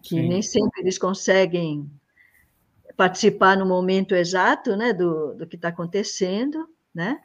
[0.00, 0.28] Que Sim.
[0.28, 1.90] nem sempre eles conseguem
[2.96, 7.20] participar no momento exato, né, do, do que está acontecendo, né?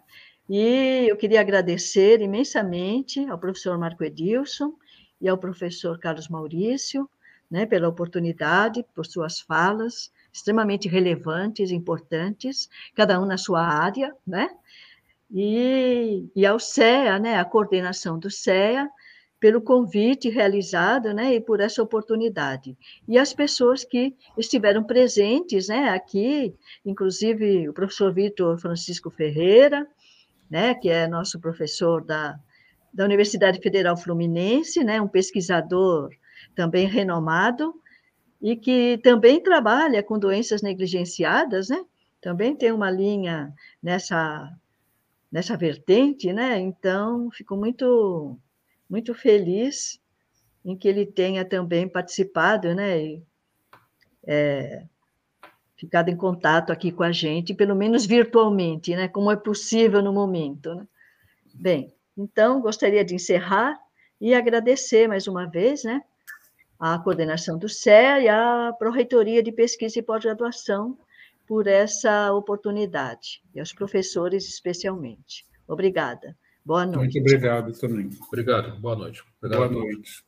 [0.49, 4.73] E eu queria agradecer imensamente ao professor Marco Edilson
[5.21, 7.07] e ao professor Carlos Maurício,
[7.49, 14.49] né, pela oportunidade, por suas falas extremamente relevantes, importantes, cada um na sua área, né?
[15.31, 18.89] E, e ao CEA, né, a coordenação do CEA,
[19.43, 22.77] pelo convite realizado, né, e por essa oportunidade.
[23.05, 26.55] E as pessoas que estiveram presentes, né, aqui,
[26.85, 29.85] inclusive o professor Vitor Francisco Ferreira,
[30.49, 32.39] né, que é nosso professor da,
[32.93, 36.09] da Universidade Federal Fluminense, né, um pesquisador
[36.55, 37.75] também renomado,
[38.41, 41.83] e que também trabalha com doenças negligenciadas, né,
[42.21, 44.49] também tem uma linha nessa,
[45.29, 48.39] nessa vertente, né, então fico muito
[48.93, 49.99] muito feliz
[50.63, 53.03] em que ele tenha também participado, né?
[53.03, 53.23] E,
[54.23, 54.85] é,
[55.75, 59.07] ficado em contato aqui com a gente, pelo menos virtualmente, né?
[59.07, 60.75] Como é possível no momento.
[60.75, 60.87] Né?
[61.55, 63.79] Bem, então gostaria de encerrar
[64.21, 65.99] e agradecer mais uma vez, né?
[66.79, 70.95] A coordenação do CER e a Proreitoria de Pesquisa e Pós-Graduação
[71.47, 75.47] por essa oportunidade, e aos professores especialmente.
[75.67, 76.37] Obrigada.
[76.65, 77.19] Boa noite.
[77.19, 78.09] Muito obrigado também.
[78.27, 78.79] Obrigado.
[78.79, 79.23] Boa noite.
[79.41, 79.69] Obrigado.
[79.69, 80.23] Boa noite.